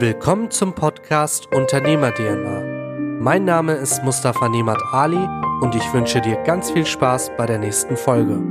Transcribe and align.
Willkommen 0.00 0.50
zum 0.50 0.74
Podcast 0.74 1.46
Unternehmer 1.54 2.12
DNA. 2.12 3.20
Mein 3.20 3.44
Name 3.44 3.74
ist 3.74 4.02
Mustafa 4.02 4.48
Nemat 4.48 4.82
Ali 4.90 5.24
und 5.60 5.76
ich 5.76 5.92
wünsche 5.92 6.20
dir 6.20 6.36
ganz 6.42 6.72
viel 6.72 6.84
Spaß 6.84 7.30
bei 7.38 7.46
der 7.46 7.60
nächsten 7.60 7.96
Folge. 7.96 8.42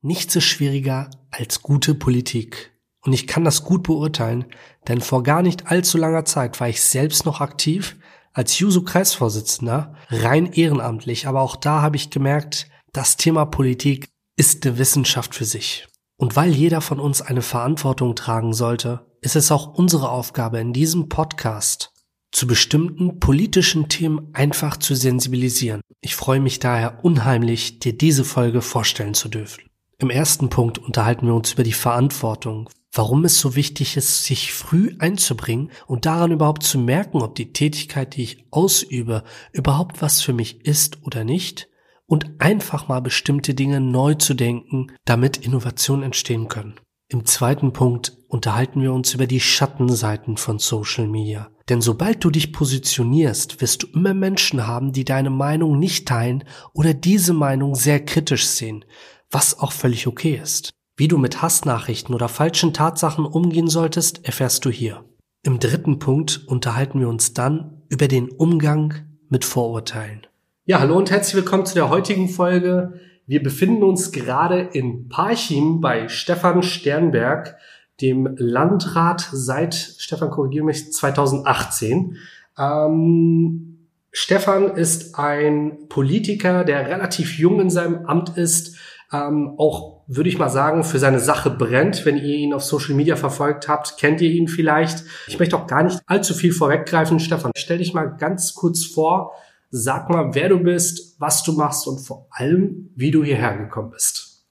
Nichts 0.00 0.36
ist 0.36 0.44
schwieriger 0.44 1.10
als 1.32 1.62
gute 1.62 1.96
Politik. 1.96 2.72
Und 3.04 3.14
ich 3.14 3.26
kann 3.26 3.44
das 3.44 3.64
gut 3.64 3.82
beurteilen, 3.82 4.44
denn 4.86 5.00
vor 5.00 5.24
gar 5.24 5.42
nicht 5.42 5.66
allzu 5.66 5.98
langer 5.98 6.24
Zeit 6.24 6.60
war 6.60 6.68
ich 6.68 6.82
selbst 6.82 7.26
noch 7.26 7.40
aktiv 7.40 7.96
als 8.32 8.60
Juso-Kreisvorsitzender, 8.60 9.96
rein 10.08 10.52
ehrenamtlich, 10.52 11.26
aber 11.26 11.40
auch 11.40 11.56
da 11.56 11.82
habe 11.82 11.96
ich 11.96 12.10
gemerkt, 12.10 12.68
das 12.92 13.16
Thema 13.16 13.44
Politik 13.44 14.08
ist 14.36 14.64
eine 14.64 14.78
Wissenschaft 14.78 15.34
für 15.34 15.44
sich. 15.44 15.88
Und 16.16 16.36
weil 16.36 16.52
jeder 16.52 16.80
von 16.80 17.00
uns 17.00 17.22
eine 17.22 17.42
Verantwortung 17.42 18.14
tragen 18.14 18.52
sollte, 18.52 19.09
ist 19.20 19.36
es 19.36 19.50
auch 19.52 19.74
unsere 19.74 20.10
Aufgabe 20.10 20.60
in 20.60 20.72
diesem 20.72 21.08
Podcast, 21.08 21.92
zu 22.32 22.46
bestimmten 22.46 23.18
politischen 23.18 23.88
Themen 23.88 24.30
einfach 24.32 24.76
zu 24.76 24.94
sensibilisieren. 24.94 25.80
Ich 26.00 26.14
freue 26.16 26.40
mich 26.40 26.60
daher 26.60 27.04
unheimlich, 27.04 27.80
dir 27.80 27.96
diese 27.96 28.24
Folge 28.24 28.62
vorstellen 28.62 29.14
zu 29.14 29.28
dürfen. 29.28 29.64
Im 29.98 30.10
ersten 30.10 30.48
Punkt 30.48 30.78
unterhalten 30.78 31.26
wir 31.26 31.34
uns 31.34 31.52
über 31.52 31.64
die 31.64 31.72
Verantwortung, 31.72 32.70
warum 32.92 33.24
es 33.24 33.38
so 33.38 33.54
wichtig 33.54 33.96
ist, 33.96 34.24
sich 34.24 34.52
früh 34.52 34.96
einzubringen 34.98 35.70
und 35.86 36.06
daran 36.06 36.32
überhaupt 36.32 36.62
zu 36.62 36.78
merken, 36.78 37.20
ob 37.20 37.34
die 37.34 37.52
Tätigkeit, 37.52 38.16
die 38.16 38.22
ich 38.22 38.44
ausübe, 38.50 39.24
überhaupt 39.52 40.00
was 40.00 40.22
für 40.22 40.32
mich 40.32 40.64
ist 40.64 41.02
oder 41.02 41.24
nicht 41.24 41.68
und 42.06 42.40
einfach 42.40 42.88
mal 42.88 43.00
bestimmte 43.00 43.54
Dinge 43.54 43.80
neu 43.80 44.14
zu 44.14 44.34
denken, 44.34 44.88
damit 45.04 45.36
Innovationen 45.36 46.04
entstehen 46.04 46.48
können. 46.48 46.74
Im 47.12 47.26
zweiten 47.26 47.72
Punkt 47.72 48.16
unterhalten 48.28 48.82
wir 48.82 48.92
uns 48.92 49.14
über 49.14 49.26
die 49.26 49.40
Schattenseiten 49.40 50.36
von 50.36 50.60
Social 50.60 51.08
Media. 51.08 51.50
Denn 51.68 51.80
sobald 51.80 52.22
du 52.22 52.30
dich 52.30 52.52
positionierst, 52.52 53.60
wirst 53.60 53.82
du 53.82 53.88
immer 53.88 54.14
Menschen 54.14 54.68
haben, 54.68 54.92
die 54.92 55.04
deine 55.04 55.30
Meinung 55.30 55.76
nicht 55.80 56.06
teilen 56.06 56.44
oder 56.72 56.94
diese 56.94 57.32
Meinung 57.32 57.74
sehr 57.74 57.98
kritisch 57.98 58.46
sehen, 58.46 58.84
was 59.28 59.58
auch 59.58 59.72
völlig 59.72 60.06
okay 60.06 60.38
ist. 60.40 60.70
Wie 60.96 61.08
du 61.08 61.18
mit 61.18 61.42
Hassnachrichten 61.42 62.14
oder 62.14 62.28
falschen 62.28 62.72
Tatsachen 62.72 63.26
umgehen 63.26 63.66
solltest, 63.66 64.24
erfährst 64.24 64.64
du 64.64 64.70
hier. 64.70 65.04
Im 65.42 65.58
dritten 65.58 65.98
Punkt 65.98 66.44
unterhalten 66.46 67.00
wir 67.00 67.08
uns 67.08 67.34
dann 67.34 67.82
über 67.88 68.06
den 68.06 68.28
Umgang 68.28 68.94
mit 69.28 69.44
Vorurteilen. 69.44 70.28
Ja, 70.64 70.78
hallo 70.78 70.96
und 70.96 71.10
herzlich 71.10 71.34
willkommen 71.34 71.66
zu 71.66 71.74
der 71.74 71.88
heutigen 71.88 72.28
Folge. 72.28 73.00
Wir 73.30 73.44
befinden 73.44 73.84
uns 73.84 74.10
gerade 74.10 74.58
in 74.58 75.08
Parchim 75.08 75.80
bei 75.80 76.08
Stefan 76.08 76.64
Sternberg, 76.64 77.58
dem 78.00 78.34
Landrat 78.36 79.28
seit, 79.30 79.72
Stefan 79.76 80.30
korrigiere 80.30 80.64
mich, 80.64 80.92
2018. 80.92 82.16
Ähm, 82.58 83.86
Stefan 84.10 84.74
ist 84.74 85.16
ein 85.16 85.86
Politiker, 85.88 86.64
der 86.64 86.88
relativ 86.88 87.38
jung 87.38 87.60
in 87.60 87.70
seinem 87.70 88.04
Amt 88.06 88.36
ist, 88.36 88.76
ähm, 89.12 89.54
auch 89.58 90.02
würde 90.08 90.28
ich 90.28 90.38
mal 90.38 90.50
sagen, 90.50 90.82
für 90.82 90.98
seine 90.98 91.20
Sache 91.20 91.50
brennt. 91.50 92.04
Wenn 92.04 92.16
ihr 92.16 92.34
ihn 92.34 92.52
auf 92.52 92.64
Social 92.64 92.96
Media 92.96 93.14
verfolgt 93.14 93.68
habt, 93.68 93.96
kennt 93.96 94.20
ihr 94.20 94.30
ihn 94.30 94.48
vielleicht. 94.48 95.04
Ich 95.28 95.38
möchte 95.38 95.56
auch 95.56 95.68
gar 95.68 95.84
nicht 95.84 96.00
allzu 96.06 96.34
viel 96.34 96.50
vorweggreifen. 96.50 97.20
Stefan, 97.20 97.52
stell 97.56 97.78
dich 97.78 97.94
mal 97.94 98.06
ganz 98.06 98.54
kurz 98.54 98.84
vor, 98.84 99.34
Sag 99.70 100.10
mal, 100.10 100.34
wer 100.34 100.48
du 100.48 100.58
bist, 100.58 101.20
was 101.20 101.44
du 101.44 101.52
machst 101.52 101.86
und 101.86 102.00
vor 102.00 102.26
allem, 102.30 102.90
wie 102.96 103.12
du 103.12 103.22
hierher 103.22 103.56
gekommen 103.56 103.90
bist. 103.90 104.44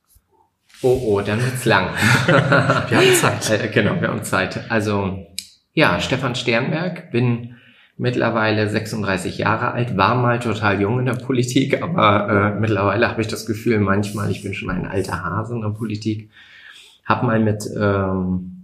Oh, 0.81 0.97
oh, 1.05 1.21
dann 1.21 1.41
wird's 1.43 1.65
lang. 1.65 1.89
wir 2.25 2.97
haben 2.97 3.13
Zeit. 3.13 3.49
Äh, 3.49 3.67
genau, 3.67 3.99
wir 3.99 4.07
haben 4.07 4.23
Zeit. 4.23 4.71
Also, 4.71 5.25
ja, 5.73 5.99
Stefan 5.99 6.35
Sternberg, 6.35 7.11
bin 7.11 7.57
mittlerweile 7.97 8.69
36 8.69 9.37
Jahre 9.37 9.71
alt, 9.73 9.97
war 9.97 10.15
mal 10.15 10.39
total 10.39 10.79
jung 10.79 10.99
in 10.99 11.05
der 11.05 11.15
Politik, 11.15 11.83
aber 11.83 12.53
äh, 12.55 12.59
mittlerweile 12.59 13.09
habe 13.09 13.19
ich 13.19 13.27
das 13.27 13.45
Gefühl, 13.45 13.79
manchmal, 13.79 14.31
ich 14.31 14.41
bin 14.41 14.53
schon 14.53 14.69
ein 14.69 14.87
alter 14.87 15.21
Hase 15.21 15.53
in 15.53 15.61
der 15.61 15.69
Politik. 15.69 16.31
Hab 17.03 17.23
mal 17.23 17.41
mit, 17.41 17.65
ähm, 17.77 18.58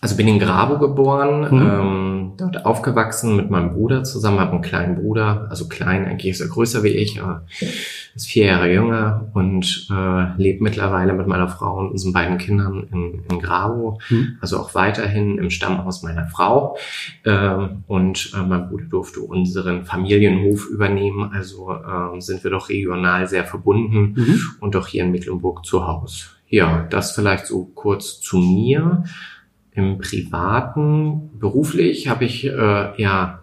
also 0.00 0.14
bin 0.16 0.28
in 0.28 0.38
Grabo 0.38 0.78
geboren, 0.78 1.40
mhm. 1.50 1.66
ähm, 1.66 2.32
dort 2.36 2.66
aufgewachsen 2.66 3.34
mit 3.34 3.50
meinem 3.50 3.72
Bruder 3.72 4.04
zusammen, 4.04 4.40
habe 4.40 4.52
einen 4.52 4.60
kleinen 4.60 4.96
Bruder, 4.96 5.46
also 5.48 5.68
klein, 5.68 6.04
eigentlich 6.04 6.32
ist 6.32 6.40
er 6.40 6.48
größer 6.48 6.82
wie 6.82 6.88
ich, 6.88 7.22
aber 7.22 7.46
ist 8.14 8.26
vier 8.26 8.46
Jahre 8.46 8.70
jünger 8.70 9.30
und 9.32 9.88
äh, 9.90 10.36
lebt 10.36 10.60
mittlerweile 10.60 11.14
mit 11.14 11.26
meiner 11.26 11.48
Frau 11.48 11.78
und 11.78 11.92
unseren 11.92 12.12
beiden 12.12 12.36
Kindern 12.36 12.86
in, 12.92 13.22
in 13.30 13.40
Gravo, 13.40 13.98
mhm. 14.10 14.36
also 14.40 14.58
auch 14.58 14.74
weiterhin 14.74 15.38
im 15.38 15.48
Stammhaus 15.48 16.02
meiner 16.02 16.26
Frau. 16.26 16.76
Äh, 17.24 17.68
und 17.86 18.32
äh, 18.34 18.42
mein 18.42 18.68
Bruder 18.68 18.84
durfte 18.84 19.20
unseren 19.20 19.86
Familienhof 19.86 20.68
übernehmen, 20.68 21.30
also 21.32 21.72
äh, 21.72 22.20
sind 22.20 22.44
wir 22.44 22.50
doch 22.50 22.68
regional 22.68 23.26
sehr 23.28 23.44
verbunden 23.44 24.14
mhm. 24.14 24.40
und 24.60 24.76
auch 24.76 24.86
hier 24.86 25.04
in 25.04 25.10
Mecklenburg 25.10 25.64
zu 25.64 25.86
Hause. 25.86 26.26
Ja, 26.48 26.86
das 26.90 27.12
vielleicht 27.12 27.46
so 27.46 27.64
kurz 27.74 28.20
zu 28.20 28.38
mir. 28.38 29.04
Im 29.76 29.98
Privaten, 29.98 31.38
beruflich 31.38 32.08
habe 32.08 32.24
ich 32.24 32.46
äh, 32.46 33.00
ja, 33.00 33.42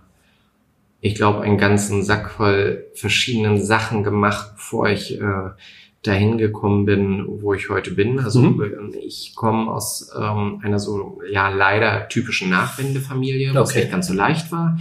ich 1.00 1.14
glaube, 1.14 1.42
einen 1.42 1.60
ganzen 1.60 2.02
Sack 2.02 2.32
voll 2.32 2.86
verschiedenen 2.96 3.62
Sachen 3.62 4.04
gemacht, 4.04 4.54
bevor 4.56 4.90
ich 4.90 5.22
äh, 5.22 5.50
dahin 6.02 6.40
gekommen 6.40 6.86
bin, 6.86 7.24
wo 7.28 7.54
ich 7.54 7.70
heute 7.70 7.92
bin. 7.92 8.20
Also 8.20 8.42
mhm. 8.42 8.94
ich 9.00 9.34
komme 9.36 9.72
aus 9.72 10.12
ähm, 10.20 10.60
einer 10.64 10.80
so 10.80 11.22
ja 11.32 11.50
leider 11.50 12.08
typischen 12.10 12.50
Nachwendefamilie, 12.50 13.54
was 13.54 13.70
okay. 13.70 13.82
nicht 13.82 13.92
ganz 13.92 14.08
so 14.08 14.14
leicht 14.14 14.52
war. 14.52 14.80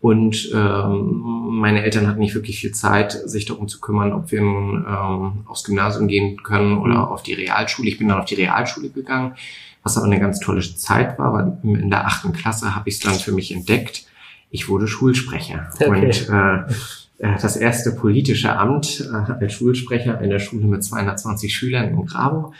Und 0.00 0.50
ähm, 0.54 1.22
meine 1.60 1.82
Eltern 1.82 2.08
hatten 2.08 2.20
nicht 2.20 2.34
wirklich 2.34 2.60
viel 2.60 2.72
Zeit, 2.72 3.12
sich 3.12 3.46
darum 3.46 3.68
zu 3.68 3.80
kümmern, 3.80 4.12
ob 4.12 4.32
wir 4.32 4.42
nun 4.42 4.86
ähm, 4.86 5.46
aufs 5.46 5.64
Gymnasium 5.64 6.08
gehen 6.08 6.42
können 6.42 6.76
oder 6.76 6.94
mhm. 6.94 7.12
auf 7.12 7.22
die 7.22 7.34
Realschule. 7.34 7.88
Ich 7.88 7.98
bin 7.98 8.08
dann 8.08 8.18
auf 8.18 8.26
die 8.26 8.34
Realschule 8.34 8.90
gegangen 8.90 9.34
was 9.82 9.96
aber 9.96 10.06
eine 10.06 10.20
ganz 10.20 10.40
tolle 10.40 10.60
Zeit 10.60 11.18
war, 11.18 11.32
weil 11.32 11.58
in 11.62 11.90
der 11.90 12.06
achten 12.06 12.32
Klasse 12.32 12.74
habe 12.74 12.88
ich 12.88 12.96
es 12.96 13.00
dann 13.00 13.14
für 13.14 13.32
mich 13.32 13.52
entdeckt. 13.52 14.06
Ich 14.50 14.68
wurde 14.68 14.86
Schulsprecher. 14.86 15.70
Okay. 15.74 15.88
Und 15.88 16.28
äh, 16.28 17.34
äh 17.34 17.38
das 17.40 17.56
erste 17.56 17.92
politische 17.92 18.56
Amt 18.56 19.08
äh, 19.10 19.32
als 19.32 19.52
Schulsprecher 19.52 20.20
in 20.20 20.30
der 20.30 20.38
Schule 20.38 20.66
mit 20.66 20.84
220 20.84 21.54
Schülern 21.54 21.88
in 21.88 22.06
Grabo. 22.06 22.52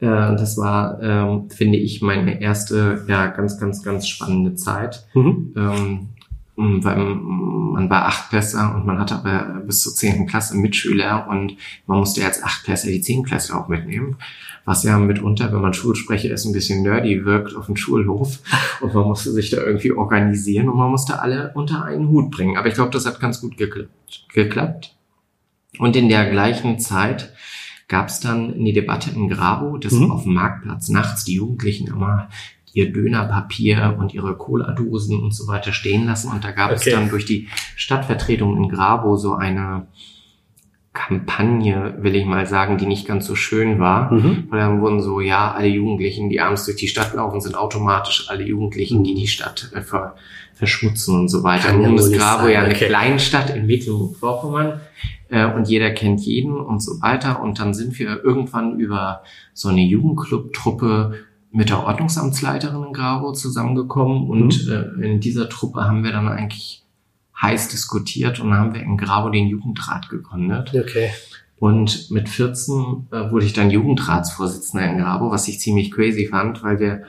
Äh, 0.00 0.06
das 0.06 0.56
war, 0.56 1.00
ähm, 1.02 1.50
finde 1.50 1.78
ich, 1.78 2.02
meine 2.02 2.40
erste, 2.40 3.04
ja, 3.08 3.28
ganz, 3.28 3.58
ganz, 3.58 3.82
ganz 3.82 4.08
spannende 4.08 4.54
Zeit. 4.54 5.06
Mhm. 5.14 5.54
Ähm, 5.56 6.08
weil 6.56 6.96
man 6.96 7.90
war 7.90 8.06
Achtklässler 8.06 8.74
und 8.74 8.86
man 8.86 8.98
hatte 8.98 9.16
aber 9.16 9.60
bis 9.66 9.80
zur 9.80 9.94
zehnten 9.94 10.26
Klasse 10.26 10.56
Mitschüler 10.56 11.28
und 11.28 11.56
man 11.86 11.98
musste 11.98 12.24
als 12.24 12.42
Achtklässler 12.42 12.90
die 12.90 13.02
Zehntklässler 13.02 13.60
auch 13.60 13.68
mitnehmen 13.68 14.16
was 14.66 14.82
ja 14.82 14.98
mitunter, 14.98 15.52
wenn 15.52 15.60
man 15.60 15.72
Schulsprecher 15.72 16.30
ist, 16.30 16.44
ein 16.44 16.52
bisschen 16.52 16.82
nerdy 16.82 17.24
wirkt 17.24 17.54
auf 17.54 17.66
dem 17.66 17.76
Schulhof. 17.76 18.40
Und 18.80 18.92
man 18.92 19.04
musste 19.04 19.30
sich 19.30 19.48
da 19.48 19.58
irgendwie 19.58 19.92
organisieren 19.92 20.68
und 20.68 20.76
man 20.76 20.90
musste 20.90 21.22
alle 21.22 21.52
unter 21.54 21.84
einen 21.84 22.08
Hut 22.08 22.32
bringen. 22.32 22.58
Aber 22.58 22.66
ich 22.66 22.74
glaube, 22.74 22.90
das 22.90 23.06
hat 23.06 23.20
ganz 23.20 23.40
gut 23.40 23.56
geklappt. 23.56 24.96
Und 25.78 25.94
in 25.94 26.08
der 26.08 26.28
gleichen 26.30 26.80
Zeit 26.80 27.32
gab 27.86 28.08
es 28.08 28.18
dann 28.18 28.54
eine 28.54 28.72
Debatte 28.72 29.10
in 29.10 29.28
Grabo, 29.28 29.78
dass 29.78 29.92
mhm. 29.92 30.10
auf 30.10 30.24
dem 30.24 30.34
Marktplatz 30.34 30.88
nachts 30.88 31.24
die 31.24 31.34
Jugendlichen 31.34 31.86
immer 31.86 32.28
ihr 32.76 32.92
Dönerpapier 32.92 33.96
und 33.98 34.12
ihre 34.12 34.36
Cola-Dosen 34.36 35.18
und 35.22 35.32
so 35.32 35.48
weiter 35.48 35.72
stehen 35.72 36.04
lassen. 36.04 36.30
Und 36.30 36.44
da 36.44 36.50
gab 36.50 36.70
okay. 36.70 36.90
es 36.90 36.94
dann 36.94 37.08
durch 37.08 37.24
die 37.24 37.48
Stadtvertretung 37.74 38.54
in 38.58 38.68
Grabo 38.68 39.16
so 39.16 39.32
eine 39.32 39.86
Kampagne, 40.92 41.94
will 42.00 42.14
ich 42.14 42.26
mal 42.26 42.44
sagen, 42.44 42.76
die 42.76 42.84
nicht 42.84 43.06
ganz 43.06 43.24
so 43.24 43.34
schön 43.34 43.78
war. 43.78 44.12
Mhm. 44.12 44.44
Weil 44.50 44.60
dann 44.60 44.82
wurden 44.82 45.00
so, 45.00 45.22
ja, 45.22 45.52
alle 45.52 45.68
Jugendlichen, 45.68 46.28
die 46.28 46.38
abends 46.38 46.66
durch 46.66 46.76
die 46.76 46.88
Stadt 46.88 47.14
laufen, 47.14 47.40
sind 47.40 47.56
automatisch 47.56 48.26
alle 48.28 48.44
Jugendlichen, 48.44 49.02
die 49.02 49.14
die 49.14 49.26
Stadt 49.26 49.70
äh, 49.74 49.80
ver 49.80 50.14
verschmutzen 50.52 51.18
und 51.18 51.28
so 51.28 51.42
weiter. 51.42 51.68
Kann 51.68 51.82
Nun 51.82 51.96
ist 51.96 52.12
Grabo 52.12 52.48
ja 52.48 52.60
eine 52.60 52.74
okay. 52.74 52.86
Kleinstadt 52.86 53.54
in 53.54 53.66
Mecklenburg-Vorpommern 53.66 54.80
äh, 55.28 55.46
und 55.46 55.68
jeder 55.68 55.90
kennt 55.90 56.20
jeden 56.20 56.56
und 56.56 56.80
so 56.80 57.00
weiter. 57.02 57.42
Und 57.42 57.58
dann 57.58 57.74
sind 57.74 57.98
wir 57.98 58.22
irgendwann 58.24 58.78
über 58.78 59.22
so 59.52 59.68
eine 59.68 59.82
Jugendclub-Truppe 59.82 61.25
mit 61.52 61.70
der 61.70 61.84
Ordnungsamtsleiterin 61.84 62.84
in 62.88 62.92
Grabo 62.92 63.32
zusammengekommen 63.32 64.28
und 64.28 64.66
mhm. 64.66 65.02
äh, 65.02 65.06
in 65.06 65.20
dieser 65.20 65.48
Truppe 65.48 65.84
haben 65.84 66.04
wir 66.04 66.12
dann 66.12 66.28
eigentlich 66.28 66.84
heiß 67.40 67.68
diskutiert 67.68 68.40
und 68.40 68.54
haben 68.54 68.74
wir 68.74 68.82
in 68.82 68.96
Grau 68.96 69.30
den 69.30 69.46
Jugendrat 69.46 70.08
gegründet. 70.08 70.72
Okay. 70.74 71.10
Und 71.58 72.10
mit 72.10 72.28
14 72.28 73.08
äh, 73.10 73.30
wurde 73.30 73.46
ich 73.46 73.52
dann 73.52 73.70
Jugendratsvorsitzender 73.70 74.90
in 74.90 74.98
Grabo, 74.98 75.30
was 75.30 75.48
ich 75.48 75.60
ziemlich 75.60 75.90
crazy 75.90 76.26
fand, 76.26 76.62
weil 76.62 76.80
wir 76.80 77.02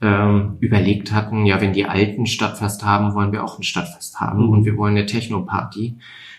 ähm, 0.00 0.56
überlegt 0.60 1.12
hatten, 1.12 1.46
ja, 1.46 1.60
wenn 1.60 1.72
die 1.72 1.86
Alten 1.86 2.26
Stadtfest 2.26 2.84
haben, 2.84 3.14
wollen 3.14 3.32
wir 3.32 3.44
auch 3.44 3.58
ein 3.58 3.62
Stadtfest 3.62 4.20
haben 4.20 4.46
mhm. 4.46 4.50
und 4.50 4.64
wir 4.64 4.76
wollen 4.76 4.96
eine 4.96 5.06
Techno-Party, 5.06 5.96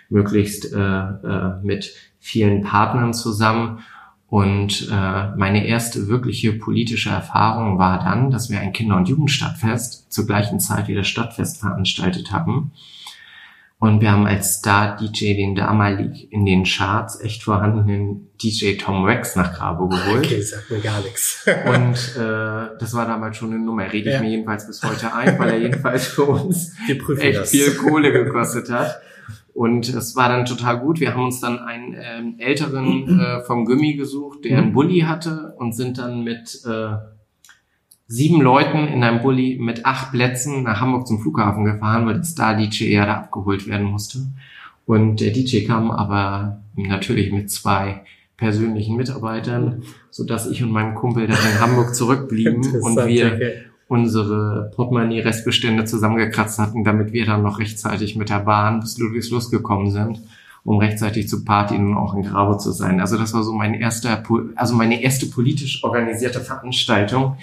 möglichst 0.09 0.73
äh, 0.73 0.77
äh, 0.77 1.59
mit 1.63 1.93
vielen 2.19 2.61
Partnern 2.61 3.13
zusammen 3.13 3.79
Und 4.35 4.89
äh, 4.91 5.27
meine 5.37 5.65
erste 5.65 6.09
wirkliche 6.09 6.51
politische 6.51 7.09
Erfahrung 7.09 7.79
war 7.79 8.03
dann, 8.03 8.31
dass 8.31 8.49
wir 8.49 8.59
ein 8.59 8.73
Kinder- 8.73 8.97
und 8.97 9.07
Jugendstadtfest 9.07 10.11
zur 10.11 10.27
gleichen 10.27 10.59
Zeit 10.59 10.89
wie 10.89 10.93
das 10.93 11.07
Stadtfest 11.07 11.61
veranstaltet 11.61 12.33
haben. 12.33 12.73
Und 13.79 14.01
wir 14.01 14.11
haben 14.11 14.27
als 14.27 14.55
Star-DJ 14.55 15.35
den 15.35 15.55
damalig 15.55 16.29
in 16.33 16.45
den 16.45 16.65
Charts 16.65 17.21
echt 17.21 17.43
vorhandenen 17.43 18.27
DJ 18.43 18.75
Tom 18.75 19.05
Rex 19.05 19.37
nach 19.37 19.53
Grabo 19.53 19.87
geholt. 19.87 20.25
Okay, 20.25 20.41
sagt 20.41 20.69
mir 20.69 20.81
gar 20.81 20.99
nichts. 20.99 21.47
Und 21.65 22.21
äh, 22.21 22.77
das 22.77 22.93
war 22.93 23.05
damals 23.05 23.37
schon 23.37 23.53
eine 23.53 23.63
Nummer. 23.63 23.83
Rede 23.83 24.09
ich 24.09 24.15
ja. 24.15 24.21
mir 24.21 24.31
jedenfalls 24.31 24.67
bis 24.67 24.83
heute 24.83 25.13
ein, 25.13 25.39
weil 25.39 25.51
er 25.51 25.59
jedenfalls 25.59 26.07
für 26.07 26.25
uns 26.25 26.73
echt 27.19 27.37
das. 27.37 27.51
viel 27.51 27.73
Kohle 27.75 28.11
gekostet 28.11 28.69
hat. 28.69 28.99
Und 29.55 29.87
es 29.87 30.17
war 30.17 30.27
dann 30.27 30.43
total 30.43 30.81
gut. 30.81 30.99
Wir 30.99 31.13
haben 31.13 31.23
uns 31.23 31.39
dann 31.39 31.59
einen 31.59 31.95
ähm, 31.97 32.35
älteren 32.39 33.19
äh, 33.21 33.39
vom 33.45 33.63
Gummi 33.63 33.93
gesucht, 33.93 34.43
der 34.43 34.57
einen 34.57 34.73
Bulli 34.73 34.99
hatte 34.99 35.55
und 35.57 35.73
sind 35.73 35.97
dann 35.97 36.25
mit 36.25 36.61
äh, 36.65 36.97
sieben 38.05 38.41
Leuten 38.41 38.85
in 38.85 39.01
einem 39.01 39.21
Bulli 39.21 39.57
mit 39.57 39.85
acht 39.85 40.11
Plätzen 40.11 40.63
nach 40.63 40.81
Hamburg 40.81 41.07
zum 41.07 41.21
Flughafen 41.21 41.63
gefahren, 41.63 42.05
weil 42.05 42.15
der 42.15 42.25
Star-DJ 42.25 42.91
ja 42.91 43.05
da 43.05 43.13
abgeholt 43.13 43.65
werden 43.65 43.85
musste. 43.85 44.27
Und 44.85 45.21
der 45.21 45.31
DJ 45.31 45.65
kam 45.65 45.89
aber 45.89 46.61
natürlich 46.75 47.31
mit 47.31 47.49
zwei 47.49 48.03
persönlichen 48.35 48.97
Mitarbeitern, 48.97 49.83
so 50.11 50.25
dass 50.25 50.51
ich 50.51 50.63
und 50.63 50.71
mein 50.71 50.95
Kumpel 50.95 51.27
dann 51.27 51.37
in 51.37 51.61
Hamburg 51.61 51.95
zurückblieben 51.95 52.61
und 52.81 52.97
wir 53.07 53.27
okay 53.27 53.53
unsere 53.87 54.71
Portemonnaie-Restbestände 54.75 55.85
zusammengekratzt 55.85 56.59
hatten, 56.59 56.83
damit 56.83 57.13
wir 57.13 57.25
dann 57.25 57.43
noch 57.43 57.59
rechtzeitig 57.59 58.15
mit 58.15 58.29
der 58.29 58.39
Bahn 58.39 58.79
bis 58.79 58.97
Ludwigslust 58.97 59.51
gekommen 59.51 59.91
sind, 59.91 60.21
um 60.63 60.79
rechtzeitig 60.79 61.27
zu 61.27 61.45
Party 61.45 61.75
und 61.75 61.95
auch 61.95 62.15
in 62.15 62.23
Grabo 62.23 62.57
zu 62.57 62.71
sein. 62.71 62.99
Also 62.99 63.17
das 63.17 63.33
war 63.33 63.43
so 63.43 63.53
mein 63.53 63.75
erster, 63.75 64.23
also 64.55 64.75
meine 64.75 65.01
erste 65.01 65.27
politisch 65.27 65.83
organisierte 65.83 66.39
Veranstaltung, 66.39 67.37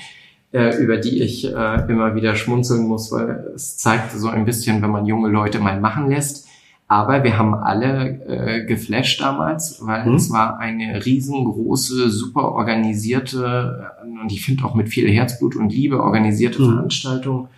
äh, 0.53 0.77
über 0.83 0.97
die 0.97 1.23
ich 1.23 1.45
äh, 1.45 1.89
immer 1.89 2.17
wieder 2.17 2.35
schmunzeln 2.35 2.89
muss, 2.89 3.13
weil 3.13 3.53
es 3.55 3.79
zeigt 3.79 4.13
so 4.13 4.29
ein 4.29 4.45
bisschen, 4.45 4.83
wenn 4.83 4.91
man 4.91 5.07
junge 5.07 5.29
Leute 5.29 5.61
mal 5.61 5.81
machen 5.81 6.11
lässt, 6.11 6.49
aber 6.93 7.25
wir 7.25 7.39
haben 7.39 7.55
alle 7.55 8.21
äh, 8.27 8.67
geflasht 8.67 9.23
damals, 9.23 9.79
weil 9.81 10.05
mhm. 10.05 10.17
es 10.17 10.31
war 10.31 10.59
eine 10.59 11.03
riesengroße, 11.07 12.11
super 12.11 12.53
organisierte 12.53 13.95
äh, 14.05 14.21
und 14.21 14.31
ich 14.31 14.45
finde 14.45 14.67
auch 14.67 14.75
mit 14.75 14.91
viel 14.91 15.11
Herzblut 15.11 15.57
und 15.57 15.73
Liebe 15.73 16.03
organisierte 16.03 16.61
mhm. 16.61 16.75
Veranstaltung, 16.75 17.49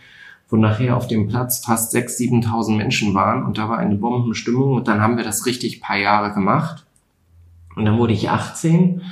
wo 0.48 0.54
nachher 0.54 0.96
auf 0.96 1.08
dem 1.08 1.26
Platz 1.26 1.64
fast 1.64 1.96
6.000, 1.96 2.44
7.000 2.44 2.76
Menschen 2.76 3.14
waren 3.14 3.44
und 3.44 3.58
da 3.58 3.68
war 3.68 3.78
eine 3.78 3.96
Bombenstimmung 3.96 4.74
und 4.74 4.86
dann 4.86 5.00
haben 5.00 5.16
wir 5.16 5.24
das 5.24 5.46
richtig 5.46 5.80
paar 5.80 5.98
Jahre 5.98 6.32
gemacht. 6.32 6.86
Und 7.74 7.86
dann 7.86 7.98
wurde 7.98 8.12
ich 8.12 8.30
18 8.30 9.02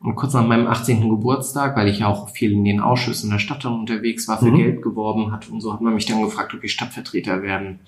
und 0.00 0.16
kurz 0.16 0.34
nach 0.34 0.44
meinem 0.44 0.66
18. 0.66 1.08
Geburtstag, 1.08 1.76
weil 1.76 1.86
ich 1.86 2.02
auch 2.02 2.30
viel 2.30 2.50
in 2.50 2.64
den 2.64 2.80
Ausschüssen 2.80 3.30
der 3.30 3.38
Stadt 3.38 3.64
unterwegs 3.66 4.26
war, 4.26 4.40
für 4.40 4.50
mhm. 4.50 4.56
Geld 4.56 4.82
geworben 4.82 5.30
hat 5.30 5.48
und 5.48 5.60
so 5.60 5.72
hat 5.72 5.80
man 5.80 5.94
mich 5.94 6.06
dann 6.06 6.22
gefragt, 6.22 6.54
ob 6.54 6.64
ich 6.64 6.72
Stadtvertreter 6.72 7.42
werden 7.42 7.78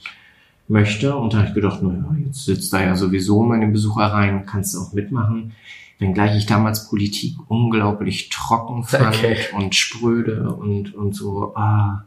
möchte. 0.68 1.16
Und 1.16 1.32
da 1.32 1.38
habe 1.38 1.48
ich 1.48 1.54
gedacht, 1.54 1.82
naja, 1.82 2.14
jetzt 2.24 2.44
sitzt 2.44 2.72
da 2.72 2.82
ja 2.82 2.96
sowieso 2.96 3.42
meine 3.42 3.68
Besuchereien, 3.68 4.46
kannst 4.46 4.74
du 4.74 4.80
auch 4.80 4.92
mitmachen. 4.92 5.52
Wenngleich 5.98 6.36
ich 6.36 6.46
damals 6.46 6.88
Politik 6.88 7.36
unglaublich 7.48 8.28
trocken 8.28 8.82
fand 8.82 9.16
okay. 9.16 9.36
und 9.56 9.74
spröde 9.74 10.52
und, 10.52 10.94
und 10.94 11.14
so, 11.14 11.54
ah. 11.54 12.04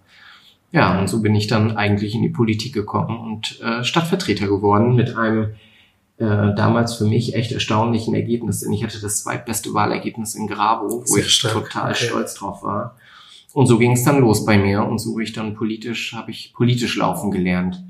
Ja, 0.72 1.00
und 1.00 1.08
so 1.08 1.22
bin 1.22 1.34
ich 1.36 1.48
dann 1.48 1.78
eigentlich 1.78 2.16
in 2.16 2.22
die 2.22 2.30
Politik 2.30 2.74
gekommen 2.74 3.18
und 3.18 3.62
äh, 3.62 3.86
Stadtvertreter 3.86 4.48
geworden 4.48 4.96
mit 4.96 5.16
einem 5.16 5.54
äh, 6.18 6.54
damals 6.56 6.96
für 6.96 7.06
mich 7.06 7.36
echt 7.36 7.52
erstaunlichen 7.54 8.14
Ergebnis, 8.16 8.62
denn 8.62 8.74
ich 8.74 8.84
hatte 8.84 9.00
das 9.00 9.24
zweitbeste 9.24 9.74
Wahlergebnis 9.74 10.36
in 10.36 10.48
Grabo, 10.48 10.90
wo 10.90 11.06
Sehr 11.06 11.24
ich 11.24 11.32
stark. 11.32 11.54
total 11.54 11.92
okay. 11.92 12.06
stolz 12.06 12.34
drauf 12.36 12.64
war. 12.64 12.96
Und 13.54 13.68
so 13.68 13.78
ging 13.78 13.94
es 13.94 14.04
dann 14.04 14.20
los 14.20 14.46
bei 14.46 14.58
mir 14.58 14.84
und 14.84 15.00
so 15.00 15.20
ich 15.20 15.32
dann 15.32 15.56
politisch, 15.56 16.14
habe 16.14 16.32
ich 16.32 16.54
politisch 16.54 16.98
laufen 16.98 17.32
gelernt. 17.32 17.82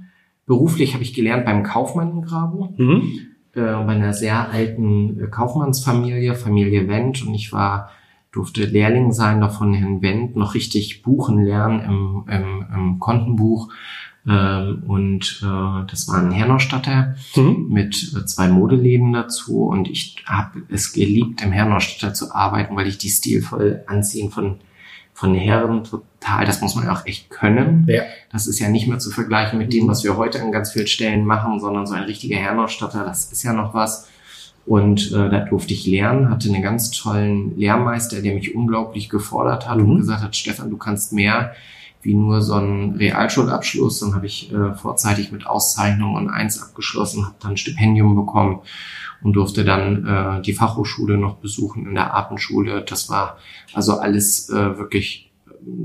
Beruflich 0.46 0.94
habe 0.94 1.04
ich 1.04 1.14
gelernt 1.14 1.46
beim 1.46 1.64
Kaufmann 1.64 2.12
in 2.12 2.22
Grabo, 2.22 2.74
mhm. 2.78 3.20
äh, 3.54 3.62
bei 3.62 3.94
einer 3.94 4.14
sehr 4.14 4.50
alten 4.50 5.20
äh, 5.20 5.28
Kaufmannsfamilie, 5.28 6.36
Familie 6.36 6.88
Wendt. 6.88 7.26
Und 7.26 7.34
ich 7.34 7.52
war, 7.52 7.90
durfte 8.32 8.66
Lehrling 8.66 9.12
sein, 9.12 9.40
noch 9.40 9.54
von 9.58 9.74
Herrn 9.74 10.02
Wendt, 10.02 10.36
noch 10.36 10.54
richtig 10.54 11.02
buchen 11.02 11.44
lernen 11.44 11.80
im, 11.80 12.26
im, 12.30 12.66
im 12.74 13.00
Kontenbuch. 13.00 13.70
Ähm, 14.28 14.84
und 14.88 15.42
äh, 15.44 15.86
das 15.90 16.08
war 16.08 16.18
ein 16.18 16.32
Hernerstatter 16.32 17.16
mhm. 17.36 17.68
mit 17.70 18.14
äh, 18.16 18.26
zwei 18.26 18.48
Modeläden 18.48 19.14
dazu. 19.14 19.64
Und 19.66 19.90
ich 19.90 20.24
habe 20.26 20.64
es 20.70 20.94
geliebt, 20.94 21.44
im 21.44 21.52
Hernerstatter 21.52 22.14
zu 22.14 22.34
arbeiten, 22.34 22.76
weil 22.76 22.88
ich 22.88 22.98
die 22.98 23.10
stilvoll 23.10 23.84
Anziehen 23.88 24.32
von 24.32 24.58
von 25.16 25.34
Herren 25.34 25.86
total, 25.86 26.46
das 26.46 26.60
muss 26.60 26.76
man 26.76 26.86
ja 26.86 26.94
auch 26.94 27.06
echt 27.06 27.30
können. 27.30 27.86
Ja. 27.88 28.04
Das 28.34 28.48
ist 28.48 28.60
ja 28.60 28.68
nicht 28.68 28.88
mehr 28.88 29.00
zu 29.00 29.12
vergleichen 29.12 29.58
mit 29.58 29.72
dem, 29.72 29.88
was 29.88 30.04
wir 30.04 30.18
heute 30.18 30.42
an 30.42 30.52
ganz 30.52 30.74
vielen 30.74 30.88
Stellen 30.88 31.26
machen, 31.26 31.62
sondern 31.62 31.88
so 31.88 31.94
ein 31.94 32.04
richtiger 32.04 32.36
Herrenausstatter, 32.36 33.06
das 33.06 33.32
ist 33.32 33.42
ja 33.42 33.54
noch 33.54 33.74
was. 33.74 34.10
Und 34.66 35.14
äh, 35.14 35.30
da 35.30 35.40
durfte 35.40 35.74
ich 35.74 35.86
lernen, 35.86 36.30
hatte 36.30 36.50
einen 36.50 36.62
ganz 36.62 36.92
tollen 36.92 37.58
Lehrmeister, 37.58 38.22
der 38.22 38.34
mich 38.34 38.56
unglaublich 38.56 39.10
gefordert 39.10 39.70
hat 39.70 39.78
mhm. 39.78 39.90
und 39.90 39.98
gesagt 40.00 40.22
hat, 40.22 40.36
Stefan, 40.36 40.70
du 40.70 40.78
kannst 40.78 41.14
mehr 41.14 41.54
wie 42.02 42.14
nur 42.14 42.42
so 42.42 42.56
einen 42.56 42.96
Realschulabschluss. 42.96 44.02
Dann 44.02 44.16
habe 44.16 44.26
ich 44.26 44.52
äh, 44.52 44.74
vorzeitig 44.74 45.32
mit 45.32 45.48
Auszeichnung 45.48 46.16
und 46.16 46.30
eins 46.30 46.62
abgeschlossen, 46.62 47.26
habe 47.26 47.36
dann 47.40 47.52
ein 47.52 47.58
Stipendium 47.58 48.16
bekommen 48.16 48.60
und 49.26 49.34
durfte 49.34 49.66
dann 49.66 50.06
äh, 50.06 50.42
die 50.44 50.54
Fachhochschule 50.54 51.18
noch 51.18 51.38
besuchen 51.38 51.88
in 51.88 51.96
der 51.96 52.14
Abendschule. 52.14 52.84
Das 52.84 53.10
war 53.10 53.38
also 53.74 53.98
alles 53.98 54.52
äh, 54.52 54.78
wirklich 54.78 55.34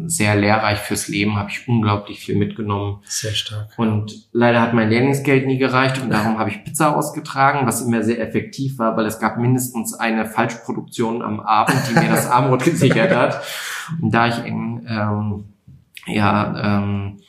sehr 0.04 0.36
lehrreich 0.36 0.78
fürs 0.78 1.08
Leben, 1.08 1.36
habe 1.36 1.48
ich 1.48 1.66
unglaublich 1.66 2.20
viel 2.20 2.36
mitgenommen. 2.36 2.98
Sehr 3.04 3.32
stark. 3.32 3.70
Und 3.78 4.28
leider 4.32 4.60
hat 4.60 4.74
mein 4.74 4.90
Lehrlingsgeld 4.90 5.46
nie 5.46 5.56
gereicht 5.56 6.02
und 6.02 6.10
darum 6.10 6.38
habe 6.38 6.50
ich 6.50 6.62
Pizza 6.64 6.94
ausgetragen, 6.94 7.66
was 7.66 7.80
immer 7.80 8.02
sehr 8.02 8.20
effektiv 8.20 8.78
war, 8.78 8.98
weil 8.98 9.06
es 9.06 9.18
gab 9.20 9.38
mindestens 9.38 9.94
eine 9.94 10.26
Falschproduktion 10.26 11.22
am 11.22 11.40
Abend, 11.40 11.78
die 11.88 11.94
mir 11.94 12.10
das 12.10 12.26
Armut 12.30 12.62
gesichert 12.62 13.16
hat. 13.16 13.40
Und 14.02 14.12
da 14.12 14.28
ich 14.28 14.44
in, 14.44 14.86
ähm, 14.86 15.44
ja, 16.06 16.78
ähm, 16.78 17.20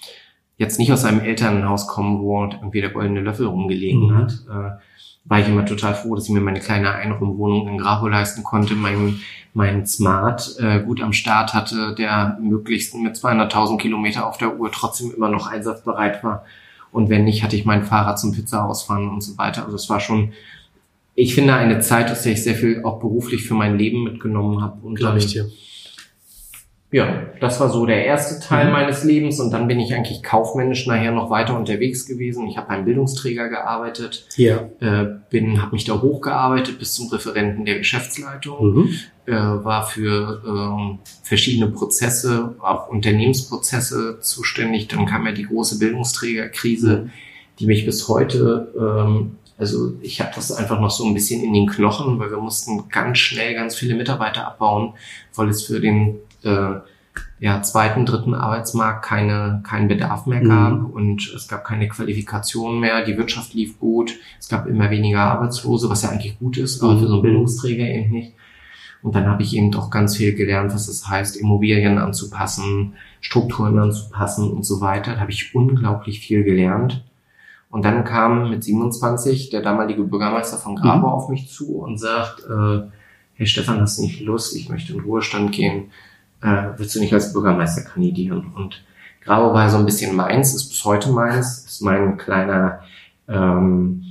jetzt 0.58 0.78
nicht 0.78 0.92
aus 0.92 1.06
einem 1.06 1.22
Elternhaus 1.22 1.88
komme, 1.88 2.20
wo 2.20 2.44
irgendwie 2.44 2.82
der 2.82 2.90
goldene 2.90 3.22
Löffel 3.22 3.46
rumgelegen 3.46 4.10
mhm. 4.10 4.18
hat, 4.18 4.34
äh, 4.50 4.82
war 5.26 5.40
ich 5.40 5.48
immer 5.48 5.66
total 5.66 5.94
froh, 5.94 6.16
dass 6.16 6.26
ich 6.26 6.32
mir 6.32 6.42
meine 6.42 6.60
kleine 6.60 6.92
Einraumwohnung 6.94 7.68
in 7.68 7.78
Grabo 7.78 8.08
leisten 8.08 8.44
konnte, 8.44 8.74
mein, 8.74 9.20
mein 9.54 9.86
Smart 9.86 10.56
äh, 10.60 10.82
gut 10.82 11.02
am 11.02 11.14
Start 11.14 11.54
hatte, 11.54 11.94
der 11.96 12.38
möglichst 12.42 12.96
mit 12.96 13.16
200.000 13.16 13.78
Kilometer 13.78 14.28
auf 14.28 14.38
der 14.38 14.58
Uhr 14.58 14.72
trotzdem 14.72 15.12
immer 15.16 15.30
noch 15.30 15.48
einsatzbereit 15.48 16.24
war. 16.24 16.46
Und 16.92 17.10
wenn 17.10 17.24
nicht, 17.24 17.44
hatte 17.44 17.56
ich 17.56 17.66
mein 17.66 17.84
Fahrrad 17.84 18.20
zum 18.20 18.34
Pizza 18.34 18.66
ausfahren 18.66 19.10
und 19.10 19.22
so 19.22 19.38
weiter. 19.38 19.64
Also 19.64 19.76
es 19.76 19.90
war 19.90 20.00
schon, 20.00 20.34
ich 21.16 21.36
finde, 21.36 21.54
eine 21.54 21.80
Zeit, 21.80 22.12
aus 22.12 22.24
der 22.24 22.34
ich 22.34 22.44
sehr 22.44 22.56
viel 22.56 22.84
auch 22.84 23.00
beruflich 23.00 23.44
für 23.44 23.54
mein 23.54 23.78
Leben 23.78 24.04
mitgenommen 24.04 24.62
habe. 24.62 24.86
Und 24.86 24.96
Glaube 24.96 25.20
ich 25.20 25.28
dir 25.28 25.50
ja, 26.94 27.28
das 27.40 27.60
war 27.62 27.70
so 27.70 27.86
der 27.86 28.06
erste 28.06 28.46
Teil 28.46 28.66
mhm. 28.66 28.74
meines 28.74 29.06
Lebens 29.06 29.40
und 29.40 29.52
dann 29.52 29.68
bin 29.70 29.80
ich 29.80 29.94
eigentlich 29.94 30.22
kaufmännisch 30.24 30.88
nachher 30.88 31.12
noch 31.12 31.30
weiter 31.30 31.58
unterwegs 31.58 32.06
gewesen. 32.06 32.48
Ich 32.48 32.58
habe 32.58 32.68
beim 32.68 32.84
Bildungsträger 32.84 33.48
gearbeitet, 33.48 34.28
ja. 34.36 34.70
äh, 34.82 35.08
bin, 35.30 35.62
habe 35.62 35.72
mich 35.72 35.86
da 35.86 36.02
hochgearbeitet 36.02 36.80
bis 36.80 36.94
zum 36.94 37.08
Referenten 37.08 37.64
der 37.64 37.78
Geschäftsleitung, 37.78 38.76
mhm. 38.76 38.90
äh, 39.26 39.32
war 39.32 39.88
für 39.88 40.44
äh, 40.46 41.08
verschiedene 41.24 41.72
Prozesse, 41.72 42.56
auch 42.60 42.90
Unternehmensprozesse 42.90 44.20
zuständig. 44.20 44.90
Dann 44.90 45.06
kam 45.06 45.26
ja 45.26 45.32
die 45.32 45.46
große 45.46 45.80
Bildungsträgerkrise, 45.80 47.04
mhm. 47.06 47.12
die 47.60 47.68
mich 47.68 47.86
bis 47.86 48.10
heute 48.10 48.74
ähm, 48.78 49.38
also 49.58 49.94
ich 50.02 50.20
habe 50.20 50.32
das 50.34 50.52
einfach 50.52 50.80
noch 50.80 50.90
so 50.90 51.06
ein 51.06 51.14
bisschen 51.14 51.44
in 51.44 51.54
den 51.54 51.68
Knochen, 51.68 52.18
weil 52.18 52.32
wir 52.32 52.40
mussten 52.40 52.90
ganz 52.90 53.20
schnell 53.20 53.54
ganz 53.54 53.76
viele 53.76 53.94
Mitarbeiter 53.94 54.48
abbauen, 54.48 54.94
weil 55.36 55.50
es 55.50 55.64
für 55.64 55.80
den 55.80 56.18
äh, 56.44 56.80
ja, 57.40 57.62
zweiten, 57.64 58.06
dritten 58.06 58.36
Arbeitsmarkt 58.36 59.04
keine, 59.04 59.64
keinen 59.68 59.88
Bedarf 59.88 60.28
mehr 60.28 60.42
gab 60.42 60.74
mhm. 60.74 60.86
und 60.92 61.34
es 61.36 61.48
gab 61.48 61.66
keine 61.66 61.88
Qualifikation 61.88 62.80
mehr, 62.80 63.04
die 63.04 63.18
Wirtschaft 63.18 63.54
lief 63.54 63.80
gut, 63.80 64.14
es 64.40 64.48
gab 64.48 64.68
immer 64.68 64.92
weniger 64.92 65.22
Arbeitslose, 65.22 65.90
was 65.90 66.04
ja 66.04 66.10
eigentlich 66.10 66.38
gut 66.38 66.58
ist, 66.58 66.82
aber 66.84 67.00
für 67.00 67.08
so 67.08 67.14
einen 67.14 67.18
mhm. 67.18 67.24
Bildungsträger 67.24 67.86
eben 67.86 68.12
nicht. 68.12 68.34
Und 69.02 69.16
dann 69.16 69.26
habe 69.26 69.42
ich 69.42 69.56
eben 69.56 69.72
doch 69.72 69.90
ganz 69.90 70.16
viel 70.16 70.36
gelernt, 70.36 70.72
was 70.74 70.88
es 70.88 71.08
heißt, 71.08 71.36
Immobilien 71.36 71.98
anzupassen, 71.98 72.94
Strukturen 73.20 73.80
anzupassen 73.80 74.52
und 74.52 74.64
so 74.64 74.80
weiter. 74.80 75.16
Da 75.16 75.22
habe 75.22 75.32
ich 75.32 75.56
unglaublich 75.56 76.20
viel 76.20 76.44
gelernt. 76.44 77.04
Und 77.72 77.84
dann 77.84 78.04
kam 78.04 78.52
mit 78.52 78.64
27 78.64 79.50
der 79.50 79.64
damalige 79.64 80.04
Bürgermeister 80.04 80.58
von 80.58 80.76
Grabo 80.76 81.08
mhm. 81.08 81.14
auf 81.14 81.30
mich 81.30 81.50
zu 81.50 81.80
und 81.80 81.98
sagt, 81.98 82.42
äh, 82.42 82.82
Herr 83.34 83.46
Stefan, 83.48 83.82
hast 83.82 83.98
du 83.98 84.04
nicht 84.04 84.22
Lust? 84.22 84.56
Ich 84.56 84.70
möchte 84.70 84.94
in 84.94 85.00
Ruhestand 85.00 85.52
gehen 85.52 85.90
äh, 86.42 86.68
willst 86.78 86.96
du 86.96 87.00
nicht 87.00 87.14
als 87.14 87.34
Bürgermeister 87.34 87.82
kandidieren? 87.82 88.52
Und 88.56 88.84
Grau 89.24 89.54
war 89.54 89.70
so 89.70 89.78
ein 89.78 89.86
bisschen 89.86 90.16
meins, 90.16 90.54
ist 90.56 90.70
bis 90.70 90.84
heute 90.86 91.12
meins, 91.12 91.66
ist 91.66 91.82
mein 91.82 92.18
kleiner 92.18 92.82
ähm, 93.28 94.04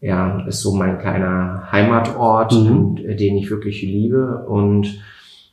ja, 0.00 0.40
ist 0.46 0.60
so 0.60 0.74
mein 0.74 0.98
kleiner 0.98 1.68
Heimatort, 1.72 2.52
mhm. 2.52 2.96
den 2.96 3.36
ich 3.36 3.50
wirklich 3.50 3.82
liebe. 3.82 4.44
Und 4.46 5.00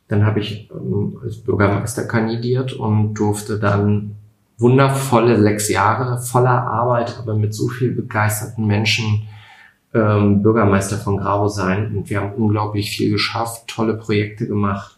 dann 0.07 0.25
habe 0.25 0.39
ich 0.39 0.69
ähm, 0.71 1.17
als 1.23 1.37
Bürgermeister 1.37 2.03
kandidiert 2.03 2.73
und 2.73 3.15
durfte 3.15 3.59
dann 3.59 4.15
wundervolle 4.57 5.41
sechs 5.41 5.69
Jahre 5.69 6.21
voller 6.21 6.61
Arbeit, 6.67 7.17
aber 7.19 7.35
mit 7.35 7.53
so 7.53 7.67
viel 7.67 7.91
begeisterten 7.91 8.67
Menschen 8.67 9.27
ähm, 9.93 10.43
Bürgermeister 10.43 10.97
von 10.97 11.17
Grau 11.17 11.47
sein. 11.47 11.95
Und 11.95 12.09
wir 12.09 12.21
haben 12.21 12.33
unglaublich 12.33 12.91
viel 12.91 13.11
geschafft, 13.11 13.67
tolle 13.67 13.95
Projekte 13.95 14.47
gemacht. 14.47 14.94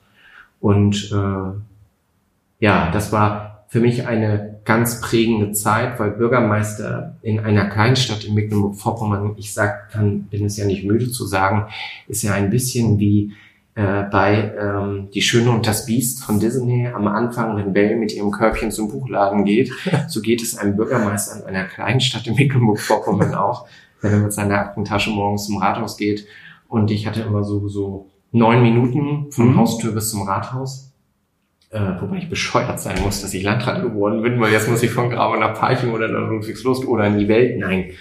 Und 0.68 1.14
äh, 1.14 1.60
ja, 2.60 2.92
das 2.92 3.14
war 3.14 3.64
für 3.70 3.80
mich 3.80 4.06
eine 4.06 4.60
ganz 4.66 5.00
prägende 5.00 5.54
Zeit, 5.54 5.98
weil 5.98 6.12
Bürgermeister 6.12 7.16
in 7.22 7.40
einer 7.40 7.70
Kleinstadt 7.70 8.26
in 8.26 8.34
Mecklenburg-Vorpommern, 8.34 9.36
ich 9.38 9.54
sag, 9.54 9.92
kann, 9.92 10.24
bin 10.24 10.44
es 10.44 10.58
ja 10.58 10.66
nicht 10.66 10.84
müde 10.84 11.10
zu 11.10 11.26
sagen, 11.26 11.68
ist 12.10 12.22
ja 12.22 12.34
ein 12.34 12.50
bisschen 12.50 13.00
wie 13.00 13.32
äh, 13.76 14.04
bei 14.12 14.54
ähm, 14.60 15.08
Die 15.14 15.22
Schöne 15.22 15.52
und 15.52 15.66
das 15.66 15.86
Biest 15.86 16.26
von 16.26 16.42
Disney 16.42 16.86
am 16.94 17.08
Anfang, 17.08 17.56
wenn 17.56 17.72
Belle 17.72 17.96
mit 17.96 18.14
ihrem 18.14 18.32
Körbchen 18.32 18.70
zum 18.70 18.92
Buchladen 18.92 19.46
geht. 19.46 19.72
So 20.10 20.20
geht 20.20 20.42
es 20.42 20.58
einem 20.58 20.76
Bürgermeister 20.76 21.40
in 21.40 21.46
einer 21.46 21.64
kleinen 21.64 22.02
Stadt 22.02 22.28
in 22.28 22.36
Mecklenburg-Vorpommern 22.36 23.36
auch, 23.36 23.68
wenn 24.02 24.12
er 24.12 24.20
mit 24.20 24.34
seiner 24.34 24.60
Aktentasche 24.60 25.12
morgens 25.12 25.46
zum 25.46 25.60
Rathaus 25.60 25.96
geht. 25.96 26.28
Und 26.68 26.92
ich 26.92 27.08
hatte 27.08 27.22
immer 27.22 27.46
so, 27.46 27.70
so 27.70 28.08
neun 28.32 28.62
Minuten 28.62 29.32
von 29.32 29.50
mhm. 29.50 29.58
Haustür 29.58 29.92
bis 29.94 30.12
zum 30.12 30.24
Rathaus. 30.24 30.94
Äh, 31.70 31.80
wobei 32.00 32.18
ich 32.18 32.30
bescheuert 32.30 32.80
sein 32.80 33.02
muss, 33.04 33.22
dass 33.22 33.34
ich 33.34 33.44
Landrat 33.44 33.82
geworden 33.82 34.22
bin, 34.22 34.40
weil 34.40 34.54
jetzt 34.54 34.70
muss 34.70 34.84
ich 34.84 34.92
von 34.92 35.10
Grau 35.10 35.36
nach 35.36 35.54
Parchim 35.54 35.94
oder 35.94 36.08
nach 36.08 36.30
Ludwigslust 36.30 36.86
oder 36.86 37.08
in 37.08 37.18
die 37.18 37.28
Welt. 37.28 37.60
Nein. 37.60 37.92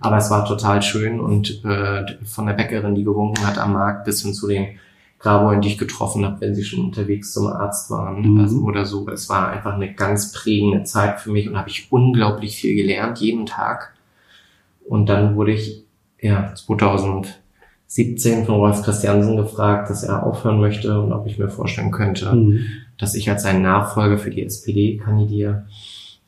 Aber 0.00 0.18
es 0.18 0.30
war 0.30 0.44
total 0.44 0.82
schön 0.82 1.18
und 1.20 1.64
äh, 1.64 2.04
von 2.24 2.46
der 2.46 2.52
Bäckerin, 2.52 2.94
die 2.94 3.04
gewunken 3.04 3.46
hat 3.46 3.58
am 3.58 3.72
Markt, 3.72 4.04
bis 4.04 4.22
hin 4.22 4.34
zu 4.34 4.46
den 4.46 4.78
Graboin, 5.18 5.60
die 5.60 5.68
ich 5.68 5.78
getroffen 5.78 6.24
habe, 6.24 6.40
wenn 6.40 6.54
sie 6.54 6.64
schon 6.64 6.84
unterwegs 6.84 7.32
zum 7.32 7.46
Arzt 7.46 7.90
waren 7.90 8.22
mhm. 8.22 8.40
also, 8.40 8.60
oder 8.62 8.84
so. 8.84 9.08
Es 9.08 9.28
war 9.28 9.48
einfach 9.48 9.74
eine 9.74 9.92
ganz 9.92 10.32
prägende 10.32 10.84
Zeit 10.84 11.20
für 11.20 11.30
mich 11.30 11.48
und 11.48 11.56
habe 11.56 11.70
ich 11.70 11.90
unglaublich 11.90 12.56
viel 12.56 12.76
gelernt, 12.76 13.18
jeden 13.18 13.46
Tag. 13.46 13.94
Und 14.86 15.08
dann 15.08 15.34
wurde 15.34 15.52
ich 15.52 15.84
ja 16.20 16.54
2017 17.88 18.46
von 18.46 18.56
Rolf 18.56 18.82
Christiansen 18.82 19.36
gefragt, 19.36 19.90
dass 19.90 20.02
er 20.02 20.24
aufhören 20.24 20.60
möchte 20.60 21.00
und 21.00 21.12
ob 21.12 21.26
ich 21.26 21.38
mir 21.38 21.48
vorstellen 21.48 21.92
könnte, 21.92 22.32
mhm. 22.34 22.66
dass 22.98 23.14
ich 23.14 23.30
als 23.30 23.42
sein 23.42 23.62
Nachfolger 23.62 24.18
für 24.18 24.30
die 24.30 24.42
SPD 24.42 24.96
kandidiere. 24.96 25.66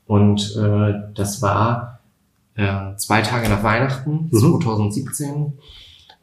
Und 0.07 0.57
äh, 0.57 0.95
das 1.15 1.43
war 1.43 2.01
äh, 2.55 2.95
zwei 2.97 3.23
Tage 3.23 3.49
nach 3.49 3.63
Weihnachten 3.63 4.29
mhm. 4.31 4.61
2017. 4.61 5.53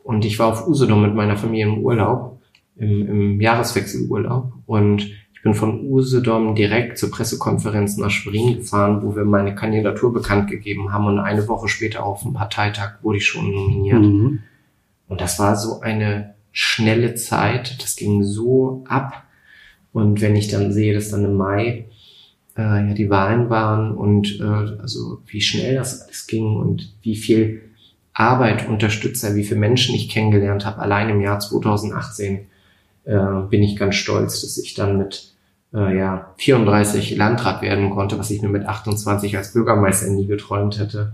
Und 0.04 0.26
ich 0.26 0.40
war 0.40 0.48
auf 0.48 0.68
Usedom 0.68 1.02
mit 1.02 1.16
meiner 1.16 1.38
Familie 1.38 1.66
im 1.66 1.80
Urlaub 1.80 2.40
im, 2.78 3.08
im 3.08 3.42
Jahreswechselurlaub 3.42 4.54
und 4.66 5.12
ich 5.34 5.42
bin 5.42 5.54
von 5.54 5.86
Usedom 5.86 6.56
direkt 6.56 6.98
zur 6.98 7.12
Pressekonferenz 7.12 7.98
nach 7.98 8.10
Schwerin 8.10 8.58
gefahren, 8.58 9.02
wo 9.04 9.16
wir 9.16 9.26
meine 9.26 9.54
Kandidatur 9.54 10.12
bekannt 10.12 10.50
gegeben 10.50 10.92
haben 10.92 11.06
und 11.06 11.20
eine 11.20 11.48
Woche 11.48 11.68
später 11.68 12.04
auf 12.04 12.24
dem 12.24 12.34
Parteitag 12.34 13.04
wurde 13.04 13.20
ich 13.20 13.26
schon 13.26 13.52
nominiert. 13.52 14.02
Mhm. 14.02 14.40
Und 15.08 15.22
das 15.22 15.40
war 15.40 15.56
so 15.56 15.82
eine 15.82 16.36
schnelle 16.52 17.16
Zeit, 17.16 17.82
das 17.82 17.96
ging 17.96 18.24
so 18.24 18.84
ab. 18.88 19.24
Und 19.94 20.22
wenn 20.22 20.36
ich 20.36 20.48
dann 20.48 20.72
sehe, 20.72 20.94
dass 20.94 21.10
dann 21.10 21.26
im 21.26 21.36
Mai 21.36 21.86
äh, 22.58 22.62
ja 22.62 22.94
die 22.94 23.10
Wahlen 23.10 23.50
waren 23.50 23.96
und 23.96 24.40
äh, 24.40 24.44
also 24.82 25.22
wie 25.28 25.42
schnell 25.42 25.76
das 25.76 26.02
alles 26.02 26.28
ging 26.28 26.56
und 26.56 26.94
wie 27.02 27.16
viel 27.16 27.62
Arbeit, 28.14 28.68
Unterstützer, 28.68 29.36
wie 29.36 29.44
viele 29.44 29.60
Menschen 29.60 29.94
ich 29.94 30.10
kennengelernt 30.10 30.66
habe, 30.66 30.80
allein 30.80 31.10
im 31.10 31.22
Jahr 31.22 31.40
2018, 31.40 32.48
äh, 33.04 33.18
bin 33.50 33.62
ich 33.62 33.76
ganz 33.76 33.96
stolz, 33.96 34.42
dass 34.42 34.58
ich 34.58 34.74
dann 34.74 34.98
mit 34.98 35.34
äh, 35.74 35.98
ja, 35.98 36.34
34 36.38 37.18
Landrat 37.18 37.62
werden 37.62 37.90
konnte, 37.90 38.18
was 38.18 38.32
ich 38.32 38.42
mir 38.42 38.48
mit 38.48 38.66
28 38.66 39.36
als 39.36 39.54
Bürgermeister 39.54 40.08
nie 40.08 40.28
geträumt 40.28 40.80
hätte. 40.80 41.14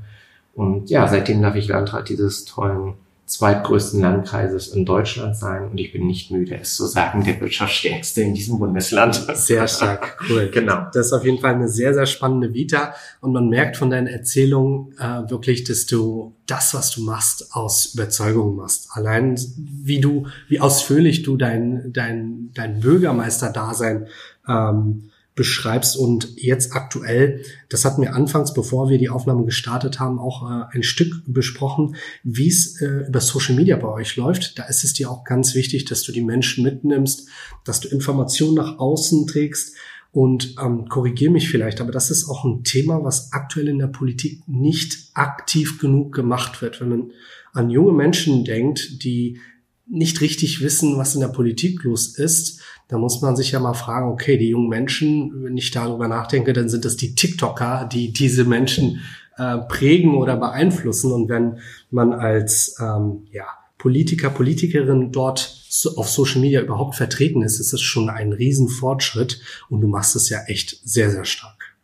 Und 0.54 0.90
ja, 0.90 1.08
seitdem 1.08 1.42
darf 1.42 1.56
ich 1.56 1.68
Landrat 1.68 2.10
dieses 2.10 2.46
tollen 2.46 2.94
zweitgrößten 3.32 4.02
Landkreises 4.02 4.68
in 4.70 4.86
Deutschland 4.86 5.38
sein 5.38 5.70
und 5.70 5.80
ich 5.80 5.92
bin 5.94 6.06
nicht 6.06 6.32
müde, 6.32 6.58
es 6.60 6.76
zu 6.76 6.86
sagen, 6.86 7.24
der 7.24 7.40
wirtschaftsstärkste 7.40 8.22
in 8.22 8.34
diesem 8.34 8.60
Bundesland. 8.60 9.16
Sehr 9.34 9.68
stark, 9.68 10.18
cool. 10.30 10.50
genau. 10.54 10.88
Das 10.94 11.08
ist 11.08 11.14
auf 11.14 11.24
jeden 11.24 11.40
Fall 11.40 11.56
eine 11.56 11.70
sehr, 11.70 11.94
sehr 11.94 12.06
spannende 12.06 12.54
Vita 12.54 12.94
und 13.22 13.32
man 13.32 13.48
merkt 13.48 13.78
von 13.78 13.90
deinen 13.90 14.08
Erzählungen 14.08 14.94
äh, 15.00 15.30
wirklich, 15.30 15.64
dass 15.64 15.86
du 15.86 16.36
das, 16.46 16.74
was 16.74 16.92
du 16.92 17.02
machst, 17.04 17.56
aus 17.56 17.94
Überzeugung 17.94 18.56
machst. 18.56 18.90
Allein 18.92 19.40
wie 19.58 20.02
du, 20.02 20.28
wie 20.50 20.60
ausführlich 20.60 21.24
du 21.24 21.38
dein, 21.38 21.94
dein, 21.94 22.52
dein 22.54 22.82
Bürgermeister-Dasein 22.82 24.08
ähm, 24.48 25.11
beschreibst 25.36 25.96
und 25.96 26.34
jetzt 26.36 26.74
aktuell, 26.74 27.44
das 27.70 27.86
hatten 27.86 28.02
wir 28.02 28.14
anfangs, 28.14 28.54
bevor 28.54 28.90
wir 28.90 28.98
die 28.98 29.10
Aufnahme 29.10 29.46
gestartet 29.46 30.00
haben, 30.00 30.20
auch 30.20 30.44
äh, 30.44 30.66
ein 30.76 30.84
Stück 30.84 31.24
besprochen, 31.26 31.96
wie 32.24 32.50
es 32.50 32.82
äh, 32.82 33.08
über 33.08 33.22
Social 33.22 33.56
Media 33.56 33.78
bei 33.78 33.88
euch 33.88 34.18
läuft. 34.18 34.60
Da 34.60 34.64
ist 34.64 34.84
es 34.84 34.94
dir 34.94 35.10
auch 35.10 35.24
ganz 35.24 35.56
wichtig, 35.56 35.86
dass 35.86 36.04
du 36.04 36.12
die 36.12 36.22
Menschen 36.22 36.64
mitnimmst, 36.64 37.30
dass 37.64 37.80
du 37.80 37.88
Informationen 37.88 38.56
nach 38.56 38.78
außen 38.78 39.26
trägst 39.28 39.76
und 40.12 40.56
ähm, 40.62 40.90
korrigier 40.90 41.32
mich 41.32 41.50
vielleicht, 41.50 41.80
aber 41.80 41.94
das 41.94 42.12
ist 42.12 42.28
auch 42.28 42.44
ein 42.44 42.64
Thema, 42.66 43.04
was 43.04 43.32
aktuell 43.32 43.70
in 43.70 43.80
der 43.80 43.88
Politik 43.88 44.42
nicht 44.48 45.12
aktiv 45.14 45.80
genug 45.80 46.14
gemacht 46.14 46.62
wird. 46.62 46.82
Wenn 46.82 46.90
man 46.90 47.12
an 47.54 47.70
junge 47.70 47.94
Menschen 47.94 48.44
denkt, 48.44 49.04
die 49.04 49.40
nicht 49.88 50.22
richtig 50.22 50.62
wissen, 50.62 50.98
was 50.98 51.16
in 51.16 51.22
der 51.22 51.28
Politik 51.28 51.84
los 51.84 52.18
ist, 52.18 52.62
da 52.92 52.98
muss 52.98 53.22
man 53.22 53.38
sich 53.38 53.54
ja 53.54 53.60
mal 53.62 53.74
fragen, 53.74 54.12
okay, 54.12 54.38
die 54.38 54.50
jungen 54.50 54.68
Menschen, 54.68 55.46
wenn 55.46 55.56
ich 55.56 55.72
darüber 55.72 56.10
nachdenke, 56.10 56.52
dann 56.52 56.68
sind 56.68 56.84
das 56.84 56.98
die 56.98 57.16
TikToker, 57.16 57.88
die 57.90 58.12
diese 58.12 58.44
Menschen 58.44 59.00
äh, 59.38 59.60
prägen 59.60 60.16
oder 60.16 60.36
beeinflussen. 60.36 61.14
Und 61.14 61.30
wenn 61.30 61.60
man 61.90 62.12
als 62.12 62.76
ähm, 62.82 63.28
ja, 63.32 63.46
Politiker, 63.78 64.30
Politikerin 64.30 65.14
dort 65.14 65.40
so 65.70 65.96
auf 65.96 66.10
Social 66.10 66.42
Media 66.42 66.60
überhaupt 66.60 66.96
vertreten 66.96 67.44
ist, 67.44 67.62
ist 67.62 67.72
das 67.72 67.80
schon 67.80 68.10
ein 68.10 68.34
Riesenfortschritt 68.34 69.40
und 69.70 69.80
du 69.80 69.88
machst 69.88 70.18
es 70.18 70.30
ja 70.30 70.40
echt 70.48 70.82
sehr, 70.84 71.10
sehr 71.10 71.24
stark. 71.24 71.78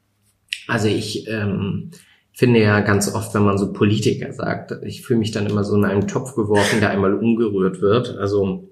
Also 0.68 0.90
ich 0.90 1.26
ähm, 1.30 1.92
finde 2.34 2.60
ja 2.62 2.82
ganz 2.82 3.16
oft, 3.16 3.34
wenn 3.34 3.44
man 3.44 3.58
so 3.58 3.72
Politiker 3.72 4.34
sagt, 4.34 4.74
ich 4.84 5.04
fühle 5.04 5.20
mich 5.20 5.32
dann 5.32 5.48
immer 5.48 5.64
so 5.64 5.78
in 5.78 5.86
einen 5.86 6.10
Topf 6.10 6.36
geworfen, 6.36 6.82
der 6.82 6.90
einmal 6.90 7.14
umgerührt 7.14 7.80
wird. 7.80 8.18
Also 8.18 8.68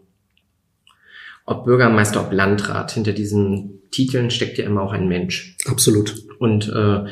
ob 1.45 1.65
Bürgermeister, 1.65 2.21
ob 2.21 2.31
Landrat, 2.31 2.91
hinter 2.91 3.13
diesen 3.13 3.81
Titeln 3.91 4.29
steckt 4.31 4.57
ja 4.57 4.65
immer 4.65 4.81
auch 4.81 4.91
ein 4.91 5.07
Mensch. 5.07 5.55
Absolut. 5.65 6.15
Und 6.39 6.67
äh, 6.69 7.05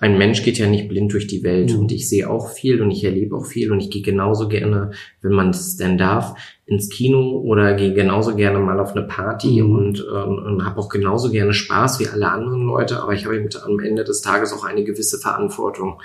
ein 0.00 0.16
Mensch 0.16 0.44
geht 0.44 0.58
ja 0.58 0.68
nicht 0.68 0.88
blind 0.88 1.12
durch 1.12 1.26
die 1.26 1.42
Welt 1.42 1.72
mhm. 1.72 1.80
und 1.80 1.92
ich 1.92 2.08
sehe 2.08 2.30
auch 2.30 2.50
viel 2.50 2.80
und 2.80 2.90
ich 2.90 3.02
erlebe 3.02 3.34
auch 3.34 3.46
viel 3.46 3.72
und 3.72 3.80
ich 3.80 3.90
gehe 3.90 4.02
genauso 4.02 4.48
gerne, 4.48 4.92
wenn 5.22 5.32
man 5.32 5.50
es 5.50 5.76
denn 5.76 5.98
darf, 5.98 6.34
ins 6.66 6.88
Kino 6.88 7.40
oder 7.40 7.74
gehe 7.74 7.92
genauso 7.92 8.36
gerne 8.36 8.60
mal 8.60 8.78
auf 8.78 8.94
eine 8.94 9.06
Party 9.06 9.60
mhm. 9.60 9.74
und, 9.74 10.06
ähm, 10.14 10.38
und 10.38 10.64
habe 10.64 10.78
auch 10.78 10.88
genauso 10.88 11.30
gerne 11.30 11.52
Spaß 11.52 11.98
wie 11.98 12.06
alle 12.06 12.30
anderen 12.30 12.62
Leute, 12.62 13.02
aber 13.02 13.14
ich 13.14 13.24
habe 13.24 13.40
mit 13.40 13.60
am 13.60 13.80
Ende 13.80 14.04
des 14.04 14.20
Tages 14.20 14.52
auch 14.52 14.64
eine 14.64 14.84
gewisse 14.84 15.18
Verantwortung. 15.18 16.00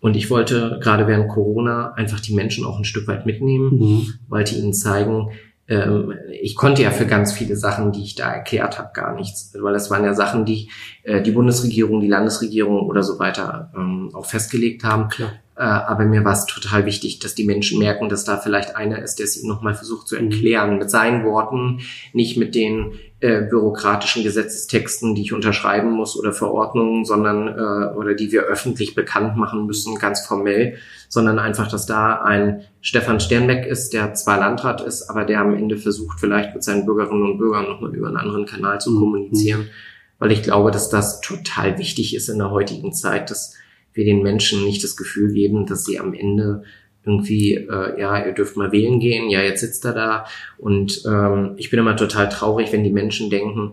Und 0.00 0.16
ich 0.16 0.30
wollte 0.30 0.80
gerade 0.82 1.06
während 1.06 1.28
Corona 1.28 1.92
einfach 1.92 2.20
die 2.20 2.34
Menschen 2.34 2.66
auch 2.66 2.76
ein 2.76 2.84
Stück 2.84 3.06
weit 3.06 3.24
mitnehmen, 3.24 3.78
mhm. 3.78 4.06
wollte 4.28 4.56
ihnen 4.56 4.74
zeigen, 4.74 5.30
ähm, 5.68 6.14
ich 6.40 6.56
konnte 6.56 6.82
ja 6.82 6.90
für 6.90 7.06
ganz 7.06 7.32
viele 7.32 7.56
Sachen, 7.56 7.92
die 7.92 8.02
ich 8.02 8.14
da 8.14 8.32
erklärt 8.32 8.78
habe, 8.78 8.90
gar 8.92 9.14
nichts, 9.14 9.56
weil 9.60 9.72
das 9.72 9.90
waren 9.90 10.04
ja 10.04 10.14
Sachen, 10.14 10.44
die 10.44 10.70
äh, 11.02 11.22
die 11.22 11.30
Bundesregierung, 11.30 12.00
die 12.00 12.08
Landesregierung 12.08 12.80
oder 12.82 13.02
so 13.02 13.18
weiter 13.18 13.70
ähm, 13.76 14.10
auch 14.12 14.26
festgelegt 14.26 14.84
haben. 14.84 15.08
Klar. 15.08 15.32
Äh, 15.62 15.66
aber 15.66 16.06
mir 16.06 16.24
war 16.24 16.32
es 16.32 16.46
total 16.46 16.86
wichtig, 16.86 17.20
dass 17.20 17.36
die 17.36 17.44
Menschen 17.44 17.78
merken, 17.78 18.08
dass 18.08 18.24
da 18.24 18.36
vielleicht 18.36 18.74
einer 18.74 19.00
ist, 19.00 19.20
der 19.20 19.26
es 19.26 19.40
ihnen 19.40 19.48
nochmal 19.48 19.74
versucht 19.74 20.08
zu 20.08 20.16
mhm. 20.16 20.32
erklären, 20.32 20.78
mit 20.78 20.90
seinen 20.90 21.24
Worten, 21.24 21.82
nicht 22.12 22.36
mit 22.36 22.56
den 22.56 22.94
äh, 23.20 23.42
bürokratischen 23.42 24.24
Gesetzestexten, 24.24 25.14
die 25.14 25.22
ich 25.22 25.32
unterschreiben 25.32 25.92
muss 25.92 26.18
oder 26.18 26.32
Verordnungen, 26.32 27.04
sondern 27.04 27.46
äh, 27.46 27.94
oder 27.94 28.14
die 28.14 28.32
wir 28.32 28.42
öffentlich 28.42 28.96
bekannt 28.96 29.36
machen 29.36 29.66
müssen, 29.66 30.00
ganz 30.00 30.26
formell, 30.26 30.78
sondern 31.08 31.38
einfach, 31.38 31.68
dass 31.68 31.86
da 31.86 32.20
ein 32.22 32.64
Stefan 32.80 33.20
Sternbeck 33.20 33.64
ist, 33.64 33.92
der 33.92 34.14
zwar 34.14 34.40
Landrat 34.40 34.80
ist, 34.80 35.08
aber 35.10 35.24
der 35.24 35.42
am 35.42 35.54
Ende 35.54 35.76
versucht, 35.76 36.18
vielleicht 36.18 36.54
mit 36.54 36.64
seinen 36.64 36.86
Bürgerinnen 36.86 37.22
und 37.22 37.38
Bürgern 37.38 37.66
nochmal 37.66 37.94
über 37.94 38.08
einen 38.08 38.16
anderen 38.16 38.46
Kanal 38.46 38.80
zu 38.80 38.90
mhm. 38.90 38.98
kommunizieren, 38.98 39.70
weil 40.18 40.32
ich 40.32 40.42
glaube, 40.42 40.72
dass 40.72 40.88
das 40.88 41.20
total 41.20 41.78
wichtig 41.78 42.16
ist 42.16 42.28
in 42.28 42.38
der 42.38 42.50
heutigen 42.50 42.92
Zeit, 42.92 43.30
dass 43.30 43.54
wir 43.94 44.04
den 44.04 44.22
Menschen 44.22 44.64
nicht 44.64 44.82
das 44.82 44.96
Gefühl 44.96 45.32
geben, 45.32 45.66
dass 45.66 45.84
sie 45.84 45.98
am 45.98 46.14
Ende 46.14 46.64
irgendwie, 47.04 47.54
äh, 47.54 48.00
ja, 48.00 48.24
ihr 48.24 48.32
dürft 48.32 48.56
mal 48.56 48.72
wählen 48.72 49.00
gehen, 49.00 49.28
ja, 49.28 49.40
jetzt 49.40 49.60
sitzt 49.60 49.84
er 49.84 49.92
da. 49.92 50.26
Und 50.58 51.02
ähm, 51.06 51.54
ich 51.56 51.70
bin 51.70 51.80
immer 51.80 51.96
total 51.96 52.28
traurig, 52.28 52.72
wenn 52.72 52.84
die 52.84 52.92
Menschen 52.92 53.28
denken, 53.28 53.72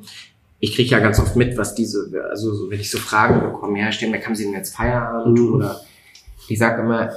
ich 0.60 0.76
kriege 0.76 0.90
ja 0.90 1.00
ganz 1.00 1.20
oft 1.20 1.36
mit, 1.36 1.58
was 1.58 1.76
diese, 1.76 2.12
also 2.30 2.54
so, 2.54 2.70
wenn 2.72 2.80
ich 2.80 2.92
so 2.92 2.98
Fragen 2.98 3.40
bekomme, 3.40 3.80
ja, 3.80 3.92
stimmt, 3.92 4.26
haben 4.26 4.36
Sie 4.36 4.46
denn 4.46 4.54
jetzt 4.54 4.76
Feierabend? 4.76 5.40
Mhm. 5.40 5.54
Oder 5.54 5.80
ich 6.48 6.58
sage 6.58 6.82
immer, 6.82 7.12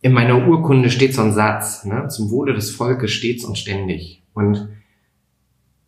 in 0.00 0.12
meiner 0.12 0.46
Urkunde 0.48 0.90
steht 0.90 1.14
so 1.14 1.22
ein 1.22 1.32
Satz, 1.32 1.84
ne? 1.84 2.08
zum 2.08 2.30
Wohle 2.30 2.54
des 2.54 2.70
Volkes 2.70 3.12
stets 3.12 3.44
und 3.44 3.58
ständig. 3.58 4.22
Und 4.34 4.68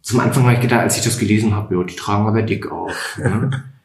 zum 0.02 0.21
Anfang 0.21 0.45
habe 0.45 0.54
ich 0.54 0.61
gedacht, 0.61 0.80
als 0.80 0.97
ich 0.97 1.04
das 1.04 1.18
gelesen 1.18 1.54
habe, 1.54 1.75
ja, 1.75 1.85
die 1.85 1.97
tragen 1.97 2.26
aber 2.26 2.42
dick 2.42 2.71
auf. 2.71 3.18
Ne? 3.18 3.50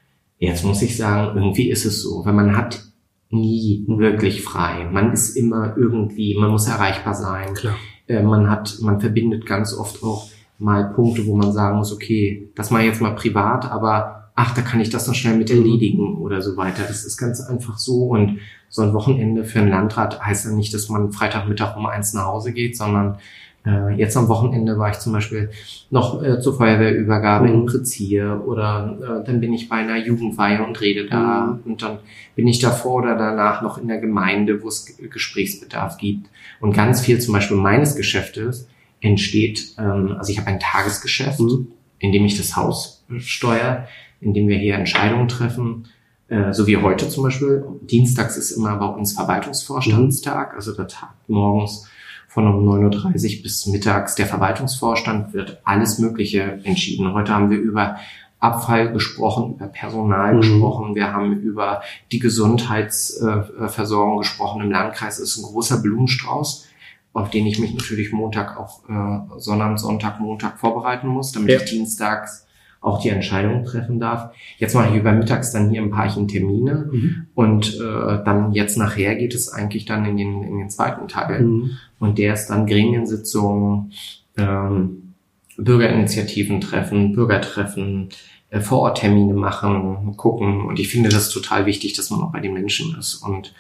Jetzt 0.44 0.66
muss 0.66 0.82
ich 0.82 0.98
sagen, 0.98 1.38
irgendwie 1.38 1.70
ist 1.70 1.86
es 1.86 2.02
so, 2.02 2.26
weil 2.26 2.34
man 2.34 2.58
hat 2.58 2.84
nie 3.30 3.86
wirklich 3.88 4.42
frei. 4.42 4.90
Man 4.92 5.14
ist 5.14 5.38
immer 5.38 5.78
irgendwie, 5.78 6.36
man 6.38 6.52
muss 6.52 6.68
erreichbar 6.68 7.14
sein. 7.14 7.54
Klar. 7.54 7.76
Äh, 8.08 8.22
man 8.24 8.50
hat, 8.50 8.78
man 8.82 9.00
verbindet 9.00 9.46
ganz 9.46 9.74
oft 9.74 10.04
auch 10.04 10.28
mal 10.60 10.92
Punkte, 10.94 11.26
wo 11.28 11.38
man 11.38 11.54
sagen 11.54 11.78
muss, 11.78 11.94
okay, 11.94 12.52
das 12.56 12.72
mache 12.72 12.82
ich 12.82 12.90
jetzt 12.90 13.02
mal 13.02 13.16
privat, 13.16 13.72
aber 13.72 14.32
ach, 14.36 14.54
da 14.54 14.62
kann 14.62 14.82
ich 14.82 14.90
das 14.90 15.08
noch 15.08 15.16
schnell 15.16 15.38
mit 15.38 15.50
erledigen 15.50 16.18
oder 16.18 16.42
so 16.42 16.58
weiter. 16.58 16.84
Das 16.86 17.06
ist 17.06 17.18
ganz 17.18 17.40
einfach 17.40 17.78
so 17.78 18.08
und 18.08 18.40
so 18.68 18.82
ein 18.82 18.94
Wochenende 18.94 19.46
für 19.46 19.60
einen 19.60 19.70
Landrat 19.70 20.20
heißt 20.20 20.46
ja 20.46 20.52
nicht, 20.52 20.74
dass 20.74 20.90
man 20.90 21.14
Freitagmittag 21.14 21.78
um 21.78 21.86
eins 21.86 22.14
nach 22.14 22.26
Hause 22.26 22.52
geht, 22.52 22.76
sondern 22.76 23.18
äh, 23.66 23.94
jetzt 23.96 24.18
am 24.18 24.28
Wochenende 24.28 24.78
war 24.78 24.90
ich 24.90 25.00
zum 25.00 25.14
Beispiel 25.14 25.50
noch 25.90 26.22
äh, 26.22 26.40
zur 26.42 26.58
Feuerwehrübergabe 26.58 27.48
mhm. 27.48 27.54
in 27.54 27.66
Prizier 27.66 28.44
oder 28.46 28.98
äh, 29.02 29.26
dann 29.26 29.40
bin 29.40 29.54
ich 29.54 29.70
bei 29.70 29.78
einer 29.78 29.98
Jugendweihe 29.98 30.64
und 30.64 30.80
rede 30.82 31.08
da 31.08 31.60
mhm. 31.64 31.72
und 31.72 31.82
dann 31.82 32.00
bin 32.36 32.48
ich 32.48 32.60
davor 32.60 33.04
oder 33.04 33.16
danach 33.16 33.62
noch 33.62 33.78
in 33.78 33.88
der 33.88 34.00
Gemeinde, 34.00 34.62
wo 34.62 34.68
es 34.68 34.98
Gesprächsbedarf 34.98 35.98
gibt. 35.98 36.28
Und 36.60 36.74
ganz 36.74 37.02
viel 37.02 37.20
zum 37.20 37.34
Beispiel 37.34 37.58
meines 37.58 37.96
Geschäftes 37.96 38.68
entsteht, 39.00 39.76
ähm, 39.78 40.16
also 40.18 40.32
ich 40.32 40.40
habe 40.40 40.48
ein 40.48 40.60
Tagesgeschäft, 40.60 41.40
mhm. 41.40 41.68
in 42.00 42.12
dem 42.12 42.26
ich 42.26 42.38
das 42.38 42.56
Haus 42.58 43.06
steuere, 43.20 43.88
in 44.20 44.34
dem 44.34 44.48
wir 44.48 44.58
hier 44.58 44.76
Entscheidungen 44.76 45.30
treffen, 45.30 45.88
äh, 46.28 46.52
so 46.52 46.68
wie 46.68 46.78
heute 46.78 47.08
zum 47.08 47.24
Beispiel. 47.24 47.64
Dienstags 47.82 48.36
ist 48.36 48.52
immer 48.52 48.76
bei 48.76 48.88
uns 48.88 49.14
Verwaltungsvorstandstag, 49.14 50.52
mhm. 50.52 50.56
also 50.56 50.76
der 50.76 50.88
Tag 50.88 51.14
morgens 51.28 51.88
von 52.34 52.48
um 52.48 52.68
9.30 52.68 53.38
Uhr 53.38 53.44
bis 53.44 53.68
mittags 53.68 54.16
der 54.16 54.26
Verwaltungsvorstand 54.26 55.34
wird 55.34 55.62
alles 55.66 56.00
Mögliche 56.00 56.60
entschieden. 56.64 57.14
Heute 57.14 57.32
haben 57.32 57.52
wir 57.52 57.60
über 57.60 57.98
Abfall 58.40 58.92
gesprochen, 58.92 59.54
über 59.54 59.68
Personal 59.68 60.34
mhm. 60.34 60.42
gesprochen, 60.42 60.96
wir 60.96 61.14
haben 61.14 61.40
über 61.42 61.84
die 62.12 62.18
Gesundheitsversorgung 62.18 64.18
gesprochen 64.18 64.64
im 64.64 64.72
Landkreis. 64.72 65.20
Ist 65.20 65.38
ein 65.38 65.44
großer 65.44 65.78
Blumenstrauß, 65.78 66.66
auf 67.14 67.30
den 67.30 67.46
ich 67.46 67.60
mich 67.60 67.76
natürlich 67.76 68.12
Montag 68.12 68.58
auch 68.58 68.80
äh, 68.90 69.20
Sonnabend, 69.38 69.80
Sonntag, 69.80 70.20
Montag 70.20 70.60
vorbereiten 70.60 71.08
muss, 71.08 71.34
damit 71.34 71.52
ja. 71.52 71.58
ich 71.58 71.66
dienstags 71.66 72.43
auch 72.84 73.02
die 73.02 73.10
Entscheidung 73.10 73.64
treffen 73.64 74.00
darf. 74.00 74.36
Jetzt 74.58 74.76
mache 74.76 74.90
ich 74.90 75.00
über 75.00 75.14
mittags 75.14 75.52
dann 75.52 75.70
hier 75.70 75.82
ein 75.82 75.90
paar 75.90 76.14
Termine 76.28 76.90
mhm. 76.92 77.28
und 77.34 77.80
äh, 77.80 78.24
dann 78.26 78.52
jetzt 78.52 78.78
nachher 78.78 79.16
geht 79.16 79.34
es 79.34 79.52
eigentlich 79.52 79.86
dann 79.86 80.06
in 80.06 80.18
den, 80.18 80.44
in 80.44 80.58
den 80.58 80.70
zweiten 80.70 81.08
Teil. 81.08 81.44
Mhm. 81.44 81.72
Und 82.00 82.18
der 82.18 82.34
ist 82.34 82.48
dann 82.48 82.68
Gremiensitzungen, 82.68 83.94
ähm, 84.38 85.14
Bürgerinitiativen 85.58 86.60
treffen, 86.60 87.14
Bürgertreffen, 87.14 88.10
äh, 88.50 88.60
Vororttermine 88.60 89.34
machen, 89.34 90.18
gucken. 90.18 90.66
Und 90.66 90.78
ich 90.78 90.90
finde 90.90 91.10
das 91.10 91.30
total 91.30 91.66
wichtig, 91.66 91.94
dass 91.94 92.10
man 92.10 92.22
auch 92.22 92.34
bei 92.34 92.42
den 92.42 92.54
Menschen 92.54 92.98
ist. 93.00 93.16
Und 93.16 93.54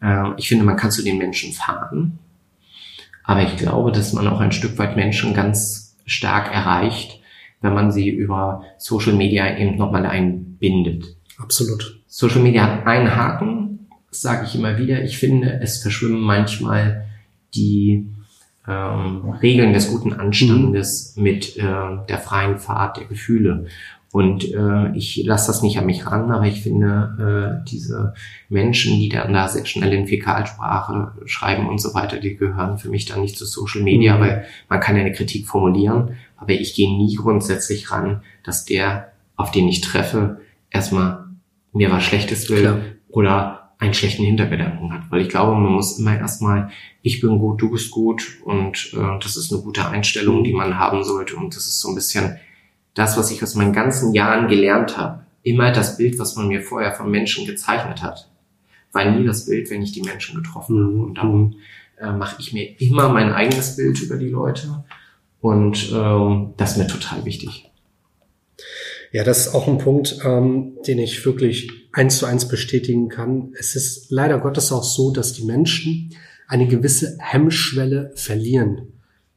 äh, 0.00 0.30
ich 0.36 0.48
finde, 0.48 0.64
man 0.64 0.76
kann 0.76 0.92
zu 0.92 1.02
den 1.02 1.18
Menschen 1.18 1.52
fahren. 1.52 2.20
Aber 3.24 3.42
ich 3.42 3.56
glaube, 3.56 3.90
dass 3.90 4.12
man 4.12 4.28
auch 4.28 4.38
ein 4.38 4.52
Stück 4.52 4.78
weit 4.78 4.94
Menschen 4.94 5.34
ganz 5.34 5.96
stark 6.06 6.54
erreicht, 6.54 7.19
wenn 7.60 7.74
man 7.74 7.92
sie 7.92 8.08
über 8.08 8.64
Social 8.78 9.14
Media 9.14 9.56
eben 9.58 9.76
nochmal 9.76 10.06
einbindet. 10.06 11.16
Absolut. 11.38 12.00
Social 12.06 12.42
Media 12.42 12.62
hat 12.62 12.86
einen 12.86 13.14
Haken, 13.14 13.88
das 14.08 14.20
sage 14.22 14.46
ich 14.46 14.54
immer 14.54 14.78
wieder. 14.78 15.02
Ich 15.04 15.18
finde, 15.18 15.60
es 15.62 15.82
verschwimmen 15.82 16.20
manchmal 16.20 17.06
die 17.54 18.08
ähm, 18.66 19.30
Regeln 19.42 19.72
des 19.72 19.90
guten 19.90 20.12
Anstandes 20.12 21.14
mhm. 21.16 21.22
mit 21.22 21.56
äh, 21.56 21.62
der 22.08 22.18
freien 22.18 22.58
Fahrt 22.58 22.98
der 22.98 23.06
Gefühle. 23.06 23.66
Und 24.12 24.52
äh, 24.52 24.90
ich 24.96 25.22
lasse 25.24 25.46
das 25.46 25.62
nicht 25.62 25.78
an 25.78 25.86
mich 25.86 26.04
ran, 26.04 26.32
aber 26.32 26.44
ich 26.44 26.62
finde, 26.62 27.62
äh, 27.62 27.70
diese 27.70 28.14
Menschen, 28.48 28.94
die 28.96 29.08
dann 29.08 29.32
da 29.32 29.46
sehr 29.46 29.64
schnell 29.66 29.92
in 29.92 30.08
Fäkalsprache 30.08 31.12
schreiben 31.26 31.68
und 31.68 31.80
so 31.80 31.94
weiter, 31.94 32.18
die 32.18 32.36
gehören 32.36 32.76
für 32.78 32.88
mich 32.88 33.04
dann 33.04 33.20
nicht 33.20 33.38
zu 33.38 33.44
Social 33.44 33.82
Media, 33.82 34.16
mhm. 34.16 34.20
weil 34.20 34.44
man 34.68 34.80
kann 34.80 34.96
ja 34.96 35.02
eine 35.02 35.12
Kritik 35.12 35.46
formulieren, 35.46 36.16
aber 36.40 36.52
ich 36.52 36.74
gehe 36.74 36.90
nie 36.90 37.14
grundsätzlich 37.14 37.90
ran, 37.90 38.22
dass 38.42 38.64
der, 38.64 39.12
auf 39.36 39.50
den 39.50 39.68
ich 39.68 39.82
treffe, 39.82 40.40
erstmal 40.70 41.26
mir 41.72 41.90
was 41.90 42.02
Schlechtes 42.02 42.48
will 42.50 42.62
Klar. 42.62 42.80
oder 43.10 43.72
einen 43.78 43.94
schlechten 43.94 44.24
Hintergedanken 44.24 44.92
hat. 44.92 45.10
Weil 45.10 45.20
ich 45.20 45.28
glaube, 45.28 45.52
man 45.58 45.72
muss 45.72 45.98
immer 45.98 46.18
erstmal, 46.18 46.70
ich 47.02 47.20
bin 47.20 47.38
gut, 47.38 47.60
du 47.62 47.70
bist 47.70 47.90
gut 47.90 48.38
und 48.44 48.92
äh, 48.94 49.18
das 49.22 49.36
ist 49.36 49.52
eine 49.52 49.62
gute 49.62 49.86
Einstellung, 49.86 50.42
die 50.42 50.52
man 50.52 50.78
haben 50.78 51.04
sollte. 51.04 51.36
Und 51.36 51.54
das 51.54 51.66
ist 51.66 51.80
so 51.80 51.88
ein 51.88 51.94
bisschen 51.94 52.36
das, 52.94 53.16
was 53.16 53.30
ich 53.30 53.42
aus 53.42 53.54
meinen 53.54 53.72
ganzen 53.72 54.12
Jahren 54.12 54.48
gelernt 54.48 54.96
habe. 54.96 55.24
Immer 55.42 55.72
das 55.72 55.96
Bild, 55.96 56.18
was 56.18 56.36
man 56.36 56.48
mir 56.48 56.62
vorher 56.62 56.92
von 56.92 57.10
Menschen 57.10 57.46
gezeichnet 57.46 58.02
hat, 58.02 58.28
war 58.92 59.10
nie 59.10 59.24
das 59.24 59.46
Bild, 59.46 59.70
wenn 59.70 59.82
ich 59.82 59.92
die 59.92 60.02
Menschen 60.02 60.42
getroffen 60.42 60.78
habe. 60.78 61.02
Und 61.02 61.14
darum 61.14 61.54
äh, 61.98 62.12
mache 62.12 62.36
ich 62.38 62.52
mir 62.52 62.78
immer 62.80 63.08
mein 63.08 63.32
eigenes 63.32 63.76
Bild 63.76 64.00
über 64.02 64.16
die 64.16 64.28
Leute 64.28 64.84
und 65.40 65.90
ähm, 65.92 66.54
das 66.56 66.72
ist 66.72 66.76
mir 66.78 66.86
total 66.86 67.24
wichtig. 67.24 67.70
Ja, 69.12 69.24
das 69.24 69.46
ist 69.46 69.54
auch 69.54 69.66
ein 69.66 69.78
Punkt, 69.78 70.18
ähm, 70.24 70.78
den 70.86 70.98
ich 70.98 71.24
wirklich 71.24 71.70
eins 71.92 72.18
zu 72.18 72.26
eins 72.26 72.46
bestätigen 72.46 73.08
kann. 73.08 73.52
Es 73.58 73.74
ist 73.74 74.10
leider 74.10 74.38
Gottes 74.38 74.70
auch 74.70 74.84
so, 74.84 75.10
dass 75.10 75.32
die 75.32 75.44
Menschen 75.44 76.14
eine 76.46 76.68
gewisse 76.68 77.16
Hemmschwelle 77.18 78.12
verlieren 78.14 78.92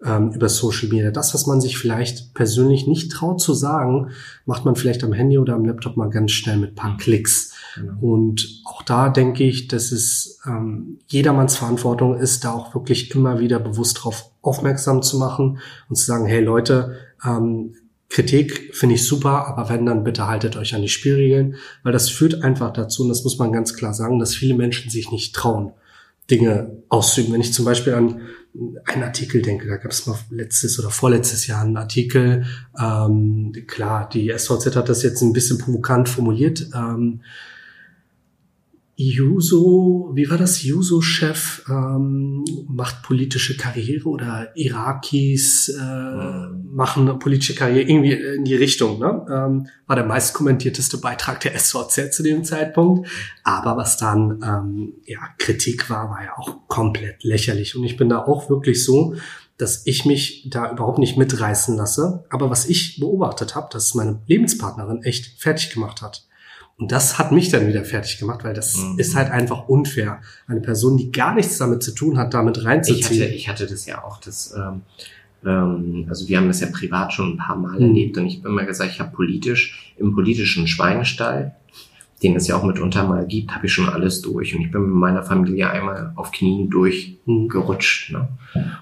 ähm, 0.05 0.31
über 0.31 0.49
Social 0.49 0.89
Media. 0.89 1.11
Das, 1.11 1.33
was 1.33 1.47
man 1.47 1.61
sich 1.61 1.77
vielleicht 1.77 2.33
persönlich 2.33 2.85
nicht 2.85 3.11
traut 3.11 3.41
zu 3.41 3.53
sagen, 3.53 4.11
macht 4.45 4.65
man 4.65 4.75
vielleicht 4.75 5.03
am 5.03 5.13
Handy 5.13 5.37
oder 5.37 5.55
am 5.55 5.65
Laptop 5.65 5.97
mal 5.97 6.09
ganz 6.09 6.31
schnell 6.31 6.57
mit 6.57 6.75
paar 6.75 6.97
Klicks. 6.97 7.53
Genau. 7.75 7.93
Und 8.01 8.61
auch 8.65 8.83
da 8.83 9.09
denke 9.09 9.43
ich, 9.43 9.67
dass 9.67 9.91
es 9.91 10.39
ähm, 10.45 10.99
jedermanns 11.07 11.55
Verantwortung 11.55 12.17
ist, 12.17 12.43
da 12.43 12.51
auch 12.51 12.75
wirklich 12.75 13.13
immer 13.15 13.39
wieder 13.39 13.59
bewusst 13.59 13.99
darauf 13.99 14.32
aufmerksam 14.43 15.01
zu 15.01 15.17
machen 15.17 15.57
und 15.89 15.95
zu 15.95 16.05
sagen, 16.05 16.27
hey 16.27 16.41
Leute, 16.41 16.97
ähm, 17.25 17.73
Kritik 18.09 18.75
finde 18.75 18.93
ich 18.93 19.07
super, 19.07 19.47
aber 19.47 19.69
wenn, 19.69 19.87
dann 19.87 20.03
bitte 20.03 20.27
haltet 20.27 20.55
euch 20.55 20.75
an 20.75 20.83
die 20.83 20.89
Spielregeln, 20.89 21.55
weil 21.81 21.93
das 21.93 22.09
führt 22.09 22.43
einfach 22.43 22.71
dazu, 22.71 23.01
und 23.01 23.09
das 23.09 23.23
muss 23.23 23.39
man 23.39 23.51
ganz 23.51 23.73
klar 23.73 23.95
sagen, 23.95 24.19
dass 24.19 24.35
viele 24.35 24.53
Menschen 24.53 24.91
sich 24.91 25.09
nicht 25.09 25.33
trauen, 25.33 25.71
Dinge 26.29 26.77
auszuüben. 26.89 27.33
Wenn 27.33 27.41
ich 27.41 27.53
zum 27.53 27.65
Beispiel 27.65 27.95
an 27.95 28.21
einen 28.85 29.03
Artikel 29.03 29.41
denke, 29.41 29.67
da 29.67 29.77
gab 29.77 29.91
es 29.91 30.05
mal 30.05 30.15
letztes 30.29 30.77
oder 30.77 30.91
vorletztes 30.91 31.47
Jahr 31.47 31.63
einen 31.63 31.75
Artikel, 31.75 32.45
ähm, 32.79 33.51
klar, 33.65 34.07
die 34.07 34.29
SVZ 34.29 34.75
hat 34.75 34.89
das 34.89 35.01
jetzt 35.01 35.23
ein 35.23 35.33
bisschen 35.33 35.57
provokant 35.57 36.07
formuliert, 36.07 36.69
ähm, 36.75 37.21
Juso, 38.95 40.11
wie 40.13 40.29
war 40.29 40.37
das? 40.37 40.61
Juso-Chef 40.61 41.63
ähm, 41.67 42.45
macht 42.67 43.01
politische 43.01 43.57
Karriere 43.57 44.07
oder 44.07 44.55
Irakis 44.55 45.69
äh, 45.69 46.47
machen 46.71 47.17
politische 47.17 47.55
Karriere 47.55 47.89
irgendwie 47.89 48.11
in 48.11 48.45
die 48.45 48.53
Richtung. 48.53 48.99
Ne? 48.99 49.25
Ähm, 49.31 49.67
war 49.87 49.95
der 49.95 50.05
meist 50.05 50.35
kommentierteste 50.35 50.99
Beitrag 50.99 51.39
der 51.39 51.57
SVZ 51.57 52.13
zu 52.13 52.21
dem 52.21 52.43
Zeitpunkt. 52.43 53.09
Aber 53.43 53.77
was 53.77 53.97
dann 53.97 54.39
ähm, 54.45 54.93
ja 55.05 55.21
Kritik 55.39 55.89
war, 55.89 56.11
war 56.11 56.23
ja 56.23 56.37
auch 56.37 56.67
komplett 56.67 57.23
lächerlich. 57.23 57.75
Und 57.75 57.85
ich 57.85 57.97
bin 57.97 58.09
da 58.09 58.19
auch 58.19 58.47
wirklich 58.51 58.85
so, 58.85 59.15
dass 59.57 59.87
ich 59.87 60.05
mich 60.05 60.47
da 60.51 60.71
überhaupt 60.71 60.99
nicht 60.99 61.17
mitreißen 61.17 61.75
lasse. 61.75 62.25
Aber 62.29 62.51
was 62.51 62.69
ich 62.69 62.99
beobachtet 62.99 63.55
habe, 63.55 63.69
dass 63.71 63.95
meine 63.95 64.21
Lebenspartnerin 64.27 65.01
echt 65.01 65.41
fertig 65.41 65.71
gemacht 65.71 66.03
hat. 66.03 66.27
Und 66.83 66.91
das 66.91 67.17
hat 67.17 67.31
mich 67.31 67.47
dann 67.47 67.65
wieder 67.65 67.85
fertig 67.85 68.17
gemacht, 68.17 68.43
weil 68.43 68.53
das 68.53 68.75
mhm. 68.75 68.99
ist 68.99 69.15
halt 69.15 69.31
einfach 69.31 69.69
unfair. 69.69 70.19
Eine 70.47 70.59
Person, 70.59 70.97
die 70.97 71.13
gar 71.13 71.33
nichts 71.33 71.57
damit 71.57 71.81
zu 71.81 71.95
tun 71.95 72.17
hat, 72.17 72.33
damit 72.33 72.65
reinzuziehen. 72.65 72.99
Ich 72.99 73.21
hatte, 73.21 73.33
ich 73.35 73.47
hatte 73.47 73.67
das 73.67 73.85
ja 73.85 74.03
auch, 74.03 74.19
das, 74.19 74.53
ähm, 74.53 74.81
ähm, 75.45 76.05
also 76.09 76.27
wir 76.27 76.37
haben 76.37 76.47
das 76.47 76.59
ja 76.59 76.67
privat 76.67 77.13
schon 77.13 77.35
ein 77.35 77.37
paar 77.37 77.55
Mal 77.55 77.79
mhm. 77.79 77.85
erlebt 77.85 78.17
und 78.17 78.25
ich 78.25 78.39
habe 78.39 78.49
immer 78.49 78.65
gesagt, 78.65 78.91
ich 78.91 78.99
habe 78.99 79.15
politisch, 79.15 79.93
im 79.95 80.13
politischen 80.13 80.67
Schweinestall, 80.67 81.55
den 82.21 82.35
es 82.35 82.49
ja 82.49 82.57
auch 82.57 82.65
mitunter 82.65 83.07
mal 83.07 83.25
gibt, 83.27 83.55
habe 83.55 83.67
ich 83.67 83.71
schon 83.71 83.87
alles 83.87 84.21
durch. 84.21 84.53
Und 84.53 84.63
ich 84.63 84.71
bin 84.71 84.81
mit 84.81 84.95
meiner 84.95 85.23
Familie 85.23 85.69
einmal 85.69 86.11
auf 86.17 86.33
Knien 86.33 86.69
durchgerutscht. 86.69 88.11
Ne? 88.11 88.27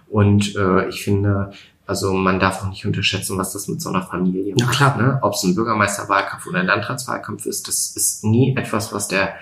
Und 0.09 0.55
äh, 0.55 0.89
ich 0.89 1.03
finde, 1.03 1.51
also 1.91 2.13
man 2.13 2.39
darf 2.39 2.63
auch 2.63 2.69
nicht 2.69 2.85
unterschätzen, 2.85 3.37
was 3.37 3.51
das 3.51 3.67
mit 3.67 3.81
so 3.81 3.89
einer 3.89 4.01
Familie 4.01 4.55
macht. 4.57 4.79
Ja, 4.79 4.95
ne? 4.95 5.19
Ob 5.21 5.33
es 5.33 5.43
ein 5.43 5.55
Bürgermeisterwahlkampf 5.55 6.47
oder 6.47 6.61
ein 6.61 6.65
Landratswahlkampf 6.65 7.45
ist, 7.45 7.67
das 7.67 7.93
ist 7.97 8.23
nie 8.23 8.55
etwas, 8.55 8.93
was 8.93 9.09
der, 9.09 9.33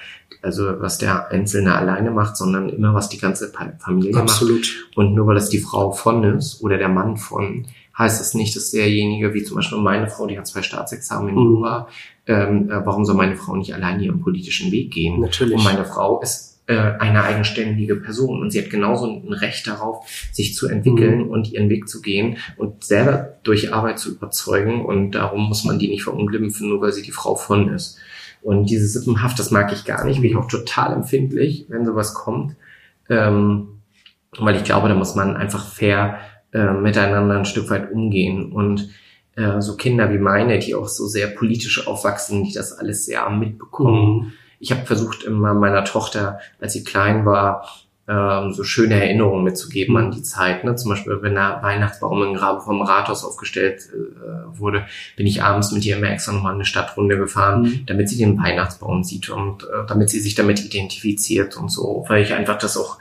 also 0.42 0.82
was 0.82 0.98
der 0.98 1.30
Einzelne 1.30 1.76
alleine 1.76 2.10
macht, 2.10 2.38
sondern 2.38 2.70
immer 2.70 2.96
was 2.96 3.08
die 3.08 3.20
ganze 3.20 3.54
Familie 3.78 4.20
Absolut. 4.20 4.62
macht. 4.62 4.98
Und 4.98 5.14
nur 5.14 5.28
weil 5.28 5.38
es 5.38 5.50
die 5.50 5.60
Frau 5.60 5.92
von 5.92 6.24
ist 6.24 6.64
oder 6.64 6.80
der 6.80 6.90
Mann 6.90 7.18
von, 7.18 7.68
heißt 7.96 8.20
es 8.20 8.34
nicht, 8.34 8.56
dass 8.56 8.72
derjenige, 8.72 9.36
wie 9.36 9.44
zum 9.44 9.58
Beispiel 9.58 9.78
meine 9.78 10.08
Frau, 10.08 10.26
die 10.26 10.36
hat 10.36 10.48
zwei 10.48 10.64
Staatsexamen 10.64 11.30
in 11.30 11.36
mhm. 11.36 11.86
ähm, 12.26 12.72
äh, 12.72 12.84
warum 12.84 13.06
soll 13.06 13.16
meine 13.16 13.36
Frau 13.36 13.56
nicht 13.58 13.76
alleine 13.76 14.02
ihren 14.02 14.22
politischen 14.22 14.72
Weg 14.72 14.92
gehen? 14.92 15.20
Natürlich. 15.20 15.56
Und 15.56 15.64
meine 15.64 15.86
Frau 15.86 16.20
ist 16.20 16.49
äh, 16.70 17.00
eine 17.00 17.24
eigenständige 17.24 17.96
Person 17.96 18.44
und 18.44 18.52
sie 18.52 18.62
hat 18.62 18.70
genauso 18.70 19.08
ein 19.08 19.34
Recht 19.34 19.66
darauf, 19.66 20.08
sich 20.32 20.54
zu 20.54 20.68
entwickeln 20.68 21.24
mhm. 21.24 21.30
und 21.30 21.52
ihren 21.52 21.68
Weg 21.68 21.90
zu 21.90 22.00
gehen 22.00 22.38
und 22.58 22.84
selber 22.84 23.40
durch 23.42 23.74
Arbeit 23.74 23.98
zu 23.98 24.12
überzeugen 24.12 24.86
und 24.86 25.14
darum 25.14 25.48
muss 25.48 25.64
man 25.64 25.80
die 25.80 25.88
nicht 25.88 26.04
verunglimpfen, 26.04 26.70
nur 26.70 26.80
weil 26.80 26.94
sie 26.94 27.02
die 27.02 27.12
Frau 27.12 27.34
von 27.34 27.74
ist. 27.74 27.98
Und 28.44 28.70
diese 28.70 28.88
Sippenhaft, 28.88 29.40
das 29.40 29.50
mag 29.50 29.74
ich 29.74 29.84
gar 29.84 30.06
nicht, 30.06 30.22
bin 30.22 30.30
ich 30.30 30.38
auch 30.38 30.48
total 30.48 30.94
empfindlich, 30.94 31.66
wenn 31.70 31.88
sowas 31.88 32.14
kommt, 32.14 32.56
ähm, 33.10 33.80
weil 34.38 34.56
ich 34.56 34.64
glaube, 34.64 34.90
da 34.90 34.94
muss 34.94 35.16
man 35.16 35.38
einfach 35.38 35.74
fair 35.74 36.20
äh, 36.54 36.72
miteinander 36.72 37.36
ein 37.36 37.46
Stück 37.46 37.72
weit 37.72 37.92
umgehen 37.92 38.52
und 38.52 38.92
äh, 39.36 39.60
so 39.60 39.76
Kinder 39.76 40.14
wie 40.14 40.20
meine, 40.20 40.60
die 40.60 40.76
auch 40.76 40.88
so 40.88 41.08
sehr 41.08 41.30
politisch 41.30 41.88
aufwachsen, 41.88 42.44
die 42.44 42.54
das 42.54 42.74
alles 42.74 43.06
sehr 43.06 43.28
mitbekommen. 43.32 44.18
Mhm. 44.18 44.34
Ich 44.60 44.72
habe 44.72 44.86
versucht, 44.86 45.24
immer 45.24 45.54
meiner 45.54 45.86
Tochter, 45.86 46.40
als 46.60 46.74
sie 46.74 46.84
klein 46.84 47.26
war, 47.26 47.66
ähm, 48.10 48.54
so 48.54 48.64
schöne 48.64 48.96
Erinnerungen 48.96 49.44
mitzugeben 49.44 49.96
an 49.96 50.12
die 50.12 50.24
Zeit. 50.24 50.64
Ne? 50.64 50.76
Zum 50.76 50.90
Beispiel, 50.90 51.22
wenn 51.22 51.36
der 51.36 51.60
Weihnachtsbaum 51.62 52.24
im 52.24 52.34
Graben 52.34 52.60
vom 52.60 52.82
Rathaus 52.82 53.24
aufgestellt 53.24 53.88
äh, 53.94 54.58
wurde, 54.60 54.88
bin 55.16 55.28
ich 55.28 55.44
abends 55.44 55.72
mit 55.72 55.86
ihr 55.86 55.98
immer 55.98 56.10
extra 56.10 56.32
nochmal 56.32 56.56
eine 56.56 56.66
Stadtrunde 56.66 57.18
gefahren, 57.18 57.62
mhm. 57.62 57.86
damit 57.86 58.10
sie 58.10 58.18
den 58.18 58.42
Weihnachtsbaum 58.42 59.04
sieht 59.04 59.30
und 59.30 59.64
äh, 59.64 59.86
damit 59.88 60.10
sie 60.10 60.20
sich 60.20 60.34
damit 60.34 60.60
identifiziert 60.66 61.56
und 61.56 61.70
so, 61.70 62.04
weil 62.08 62.24
ich 62.24 62.34
einfach 62.34 62.58
das 62.58 62.78
auch 62.78 62.98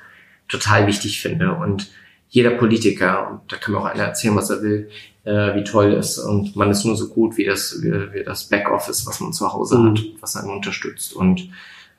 total 0.47 0.87
wichtig 0.87 1.23
finde. 1.23 1.55
Und 1.55 1.91
jeder 2.29 2.51
Politiker, 2.51 3.31
und 3.31 3.51
da 3.51 3.57
kann 3.57 3.73
mir 3.73 3.81
auch 3.81 3.87
einer 3.87 4.05
erzählen, 4.05 4.37
was 4.37 4.51
er 4.51 4.61
will, 4.61 4.91
äh, 5.29 5.55
wie 5.57 5.65
toll 5.65 5.93
ist. 5.93 6.19
Und 6.19 6.57
man 6.57 6.71
ist 6.71 6.85
nur 6.85 6.97
so 6.97 7.09
gut 7.09 7.37
wie 7.37 7.45
das, 7.45 7.83
wie, 7.83 7.93
wie 7.93 8.25
das 8.25 8.45
Backoffice, 8.45 9.07
was 9.07 9.21
man 9.21 9.33
zu 9.33 9.53
Hause 9.53 9.79
mhm. 9.79 9.91
hat, 9.91 10.01
was 10.21 10.37
einen 10.37 10.51
unterstützt 10.51 11.15
und 11.15 11.51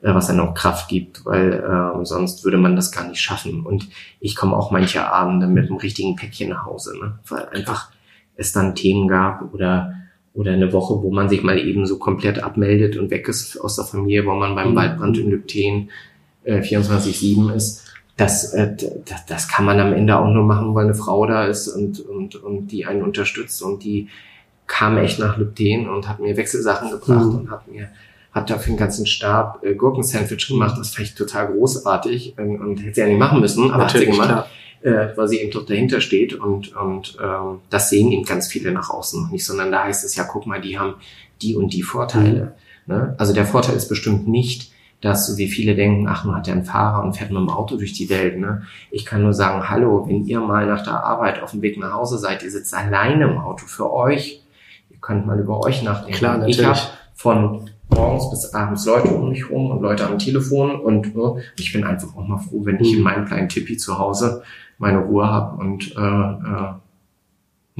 äh, 0.02 0.12
was 0.12 0.28
einem 0.28 0.40
auch 0.40 0.54
Kraft 0.54 0.88
gibt, 0.88 1.24
weil 1.24 1.52
äh, 1.52 2.04
sonst 2.04 2.44
würde 2.44 2.58
man 2.58 2.74
das 2.74 2.90
gar 2.90 3.06
nicht 3.08 3.20
schaffen. 3.20 3.64
Und 3.64 3.88
ich 4.18 4.34
komme 4.34 4.56
auch 4.56 4.72
manche 4.72 5.06
Abende 5.06 5.46
mit 5.46 5.68
einem 5.68 5.76
richtigen 5.76 6.16
Päckchen 6.16 6.50
nach 6.50 6.66
Hause, 6.66 6.98
ne? 6.98 7.18
weil 7.28 7.48
einfach 7.50 7.90
es 8.36 8.52
dann 8.52 8.74
Themen 8.74 9.06
gab 9.08 9.54
oder 9.54 9.94
oder 10.32 10.52
eine 10.52 10.72
Woche, 10.72 11.02
wo 11.02 11.10
man 11.10 11.28
sich 11.28 11.42
mal 11.42 11.58
eben 11.58 11.86
so 11.86 11.98
komplett 11.98 12.40
abmeldet 12.40 12.96
und 12.96 13.10
weg 13.10 13.26
ist 13.26 13.60
aus 13.60 13.74
der 13.74 13.84
Familie, 13.84 14.24
wo 14.26 14.34
man 14.34 14.54
beim 14.54 14.70
mhm. 14.70 14.76
Waldbrand 14.76 15.18
in 15.18 15.28
Lübten 15.28 15.90
äh, 16.44 16.60
24-7 16.60 17.52
ist 17.52 17.84
das, 18.20 18.52
äh, 18.52 18.76
das, 19.06 19.26
das 19.26 19.48
kann 19.48 19.64
man 19.64 19.80
am 19.80 19.92
Ende 19.92 20.18
auch 20.18 20.28
nur 20.28 20.44
machen, 20.44 20.74
weil 20.74 20.84
eine 20.84 20.94
Frau 20.94 21.26
da 21.26 21.46
ist 21.46 21.68
und, 21.68 22.00
und, 22.00 22.36
und 22.36 22.68
die 22.68 22.84
einen 22.84 23.02
unterstützt 23.02 23.62
und 23.62 23.82
die 23.82 24.08
kam 24.66 24.98
echt 24.98 25.18
nach 25.18 25.38
Lübden 25.38 25.88
und 25.88 26.08
hat 26.08 26.20
mir 26.20 26.36
Wechselsachen 26.36 26.90
gebracht 26.90 27.24
mhm. 27.24 27.38
und 27.38 27.50
hat 27.50 27.66
mir 27.66 27.88
hat 28.32 28.48
da 28.48 28.58
für 28.58 28.70
den 28.70 28.76
ganzen 28.76 29.06
Stab 29.06 29.64
äh, 29.64 29.74
Gurkensandwich 29.74 30.46
gemacht. 30.46 30.76
Das 30.78 30.94
fand 30.94 31.08
ich 31.08 31.14
total 31.16 31.48
großartig 31.48 32.34
und, 32.38 32.60
und 32.60 32.76
hätte 32.76 32.94
sie 32.94 33.00
ja 33.00 33.06
nicht 33.08 33.18
machen 33.18 33.40
müssen, 33.40 33.72
aber 33.72 33.84
Natürlich, 33.84 34.08
hat 34.10 34.14
sie 34.14 34.20
gemacht, 34.20 34.46
äh, 34.82 35.16
weil 35.16 35.28
sie 35.28 35.40
eben 35.40 35.50
doch 35.50 35.66
dahinter 35.66 36.00
steht 36.00 36.34
und, 36.34 36.76
und 36.76 37.16
ähm, 37.20 37.58
das 37.70 37.90
sehen 37.90 38.12
eben 38.12 38.24
ganz 38.24 38.46
viele 38.46 38.70
nach 38.70 38.90
außen 38.90 39.22
noch 39.22 39.30
nicht, 39.30 39.44
sondern 39.44 39.72
da 39.72 39.84
heißt 39.84 40.04
es 40.04 40.14
ja, 40.14 40.24
guck 40.24 40.46
mal, 40.46 40.60
die 40.60 40.78
haben 40.78 40.94
die 41.42 41.56
und 41.56 41.72
die 41.72 41.82
Vorteile. 41.82 42.54
Mhm. 42.86 42.94
Ne? 42.94 43.14
Also 43.18 43.32
der 43.32 43.46
Vorteil 43.46 43.76
ist 43.76 43.88
bestimmt 43.88 44.28
nicht, 44.28 44.69
dass 45.00 45.36
wie 45.38 45.48
viele 45.48 45.74
denken, 45.74 46.06
ach, 46.08 46.24
man 46.24 46.36
hat 46.36 46.46
ja 46.46 46.52
einen 46.52 46.64
Fahrer 46.64 47.02
und 47.02 47.16
fährt 47.16 47.30
mit 47.30 47.40
dem 47.40 47.48
Auto 47.48 47.76
durch 47.76 47.92
die 47.92 48.10
Welt. 48.10 48.38
Ne? 48.38 48.62
Ich 48.90 49.06
kann 49.06 49.22
nur 49.22 49.32
sagen, 49.32 49.68
hallo, 49.68 50.06
wenn 50.06 50.24
ihr 50.26 50.40
mal 50.40 50.66
nach 50.66 50.84
der 50.84 51.02
Arbeit 51.04 51.42
auf 51.42 51.52
dem 51.52 51.62
Weg 51.62 51.78
nach 51.78 51.94
Hause 51.94 52.18
seid, 52.18 52.42
ihr 52.42 52.50
sitzt 52.50 52.74
alleine 52.74 53.24
im 53.24 53.38
Auto 53.38 53.66
für 53.66 53.92
euch. 53.92 54.42
Ihr 54.90 54.98
könnt 55.00 55.26
mal 55.26 55.40
über 55.40 55.60
euch 55.64 55.82
nachdenken. 55.82 56.18
Klar, 56.18 56.38
natürlich. 56.38 56.60
Ich 56.60 56.66
habe 56.66 56.78
von 57.14 57.70
morgens 57.88 58.30
bis 58.30 58.54
abends 58.54 58.86
Leute 58.86 59.08
um 59.08 59.30
mich 59.30 59.50
rum 59.50 59.70
und 59.70 59.80
Leute 59.80 60.06
am 60.06 60.18
Telefon 60.18 60.80
und 60.80 61.06
äh, 61.08 61.42
ich 61.58 61.72
bin 61.72 61.84
einfach 61.84 62.14
auch 62.16 62.26
mal 62.26 62.38
froh, 62.38 62.64
wenn 62.64 62.78
ich 62.80 62.92
in 62.92 62.98
mhm. 62.98 63.04
meinem 63.04 63.24
kleinen 63.24 63.48
Tippi 63.48 63.76
zu 63.76 63.98
Hause 63.98 64.42
meine 64.78 64.98
Ruhe 64.98 65.26
habe 65.26 65.56
und 65.60 65.94
äh, 65.96 66.00
äh, 66.00 66.72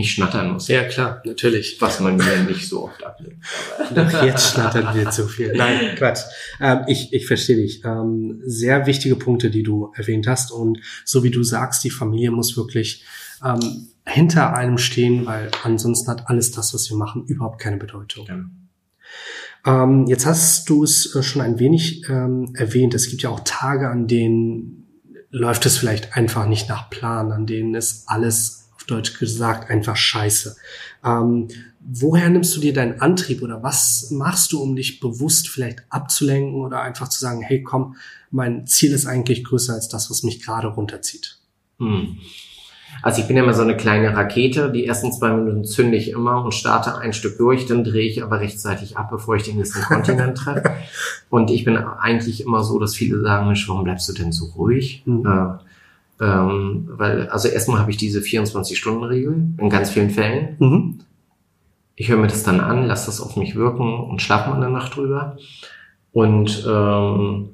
nicht 0.01 0.13
schnattern 0.13 0.53
muss. 0.53 0.69
Ja, 0.69 0.85
klar, 0.85 1.23
natürlich. 1.25 1.81
Was 1.81 2.01
man 2.01 2.17
mir 2.17 2.45
nicht 2.49 2.69
so 2.69 2.85
oft 2.85 3.05
abnimmt. 3.05 3.37
Jetzt 4.25 4.53
schnattern 4.53 4.95
wir 4.95 5.11
zu 5.11 5.29
viel. 5.29 5.53
Nein, 5.57 5.95
Quatsch. 5.97 6.23
Ähm, 6.61 6.81
ich, 6.89 7.13
ich 7.13 7.27
verstehe 7.27 7.57
dich. 7.57 7.85
Ähm, 7.85 8.41
sehr 8.45 8.87
wichtige 8.87 9.17
Punkte, 9.17 9.51
die 9.51 9.63
du 9.63 9.93
erwähnt 9.95 10.27
hast. 10.27 10.51
Und 10.51 10.81
so 11.05 11.23
wie 11.23 11.31
du 11.31 11.43
sagst, 11.43 11.85
die 11.85 11.91
Familie 11.91 12.31
muss 12.31 12.57
wirklich 12.57 13.05
ähm, 13.45 13.89
hinter 14.07 14.55
einem 14.55 14.79
stehen, 14.79 15.27
weil 15.27 15.51
ansonsten 15.63 16.11
hat 16.11 16.29
alles 16.29 16.51
das, 16.51 16.75
was 16.75 16.91
wir 16.91 16.97
machen, 16.97 17.25
überhaupt 17.27 17.61
keine 17.61 17.77
Bedeutung. 17.77 18.27
Ja. 18.27 19.83
Ähm, 19.85 20.07
jetzt 20.07 20.27
hast 20.27 20.69
du 20.69 20.85
es 20.85 21.15
äh, 21.15 21.23
schon 21.23 21.43
ein 21.43 21.59
wenig 21.59 22.09
ähm, 22.09 22.53
erwähnt. 22.55 22.95
Es 22.95 23.09
gibt 23.09 23.23
ja 23.23 23.31
auch 23.31 23.41
Tage, 23.45 23.89
an 23.89 24.07
denen 24.07 24.81
läuft 25.31 25.67
es 25.67 25.79
vielleicht 25.79 26.17
einfach 26.17 26.47
nicht 26.47 26.69
nach 26.69 26.91
Plan, 26.91 27.31
an 27.33 27.47
denen 27.47 27.75
ist 27.75 28.09
alles 28.09 28.60
Deutsch 28.91 29.19
gesagt, 29.19 29.71
einfach 29.71 29.97
scheiße. 29.97 30.57
Ähm, 31.05 31.49
woher 31.81 32.29
nimmst 32.29 32.57
du 32.57 32.61
dir 32.61 32.73
deinen 32.73 33.01
Antrieb 33.01 33.43
oder 33.43 33.63
was 33.63 34.11
machst 34.11 34.53
du, 34.53 34.63
um 34.63 34.77
dich 34.77 35.01
bewusst 35.01 35.49
vielleicht 35.49 35.83
abzulenken 35.89 36.61
oder 36.61 36.83
einfach 36.83 37.09
zu 37.09 37.21
sagen, 37.21 37.43
hey 37.43 37.63
komm, 37.63 37.97
mein 38.31 38.67
Ziel 38.67 38.93
ist 38.93 39.07
eigentlich 39.07 39.45
größer 39.45 39.75
als 39.75 39.89
das, 39.89 40.11
was 40.11 40.23
mich 40.23 40.43
gerade 40.43 40.69
runterzieht? 40.69 41.39
Hm. 41.79 42.19
Also 43.03 43.23
ich 43.23 43.29
bin 43.29 43.37
ja 43.37 43.43
immer 43.43 43.55
so 43.55 43.63
eine 43.63 43.77
kleine 43.77 44.15
Rakete. 44.15 44.71
Die 44.71 44.85
ersten 44.85 45.13
zwei 45.13 45.33
Minuten 45.33 45.65
zünde 45.65 45.97
ich 45.97 46.11
immer 46.11 46.45
und 46.45 46.53
starte 46.53 46.99
ein 46.99 47.13
Stück 47.13 47.39
durch, 47.39 47.67
dann 47.67 47.85
drehe 47.85 48.07
ich 48.07 48.23
aber 48.23 48.41
rechtzeitig 48.41 48.97
ab, 48.99 49.11
bevor 49.11 49.37
ich 49.37 49.45
den 49.45 49.57
nächsten 49.57 49.81
Kontinent 49.83 50.37
treffe. 50.37 50.75
Und 51.31 51.51
ich 51.51 51.65
bin 51.65 51.77
eigentlich 51.77 52.43
immer 52.43 52.65
so, 52.65 52.81
dass 52.81 52.97
viele 52.97 53.21
sagen, 53.23 53.47
Mensch, 53.47 53.69
warum 53.69 53.85
bleibst 53.85 54.09
du 54.09 54.13
denn 54.13 54.33
so 54.33 54.47
ruhig? 54.47 55.05
Mhm. 55.07 55.25
Äh, 55.25 55.70
ähm, 56.21 56.89
weil, 56.93 57.29
also 57.29 57.49
erstmal 57.49 57.81
habe 57.81 57.91
ich 57.91 57.97
diese 57.97 58.21
24-Stunden-Regel 58.21 59.55
in 59.59 59.71
ganz 59.71 59.91
vielen 59.91 60.11
Fällen. 60.11 60.57
Mhm. 60.59 60.99
Ich 61.97 62.09
höre 62.09 62.19
mir 62.19 62.29
das 62.29 62.43
dann 62.43 62.61
an, 62.61 62.87
lasse 62.87 63.07
das 63.07 63.21
auf 63.21 63.37
mich 63.37 63.57
wirken 63.57 64.01
und 64.01 64.23
schlafe 64.23 64.51
mal 64.51 64.57
eine 64.57 64.71
Nacht 64.71 64.97
drüber. 64.97 65.37
Und 66.13 66.67
ähm, 66.69 67.51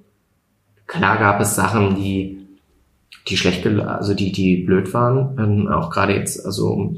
klar 0.86 1.18
gab 1.18 1.40
es 1.40 1.54
Sachen, 1.54 1.96
die 1.96 2.36
die 3.28 3.36
schlecht, 3.36 3.66
also 3.66 4.14
die 4.14 4.30
die 4.30 4.58
blöd 4.58 4.94
waren. 4.94 5.36
Ähm, 5.38 5.68
auch 5.68 5.90
gerade 5.90 6.14
jetzt, 6.14 6.44
also 6.44 6.94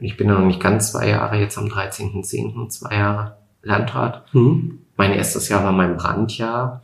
ich 0.00 0.16
bin 0.16 0.28
ja 0.28 0.38
noch 0.38 0.46
nicht 0.46 0.60
ganz 0.60 0.92
zwei 0.92 1.08
Jahre 1.08 1.38
jetzt 1.38 1.58
am 1.58 1.66
13.10. 1.66 2.68
zwei 2.70 2.96
Jahre 2.96 3.36
Landrat. 3.62 4.24
Mhm. 4.32 4.78
Mein 4.96 5.12
erstes 5.12 5.48
Jahr 5.48 5.62
war 5.64 5.72
mein 5.72 5.96
Brandjahr. 5.96 6.82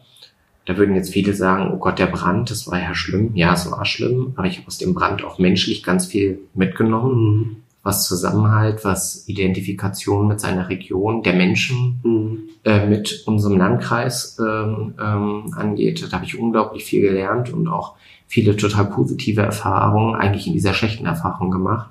Da 0.65 0.77
würden 0.77 0.95
jetzt 0.95 1.13
viele 1.13 1.35
sagen, 1.35 1.73
oh 1.73 1.79
Gott, 1.79 1.99
der 1.99 2.07
Brand, 2.07 2.51
das 2.51 2.69
war 2.69 2.81
ja 2.81 2.95
schlimm. 2.95 3.33
Ja, 3.35 3.55
es 3.55 3.71
war 3.71 3.85
schlimm, 3.85 4.33
aber 4.37 4.47
ich 4.47 4.59
habe 4.59 4.69
aus 4.69 4.79
dem 4.79 4.95
Brand 4.95 5.25
auch 5.25 5.39
menschlich 5.39 5.83
ganz 5.83 6.07
viel 6.07 6.41
mitgenommen. 6.55 7.15
Mhm. 7.15 7.57
Was 7.83 8.07
Zusammenhalt, 8.07 8.85
was 8.85 9.25
Identifikation 9.27 10.29
mit 10.29 10.39
seiner 10.39 10.69
Region, 10.69 11.25
der 11.25 11.33
Menschen, 11.33 12.01
mhm. 12.05 12.39
äh, 12.65 12.87
mit 12.87 13.25
unserem 13.27 13.59
Landkreis 13.59 14.39
ähm, 14.39 14.95
ähm, 15.03 15.53
angeht. 15.57 16.07
Da 16.09 16.13
habe 16.13 16.25
ich 16.25 16.39
unglaublich 16.39 16.85
viel 16.85 17.01
gelernt 17.01 17.53
und 17.53 17.67
auch 17.67 17.97
viele 18.29 18.57
total 18.57 18.85
positive 18.85 19.43
Erfahrungen, 19.43 20.15
eigentlich 20.15 20.47
in 20.47 20.53
dieser 20.53 20.75
schlechten 20.75 21.07
Erfahrung 21.07 21.51
gemacht. 21.51 21.91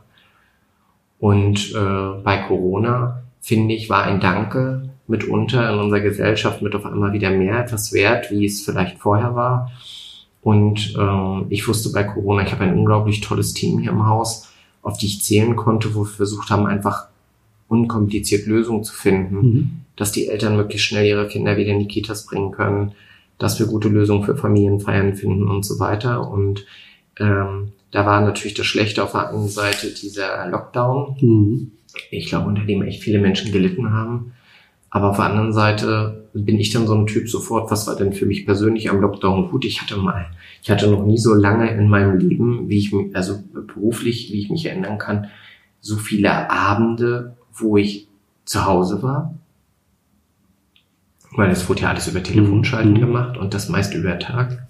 Und 1.19 1.75
äh, 1.75 2.21
bei 2.23 2.38
Corona, 2.47 3.23
finde 3.41 3.75
ich, 3.75 3.89
war 3.89 4.03
ein 4.03 4.21
Danke 4.21 4.90
mitunter 5.12 5.71
in 5.71 5.80
unserer 5.80 6.02
Gesellschaft 6.02 6.62
mit 6.62 6.74
auf 6.74 6.86
einmal 6.86 7.13
wieder 7.13 7.30
mehr 7.30 7.60
etwas 7.60 7.93
wert, 7.93 8.32
wie 8.32 8.45
es 8.45 8.63
vielleicht 8.63 8.97
vorher 8.97 9.36
war. 9.36 9.71
Und 10.41 10.95
äh, 10.97 11.54
ich 11.54 11.67
wusste 11.67 11.91
bei 11.91 12.04
Corona, 12.04 12.43
ich 12.43 12.52
habe 12.52 12.63
ein 12.63 12.78
unglaublich 12.78 13.21
tolles 13.21 13.54
Team 13.54 13.80
hier 13.80 13.91
im 13.91 14.08
Haus, 14.08 14.52
auf 14.82 14.97
die 14.97 15.06
ich 15.06 15.21
zählen 15.21 15.56
konnte, 15.56 15.93
wo 15.93 16.02
wir 16.02 16.08
versucht 16.08 16.50
haben, 16.50 16.65
einfach 16.65 17.08
unkompliziert 17.67 18.47
Lösungen 18.47 18.84
zu 18.84 18.93
finden, 18.93 19.36
mhm. 19.36 19.71
dass 19.95 20.12
die 20.12 20.28
Eltern 20.28 20.58
möglichst 20.58 20.88
schnell 20.88 21.06
ihre 21.06 21.28
Kinder 21.28 21.58
wieder 21.58 21.71
in 21.71 21.80
die 21.80 21.88
Kitas 21.88 22.26
bringen 22.26 22.52
können, 22.52 22.93
dass 23.38 23.60
wir 23.60 23.67
gute 23.67 23.88
Lösungen 23.88 24.24
für 24.24 24.36
Familienfeiern 24.36 25.15
finden 25.15 25.47
und 25.47 25.63
so 25.63 25.80
weiter. 25.80 26.30
Und 26.30 26.65
ähm, 27.19 27.71
da 27.91 28.06
war 28.06 28.21
natürlich 28.21 28.56
das 28.56 28.65
Schlechte 28.65 29.04
auf 29.04 29.12
der 29.12 29.30
einen 29.30 29.47
Seite 29.47 29.93
dieser 29.93 30.47
Lockdown. 30.47 31.17
Mhm. 31.21 31.71
Ich 32.10 32.28
glaube, 32.28 32.47
unter 32.47 32.63
dem 32.63 32.82
echt 32.82 33.04
viele 33.04 33.19
Menschen 33.19 33.52
gelitten 33.52 33.91
haben. 33.91 34.34
Aber 34.93 35.10
auf 35.10 35.15
der 35.15 35.25
anderen 35.25 35.54
Seite 35.54 36.27
bin 36.34 36.60
ich 36.60 36.71
dann 36.71 36.86
so 36.86 36.93
ein 36.93 37.08
Typ 37.08 37.30
sofort, 37.30 37.71
was 37.71 37.88
war 37.88 37.95
denn 37.95 38.12
für 38.12 38.25
mich 38.25 38.45
persönlich 38.45 38.89
am 38.89 38.99
Lockdown 38.99 39.49
gut? 39.49 39.63
Ich 39.63 39.82
hatte 39.82 39.95
mal, 39.95 40.27
ich 40.62 40.69
hatte 40.69 40.91
noch 40.91 41.06
nie 41.06 41.17
so 41.17 41.34
lange 41.34 41.71
in 41.71 41.88
meinem 41.88 42.17
Leben, 42.17 42.67
wie 42.67 42.77
ich 42.77 42.91
mich, 42.91 43.15
also 43.15 43.41
beruflich, 43.54 44.32
wie 44.32 44.41
ich 44.41 44.49
mich 44.49 44.65
erinnern 44.65 44.97
kann, 44.97 45.27
so 45.80 45.95
viele 45.95 46.51
Abende, 46.51 47.38
wo 47.54 47.77
ich 47.77 48.10
zu 48.43 48.65
Hause 48.65 49.01
war. 49.01 49.34
Weil 51.32 51.51
es 51.51 51.69
wurde 51.69 51.84
ja 51.84 51.89
alles 51.89 52.10
über 52.10 52.21
Telefonschalten 52.21 52.93
mhm. 52.93 52.99
gemacht 52.99 53.38
und 53.38 53.54
das 53.54 53.69
meist 53.69 53.93
über 53.93 54.19
Tag. 54.19 54.67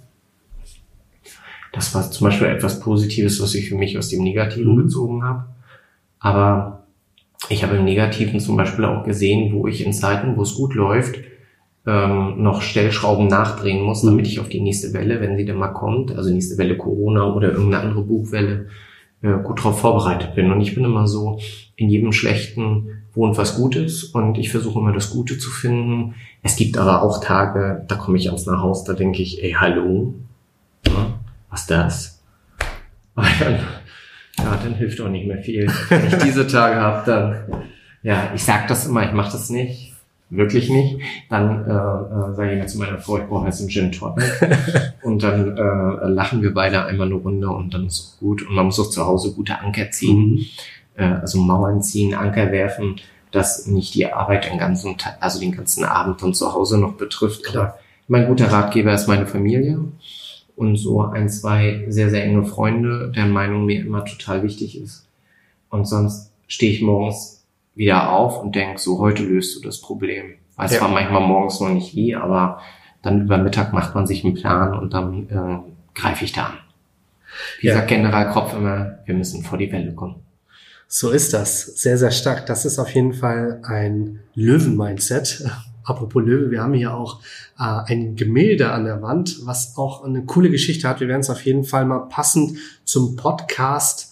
Das 1.74 1.96
war 1.96 2.12
zum 2.12 2.26
Beispiel 2.26 2.48
etwas 2.48 2.80
Positives, 2.80 3.42
was 3.42 3.56
ich 3.56 3.70
für 3.70 3.76
mich 3.76 3.98
aus 3.98 4.10
dem 4.10 4.24
Negativen 4.24 4.76
mhm. 4.76 4.84
gezogen 4.84 5.24
habe. 5.24 5.48
Aber 6.20 6.81
ich 7.50 7.64
habe 7.64 7.78
im 7.78 7.86
Negativen 7.86 8.40
zum 8.40 8.56
Beispiel 8.56 8.86
auch 8.86 9.04
gesehen, 9.04 9.54
wo 9.54 9.68
ich 9.68 9.86
in 9.86 9.94
Zeiten, 9.94 10.38
wo 10.38 10.44
es 10.44 10.56
gut 10.56 10.76
läuft, 10.76 11.20
ähm, 11.86 12.42
noch 12.42 12.62
Stellschrauben 12.62 13.28
nachdrehen 13.28 13.82
muss, 13.82 14.04
damit 14.04 14.28
ich 14.28 14.40
auf 14.40 14.50
die 14.50 14.62
nächste 14.62 14.94
Welle, 14.94 15.20
wenn 15.20 15.38
sie 15.38 15.46
denn 15.46 15.58
mal 15.58 15.70
kommt, 15.70 16.16
also 16.16 16.32
nächste 16.32 16.58
Welle 16.58 16.78
Corona 16.78 17.34
oder 17.34 17.52
irgendeine 17.52 17.84
andere 17.84 18.04
Buchwelle, 18.04 18.68
äh, 19.24 19.34
gut 19.44 19.60
darauf 19.60 19.80
vorbereitet 19.80 20.36
bin. 20.36 20.52
Und 20.52 20.62
ich 20.62 20.76
bin 20.76 20.86
immer 20.86 21.08
so, 21.08 21.40
in 21.76 21.90
jedem 21.90 22.12
Schlechten 22.12 23.04
wohnt 23.14 23.38
was 23.38 23.56
Gutes 23.56 24.04
und 24.04 24.38
ich 24.38 24.52
versuche 24.52 24.80
immer 24.80 24.94
das 24.94 25.10
Gute 25.10 25.38
zu 25.38 25.50
finden. 25.50 26.16
Es 26.44 26.56
gibt 26.56 26.78
aber 26.78 27.02
auch 27.02 27.24
Tage, 27.24 27.84
da 27.88 27.96
komme 27.96 28.18
ich 28.18 28.28
ans 28.28 28.46
nach 28.46 28.62
Haus, 28.62 28.84
da 28.84 28.94
denke 28.94 29.22
ich, 29.22 29.44
ey, 29.44 29.56
hallo, 29.60 30.14
was 31.50 31.68
das? 31.68 32.24
Ja, 34.38 34.58
dann 34.64 34.76
hilft 34.76 35.02
auch 35.02 35.10
nicht 35.10 35.28
mehr 35.28 35.40
viel. 35.40 35.68
Wenn 35.90 36.08
ich 36.08 36.18
diese 36.18 36.48
Tage 36.48 36.76
habe, 36.76 37.04
dann, 37.06 37.64
ja, 38.02 38.32
ich 38.34 38.44
sag 38.44 38.68
das 38.68 38.88
immer, 38.88 39.04
ich 39.06 39.12
mache 39.12 39.32
das 39.32 39.50
nicht 39.50 39.92
wirklich 40.32 40.70
nicht, 40.70 41.00
dann 41.30 41.66
äh, 41.66 41.72
äh, 41.72 42.36
sage 42.36 42.54
ich 42.54 42.60
mir 42.60 42.66
zu 42.66 42.80
meiner 42.80 42.98
Frau, 42.98 43.18
ich 43.18 43.26
brauche 43.26 43.46
jetzt 43.46 43.60
einen 43.60 43.70
Gin 43.70 43.92
Tonic. 43.92 44.24
und 45.04 45.22
dann 45.22 45.58
äh, 45.58 46.08
lachen 46.08 46.42
wir 46.42 46.54
beide 46.54 46.86
einmal 46.86 47.08
eine 47.08 47.16
Runde 47.16 47.50
und 47.50 47.74
dann 47.74 47.86
ist 47.86 48.00
es 48.00 48.18
gut. 48.20 48.48
Und 48.48 48.56
man 48.56 48.66
muss 48.66 48.80
auch 48.80 48.90
zu 48.90 49.06
Hause 49.06 49.34
gute 49.34 49.60
Anker 49.60 49.92
ziehen, 49.92 50.32
mhm. 50.32 50.46
äh, 50.96 51.04
also 51.04 51.40
Mauern 51.40 51.84
ziehen, 51.84 52.16
Anker 52.16 52.52
werfen, 52.52 52.96
dass 53.32 53.68
nicht 53.68 53.94
die 53.94 54.12
Arbeit 54.12 54.50
den 54.50 54.58
ganzen 54.58 54.98
Tag, 54.98 55.18
also 55.20 55.40
den 55.40 55.52
ganzen 55.52 55.84
Abend 55.84 56.24
und 56.24 56.34
zu 56.34 56.54
Hause 56.54 56.80
noch 56.80 56.94
betrifft. 56.94 57.44
Klar. 57.44 57.78
Mein 58.08 58.28
guter 58.28 58.52
Ratgeber 58.52 58.94
ist 58.94 59.08
meine 59.08 59.28
Familie 59.28 59.80
und 60.56 60.76
so 60.76 61.02
ein, 61.02 61.30
zwei 61.30 61.86
sehr, 61.90 62.10
sehr 62.10 62.24
enge 62.24 62.46
Freunde, 62.46 63.12
deren 63.16 63.32
Meinung 63.32 63.66
mir 63.66 63.82
immer 63.82 64.06
total 64.06 64.44
wichtig 64.44 64.80
ist. 64.80 65.08
Und 65.70 65.86
sonst 65.86 66.32
stehe 66.48 66.72
ich 66.72 66.82
morgens 66.82 67.46
wieder 67.76 68.12
auf 68.12 68.42
und 68.42 68.56
denk, 68.56 68.80
so 68.80 69.00
heute 69.00 69.24
löst 69.24 69.56
du 69.56 69.62
das 69.62 69.80
Problem. 69.80 70.36
Weiß 70.58 70.74
ja. 70.74 70.80
zwar 70.80 70.90
manchmal 70.90 71.22
morgens 71.22 71.60
noch 71.60 71.70
nicht 71.70 71.96
wie, 71.96 72.16
aber 72.16 72.60
dann 73.02 73.22
über 73.22 73.38
Mittag 73.38 73.74
macht 73.74 73.96
man 73.96 74.06
sich 74.06 74.24
einen 74.24 74.36
Plan 74.36 74.78
und 74.78 74.94
dann 74.94 75.30
äh, 75.30 76.00
greife 76.00 76.26
ich 76.26 76.34
da 76.34 76.48
an. 76.48 76.58
Wie 77.60 77.68
ja. 77.68 77.76
sagt 77.76 77.88
General 77.88 78.30
Kropf 78.32 78.54
immer, 78.54 79.00
wir 79.06 79.16
müssen 79.16 79.44
vor 79.44 79.58
die 79.58 79.72
Welle 79.72 79.94
kommen. 79.94 80.16
So 80.88 81.12
ist 81.12 81.34
das. 81.34 81.62
Sehr, 81.62 81.98
sehr 81.98 82.12
stark. 82.12 82.46
Das 82.48 82.66
ist 82.66 82.78
auf 82.78 82.94
jeden 82.94 83.14
Fall 83.14 83.62
ein 83.64 84.20
Löwen-Mindset. 84.36 85.46
Apropos 85.84 86.24
Löwe, 86.24 86.52
wir 86.52 86.62
haben 86.62 86.74
hier 86.74 86.94
auch 86.94 87.22
äh, 87.60 87.64
ein 87.64 88.16
Gemälde 88.16 88.72
an 88.72 88.86
der 88.86 89.02
Wand, 89.02 89.46
was 89.46 89.78
auch 89.78 90.04
eine 90.04 90.26
coole 90.26 90.50
Geschichte 90.50 90.88
hat. 90.88 91.00
Wir 91.00 91.08
werden 91.08 91.22
es 91.22 91.30
auf 91.30 91.46
jeden 91.46 91.64
Fall 91.64 91.86
mal 91.86 92.08
passend 92.08 92.58
zum 92.84 93.16
Podcast 93.16 94.12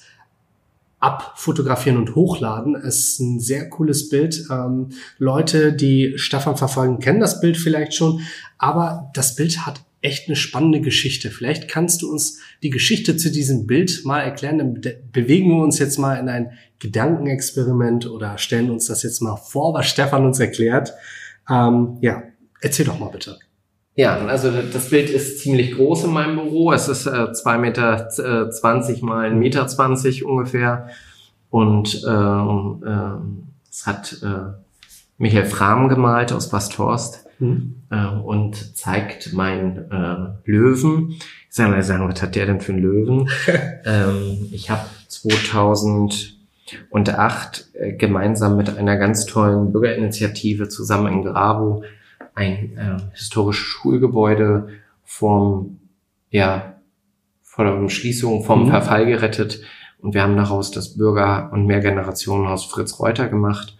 abfotografieren 1.00 1.98
und 1.98 2.16
hochladen. 2.16 2.76
Es 2.76 3.00
ist 3.00 3.20
ein 3.20 3.40
sehr 3.40 3.70
cooles 3.70 4.10
Bild. 4.10 4.46
Ähm, 4.52 4.90
Leute, 5.18 5.74
die 5.74 6.14
Stefan 6.18 6.58
verfolgen, 6.58 7.00
kennen 7.00 7.22
das 7.22 7.40
Bild 7.40 7.58
vielleicht 7.58 7.94
schon, 7.94 8.22
aber 8.58 9.10
das 9.14 9.36
Bild 9.36 9.66
hat 9.66 9.82
echt 10.02 10.28
eine 10.28 10.36
spannende 10.36 10.82
Geschichte. 10.82 11.30
Vielleicht 11.30 11.68
kannst 11.68 12.02
du 12.02 12.12
uns 12.12 12.40
die 12.64 12.70
Geschichte 12.70 13.18
zu 13.18 13.32
diesem 13.32 13.68
Bild 13.68 14.06
mal 14.06 14.22
erklären. 14.22 14.58
Dann 14.58 14.82
bewegen 15.12 15.50
wir 15.50 15.64
uns 15.64 15.80
jetzt 15.80 15.98
mal 15.98 16.16
in 16.16 16.30
ein 16.30 16.52
Gedankenexperiment 16.80 18.10
oder 18.10 18.38
stellen 18.38 18.70
uns 18.70 18.88
das 18.88 19.04
jetzt 19.04 19.22
mal 19.22 19.36
vor, 19.36 19.74
was 19.74 19.88
Stefan 19.88 20.26
uns 20.26 20.40
erklärt. 20.40 20.94
Ähm, 21.50 21.98
ja, 22.02 22.24
erzähl 22.62 22.86
doch 22.86 23.00
mal 23.00 23.10
bitte. 23.10 23.38
Ja, 23.96 24.18
also 24.28 24.50
das 24.50 24.90
Bild 24.92 25.10
ist 25.10 25.40
ziemlich 25.40 25.76
groß 25.76 26.06
in 26.06 26.14
meinem 26.14 26.36
Büro. 26.36 26.72
Es 26.72 26.88
ist 26.88 27.06
äh, 27.06 27.34
zwei 27.34 27.58
Meter 27.58 28.08
äh, 28.18 28.50
zwanzig 28.50 29.02
mal 29.02 29.26
ein 29.26 29.40
Meter 29.40 29.68
zwanzig 29.68 30.24
ungefähr. 30.24 30.88
Und 31.50 32.02
ähm, 32.08 32.84
äh, 32.86 33.70
es 33.70 33.86
hat 33.86 34.18
äh, 34.24 34.54
Michael 35.18 35.46
Frahm 35.46 35.90
gemalt 35.90 36.32
aus 36.32 36.50
Basthorst 36.50 37.26
mhm. 37.40 37.82
äh, 37.90 38.08
und 38.08 38.78
zeigt 38.78 39.34
meinen 39.34 39.92
äh, 39.92 40.50
Löwen. 40.50 41.10
Ich 41.50 41.56
sage 41.56 41.72
mal 41.72 41.84
sagen, 41.84 42.08
was 42.08 42.22
hat 42.22 42.36
der 42.36 42.46
denn 42.46 42.62
für 42.62 42.72
einen 42.72 42.82
Löwen? 42.82 43.30
ähm, 43.86 44.48
ich 44.52 44.70
habe 44.70 44.86
2008 46.92 47.70
äh, 47.74 47.94
gemeinsam 47.94 48.58
mit 48.58 48.78
einer 48.78 48.98
ganz 48.98 49.26
tollen 49.26 49.72
Bürgerinitiative 49.72 50.70
zusammen 50.70 51.14
in 51.14 51.24
Grabo 51.24 51.84
ein 52.36 52.78
äh, 52.78 52.98
historisches 53.14 53.66
Schulgebäude 53.66 54.70
vom, 55.04 55.80
ja, 56.30 56.76
vor 57.42 57.66
der 57.66 57.76
Umschließung, 57.76 58.44
vom 58.44 58.66
mhm. 58.66 58.70
Verfall 58.70 59.06
gerettet. 59.06 59.62
Und 60.00 60.14
wir 60.14 60.22
haben 60.22 60.38
daraus 60.38 60.72
das 60.72 60.96
Bürger- 60.96 61.52
und 61.52 61.66
Mehrgenerationenhaus 61.66 62.66
Fritz 62.66 63.00
Reuter 63.00 63.28
gemacht. 63.28 63.78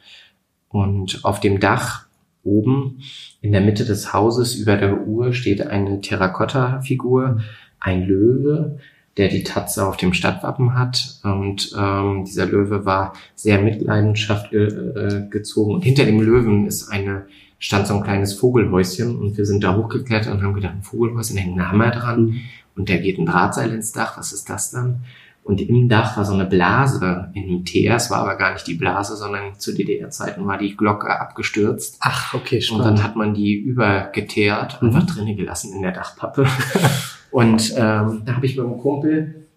Und 0.68 1.24
auf 1.24 1.40
dem 1.40 1.60
Dach 1.60 2.08
oben 2.44 3.02
in 3.42 3.52
der 3.52 3.62
Mitte 3.62 3.86
des 3.86 4.14
Hauses 4.14 4.56
über 4.56 4.76
der 4.76 5.08
Uhr 5.08 5.34
steht 5.34 5.66
eine 5.66 6.02
Terrakotta-Figur, 6.02 7.42
ein 7.80 8.04
Löwe, 8.04 8.80
der 9.18 9.28
die 9.28 9.44
Tatze 9.44 9.86
auf 9.86 9.98
dem 9.98 10.14
Stadtwappen 10.14 10.78
hat. 10.78 11.20
Und 11.24 11.76
ähm, 11.78 12.26
dieser 12.26 12.46
Löwe 12.46 12.86
war 12.86 13.14
sehr 13.36 13.62
Mitleidenschaft 13.62 14.52
ge 14.52 14.68
äh, 14.68 15.30
gezogen. 15.30 15.74
Und 15.74 15.84
hinter 15.84 16.06
dem 16.06 16.22
Löwen 16.22 16.68
ist 16.68 16.90
eine 16.90 17.26
stand 17.60 17.88
so 17.88 17.96
ein 17.96 18.04
kleines 18.04 18.34
Vogelhäuschen 18.34 19.20
und 19.20 19.38
wir 19.38 19.46
sind 19.46 19.64
da 19.64 19.76
hochgeklettert 19.76 20.34
und 20.34 20.42
haben 20.42 20.54
gedacht, 20.54 20.76
ein 20.76 20.82
Vogelhäuschen, 20.82 21.36
da 21.36 21.42
hängt 21.42 21.58
ein 21.58 21.70
Hammer 21.70 21.92
dran 21.92 22.26
mhm. 22.26 22.40
und 22.76 22.90
der 22.90 23.00
geht 23.00 23.20
ein 23.20 23.26
Drahtseil 23.26 23.72
ins 23.74 23.92
Dach, 23.92 24.18
was 24.18 24.32
ist 24.32 24.50
das 24.50 24.72
dann? 24.72 25.02
Und 25.44 25.62
im 25.62 25.90
Dach 25.90 26.16
war 26.16 26.26
so 26.26 26.34
eine 26.34 26.46
Blase 26.46 27.32
in 27.34 27.48
dem 27.48 27.66
Teer, 27.66 27.96
es 27.96 28.10
war 28.12 28.20
aber 28.20 28.36
gar 28.36 28.54
nicht 28.54 28.68
die 28.68 28.76
Blase, 28.76 29.16
sondern 29.16 29.58
zu 29.58 29.74
DDR-Zeiten 29.74 30.46
war 30.46 30.58
die 30.58 30.78
Glocke 30.78 31.10
abgestürzt. 31.10 31.98
Ach, 32.02 32.34
okay, 32.34 32.62
spannend. 32.62 32.86
Und 32.86 32.98
dann 32.98 33.04
hat 33.04 33.16
man 33.16 33.34
die 33.34 33.56
übergeteert, 33.56 34.82
mhm. 34.82 34.90
einfach 34.90 35.08
drinnen 35.08 35.36
gelassen 35.36 35.74
in 35.74 35.82
der 35.82 35.92
Dachpappe. 35.92 36.46
und 37.32 37.74
ähm, 37.76 38.24
da 38.26 38.36
habe 38.36 38.46
ich 38.46 38.56
mit 38.58 38.66
einem 38.66 38.80
Kumpel 38.80 39.48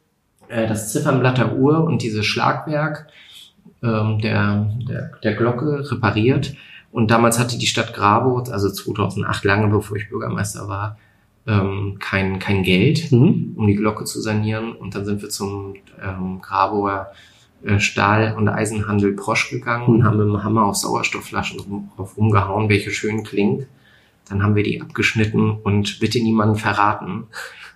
äh, 0.48 0.66
das 0.66 0.92
Ziffernblatt 0.92 1.38
der 1.38 1.56
Uhr 1.56 1.84
und 1.84 2.02
dieses 2.02 2.26
Schlagwerk 2.26 3.08
ähm, 3.82 4.18
der, 4.20 4.70
der, 4.88 5.12
der 5.22 5.34
Glocke 5.34 5.90
repariert 5.90 6.54
und 6.92 7.10
damals 7.10 7.38
hatte 7.38 7.58
die 7.58 7.66
Stadt 7.66 7.94
Grabo, 7.94 8.38
also 8.38 8.70
2008, 8.70 9.44
lange 9.44 9.68
bevor 9.68 9.96
ich 9.96 10.10
Bürgermeister 10.10 10.68
war, 10.68 10.98
ähm, 11.46 11.96
kein, 11.98 12.38
kein 12.38 12.62
Geld, 12.62 13.10
mhm. 13.10 13.54
um 13.56 13.66
die 13.66 13.74
Glocke 13.74 14.04
zu 14.04 14.20
sanieren. 14.20 14.72
Und 14.72 14.94
dann 14.94 15.06
sind 15.06 15.22
wir 15.22 15.30
zum 15.30 15.74
ähm, 16.00 16.40
Graboer 16.42 17.12
äh, 17.64 17.80
Stahl- 17.80 18.34
und 18.36 18.46
Eisenhandel 18.48 19.14
Prosch 19.14 19.50
gegangen 19.50 19.84
mhm. 19.88 19.94
und 19.94 20.04
haben 20.04 20.18
mit 20.18 20.26
dem 20.26 20.44
Hammer 20.44 20.66
auf 20.66 20.76
Sauerstoffflaschen 20.76 21.60
rum, 21.60 21.90
drauf 21.96 22.16
rumgehauen, 22.18 22.68
welche 22.68 22.90
schön 22.90 23.24
klingt. 23.24 23.66
Dann 24.28 24.42
haben 24.42 24.54
wir 24.54 24.62
die 24.62 24.80
abgeschnitten 24.80 25.50
und 25.50 26.00
bitte 26.00 26.22
niemanden 26.22 26.56
verraten. 26.56 27.24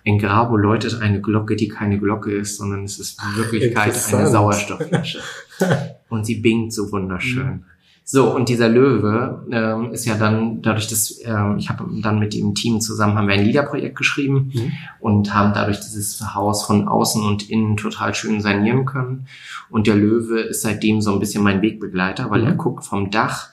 In 0.03 0.19
Grabo 0.19 0.55
läutet 0.55 1.01
eine 1.01 1.21
Glocke, 1.21 1.55
die 1.55 1.67
keine 1.67 1.99
Glocke 1.99 2.31
ist, 2.31 2.57
sondern 2.57 2.83
es 2.83 2.97
ist 2.97 3.19
in 3.21 3.37
Wirklichkeit 3.37 3.93
eine 4.13 4.27
Sauerstoffflasche. 4.27 5.19
und 6.09 6.25
sie 6.25 6.35
bingt 6.35 6.73
so 6.73 6.91
wunderschön. 6.91 7.47
Mhm. 7.47 7.63
So, 8.09 8.33
und 8.33 8.47
dieser 8.47 8.69
Löwe 8.69 9.45
ähm, 9.51 9.91
ist 9.91 10.05
ja 10.05 10.15
dann, 10.15 10.61
dadurch, 10.61 10.87
dass 10.87 11.19
ähm, 11.25 11.57
ich 11.57 11.69
habe 11.69 11.83
dann 12.01 12.19
mit 12.19 12.33
dem 12.33 12.55
Team 12.55 12.79
zusammen 12.79 13.17
haben 13.17 13.27
wir 13.27 13.33
ein 13.33 13.43
Liederprojekt 13.43 13.97
geschrieben 13.97 14.53
mhm. 14.53 14.71
und 15.01 15.33
haben 15.33 15.51
dadurch 15.53 15.81
dieses 15.81 16.33
Haus 16.33 16.63
von 16.63 16.87
außen 16.87 17.21
und 17.21 17.49
innen 17.49 17.75
total 17.75 18.15
schön 18.15 18.39
sanieren 18.39 18.85
können. 18.85 19.27
Und 19.69 19.87
der 19.87 19.95
Löwe 19.95 20.39
ist 20.39 20.61
seitdem 20.61 21.01
so 21.01 21.11
ein 21.11 21.19
bisschen 21.19 21.43
mein 21.43 21.61
Wegbegleiter, 21.61 22.29
weil 22.29 22.43
mhm. 22.43 22.47
er 22.47 22.53
guckt 22.53 22.85
vom 22.85 23.11
Dach 23.11 23.49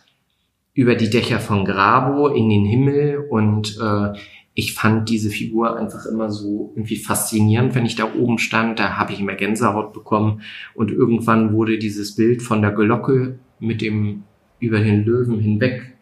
über 0.74 0.96
die 0.96 1.10
Dächer 1.10 1.38
von 1.38 1.64
Grabo 1.64 2.28
in 2.28 2.48
den 2.48 2.64
Himmel 2.64 3.26
und 3.30 3.78
äh, 3.80 4.18
ich 4.56 4.74
fand 4.74 5.08
diese 5.08 5.30
Figur 5.30 5.76
einfach 5.76 6.06
immer 6.06 6.30
so 6.30 6.72
irgendwie 6.76 6.96
faszinierend, 6.96 7.74
wenn 7.74 7.86
ich 7.86 7.96
da 7.96 8.14
oben 8.14 8.38
stand. 8.38 8.78
Da 8.78 8.96
habe 8.96 9.12
ich 9.12 9.18
immer 9.18 9.34
Gänsehaut 9.34 9.92
bekommen. 9.92 10.42
Und 10.74 10.92
irgendwann 10.92 11.52
wurde 11.52 11.76
dieses 11.76 12.14
Bild 12.14 12.40
von 12.40 12.62
der 12.62 12.70
Glocke 12.70 13.40
mit 13.58 13.82
dem 13.82 14.22
über 14.60 14.78
den 14.78 15.04
Löwen 15.04 15.40
hinweg 15.40 15.96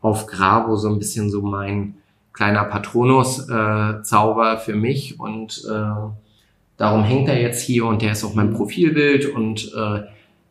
auf 0.00 0.26
Grabo 0.26 0.76
so 0.76 0.88
ein 0.88 0.98
bisschen 0.98 1.30
so 1.30 1.42
mein 1.42 1.94
kleiner 2.32 2.64
Patronus-Zauber 2.64 4.52
äh, 4.54 4.58
für 4.58 4.74
mich 4.74 5.20
und 5.20 5.62
äh, 5.70 6.10
darum 6.76 7.04
hängt 7.04 7.28
er 7.28 7.40
jetzt 7.40 7.62
hier 7.62 7.86
und 7.86 8.02
der 8.02 8.12
ist 8.12 8.24
auch 8.24 8.34
mein 8.34 8.52
Profilbild 8.52 9.26
und 9.26 9.72
äh, 9.74 10.02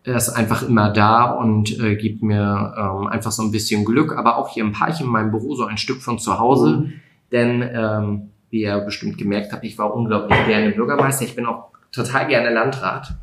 er 0.04 0.16
ist 0.16 0.30
einfach 0.30 0.64
immer 0.64 0.92
da 0.92 1.32
und 1.32 1.80
äh, 1.80 1.96
gibt 1.96 2.24
mir 2.24 2.74
ähm, 2.78 3.08
einfach 3.08 3.32
so 3.32 3.44
ein 3.44 3.52
bisschen 3.52 3.86
Glück, 3.86 4.16
aber 4.18 4.38
auch 4.38 4.50
hier 4.50 4.64
im 4.64 4.72
Park 4.72 5.00
in 5.00 5.08
meinem 5.08 5.32
Büro 5.32 5.56
so 5.56 5.66
ein 5.66 5.78
Stück 5.78 6.02
von 6.02 6.20
zu 6.20 6.40
Hause, 6.40 6.78
mhm. 6.78 6.94
denn 7.32 7.70
ähm, 7.74 8.30
wie 8.50 8.62
ihr 8.64 8.80
bestimmt 8.80 9.18
gemerkt 9.18 9.52
habt, 9.54 9.64
ich 9.64 9.78
war 9.78 9.94
unglaublich 9.94 10.38
gerne 10.46 10.72
Bürgermeister, 10.72 11.26
ich 11.26 11.36
bin 11.36 11.46
auch 11.46 11.70
total 11.92 12.28
gerne 12.28 12.54
Landrat 12.54 13.16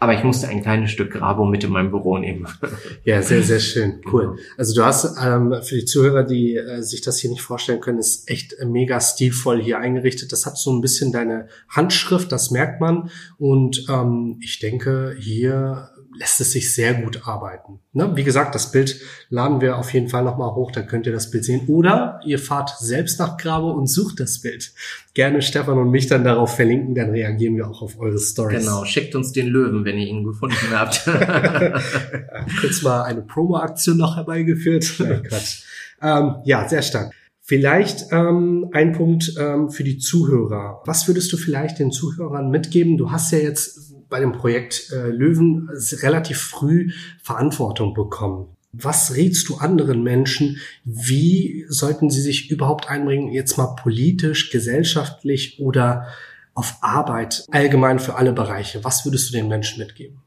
aber 0.00 0.14
ich 0.14 0.22
musste 0.22 0.48
ein 0.48 0.62
kleines 0.62 0.92
Stück 0.92 1.12
Grabo 1.12 1.44
mit 1.44 1.64
in 1.64 1.70
meinem 1.70 1.90
Büro 1.90 2.18
nehmen. 2.18 2.46
Ja, 3.04 3.22
sehr, 3.22 3.42
sehr 3.42 3.60
schön. 3.60 4.00
Cool. 4.12 4.38
Also 4.58 4.74
du 4.74 4.84
hast 4.84 5.16
ähm, 5.22 5.54
für 5.62 5.76
die 5.76 5.84
Zuhörer, 5.86 6.24
die 6.24 6.56
äh, 6.56 6.82
sich 6.82 7.00
das 7.00 7.18
hier 7.18 7.30
nicht 7.30 7.40
vorstellen 7.40 7.80
können, 7.80 7.98
ist 7.98 8.28
echt 8.28 8.54
mega 8.64 9.00
stilvoll 9.00 9.62
hier 9.62 9.78
eingerichtet. 9.78 10.30
Das 10.30 10.44
hat 10.44 10.58
so 10.58 10.70
ein 10.72 10.82
bisschen 10.82 11.10
deine 11.10 11.48
Handschrift, 11.68 12.30
das 12.30 12.50
merkt 12.50 12.80
man. 12.80 13.10
Und 13.38 13.86
ähm, 13.88 14.38
ich 14.42 14.58
denke, 14.58 15.16
hier 15.18 15.88
lässt 16.18 16.40
es 16.40 16.52
sich 16.52 16.74
sehr 16.74 16.94
gut 16.94 17.26
arbeiten. 17.26 17.78
Ne? 17.92 18.10
Wie 18.16 18.24
gesagt, 18.24 18.54
das 18.54 18.72
Bild 18.72 19.00
laden 19.30 19.60
wir 19.60 19.78
auf 19.78 19.92
jeden 19.92 20.08
Fall 20.08 20.24
nochmal 20.24 20.54
hoch, 20.54 20.72
da 20.72 20.82
könnt 20.82 21.06
ihr 21.06 21.12
das 21.12 21.30
Bild 21.30 21.44
sehen. 21.44 21.62
Oder 21.68 22.20
ihr 22.24 22.38
fahrt 22.38 22.76
selbst 22.78 23.20
nach 23.20 23.36
Grabe 23.36 23.68
und 23.68 23.86
sucht 23.86 24.20
das 24.20 24.40
Bild. 24.40 24.72
Gerne 25.14 25.42
Stefan 25.42 25.78
und 25.78 25.90
mich 25.90 26.08
dann 26.08 26.24
darauf 26.24 26.56
verlinken, 26.56 26.94
dann 26.94 27.10
reagieren 27.10 27.56
wir 27.56 27.68
auch 27.68 27.82
auf 27.82 27.98
eure 28.00 28.18
Stories. 28.18 28.60
Genau, 28.60 28.84
schickt 28.84 29.14
uns 29.14 29.32
den 29.32 29.46
Löwen, 29.46 29.84
wenn 29.84 29.96
ihr 29.96 30.08
ihn 30.08 30.24
gefunden 30.24 30.56
habt. 30.72 31.04
Kurz 32.60 32.82
mal 32.82 33.04
eine 33.04 33.22
Promo-Aktion 33.22 33.96
noch 33.96 34.16
herbeigeführt. 34.16 34.94
Nein, 34.98 35.22
Quatsch. 35.22 35.62
Ähm, 36.00 36.36
ja, 36.44 36.68
sehr 36.68 36.82
stark. 36.82 37.12
Vielleicht 37.48 38.12
ähm, 38.12 38.68
ein 38.72 38.92
Punkt 38.92 39.34
ähm, 39.36 39.70
für 39.70 39.82
die 39.82 39.98
Zuhörer. 39.98 40.82
Was 40.84 41.08
würdest 41.08 41.32
du 41.32 41.36
vielleicht 41.36 41.78
den 41.78 41.90
Zuhörern 41.90 42.50
mitgeben? 42.50 42.98
Du 42.98 43.10
hast 43.10 43.32
ja 43.32 43.38
jetzt 43.38 43.87
bei 44.08 44.20
dem 44.20 44.32
Projekt 44.32 44.90
äh, 44.92 45.08
Löwen 45.08 45.70
relativ 46.02 46.38
früh 46.38 46.92
Verantwortung 47.22 47.94
bekommen. 47.94 48.48
Was 48.72 49.16
rätst 49.16 49.48
du 49.48 49.56
anderen 49.56 50.02
Menschen? 50.02 50.58
Wie 50.84 51.64
sollten 51.68 52.10
sie 52.10 52.20
sich 52.20 52.50
überhaupt 52.50 52.90
einbringen, 52.90 53.32
jetzt 53.32 53.56
mal 53.56 53.74
politisch, 53.76 54.50
gesellschaftlich 54.50 55.58
oder 55.60 56.06
auf 56.54 56.76
Arbeit, 56.82 57.46
allgemein 57.50 57.98
für 57.98 58.16
alle 58.16 58.32
Bereiche? 58.32 58.84
Was 58.84 59.04
würdest 59.04 59.30
du 59.30 59.36
den 59.36 59.48
Menschen 59.48 59.78
mitgeben? 59.78 60.20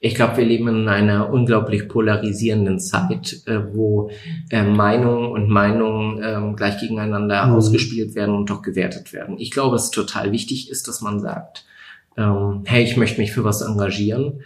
Ich 0.00 0.14
glaube, 0.14 0.36
wir 0.36 0.44
leben 0.44 0.68
in 0.68 0.88
einer 0.88 1.32
unglaublich 1.32 1.88
polarisierenden 1.88 2.78
Zeit, 2.78 3.42
äh, 3.46 3.74
wo 3.74 4.10
äh, 4.50 4.62
Meinungen 4.62 5.32
und 5.32 5.48
Meinungen 5.48 6.22
äh, 6.22 6.56
gleich 6.56 6.78
gegeneinander 6.78 7.46
mhm. 7.46 7.54
ausgespielt 7.54 8.14
werden 8.14 8.34
und 8.34 8.48
doch 8.48 8.62
gewertet 8.62 9.12
werden. 9.12 9.38
Ich 9.38 9.50
glaube, 9.50 9.76
es 9.76 9.90
total 9.90 10.30
wichtig 10.30 10.70
ist, 10.70 10.86
dass 10.86 11.00
man 11.00 11.18
sagt, 11.18 11.64
ähm, 12.18 12.62
hey, 12.66 12.82
ich 12.82 12.96
möchte 12.96 13.20
mich 13.20 13.32
für 13.32 13.44
was 13.44 13.62
engagieren. 13.62 14.42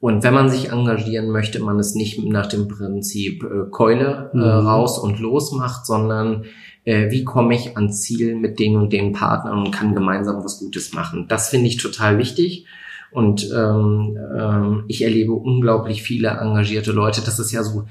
Und 0.00 0.22
wenn 0.22 0.34
man 0.34 0.50
sich 0.50 0.70
engagieren 0.70 1.30
möchte, 1.30 1.60
man 1.60 1.78
es 1.78 1.94
nicht 1.94 2.22
nach 2.22 2.46
dem 2.46 2.68
Prinzip 2.68 3.42
äh, 3.42 3.70
Keule 3.70 4.30
äh, 4.34 4.36
mhm. 4.36 4.42
raus 4.42 4.98
und 4.98 5.18
los 5.18 5.52
macht, 5.52 5.86
sondern 5.86 6.44
äh, 6.84 7.10
wie 7.10 7.24
komme 7.24 7.54
ich 7.54 7.76
ans 7.76 8.02
Ziel 8.02 8.36
mit 8.36 8.58
den 8.58 8.76
und 8.76 8.92
den 8.92 9.12
Partnern 9.12 9.58
und 9.60 9.70
kann 9.70 9.94
gemeinsam 9.94 10.44
was 10.44 10.58
Gutes 10.58 10.92
machen. 10.92 11.26
Das 11.28 11.48
finde 11.48 11.68
ich 11.68 11.78
total 11.78 12.18
wichtig. 12.18 12.66
Und 13.12 13.48
ähm, 13.56 14.18
ähm, 14.36 14.84
ich 14.88 15.02
erlebe 15.02 15.32
unglaublich 15.32 16.02
viele 16.02 16.28
engagierte 16.28 16.92
Leute. 16.92 17.22
Das 17.24 17.38
ist 17.38 17.52
ja 17.52 17.62
so, 17.62 17.84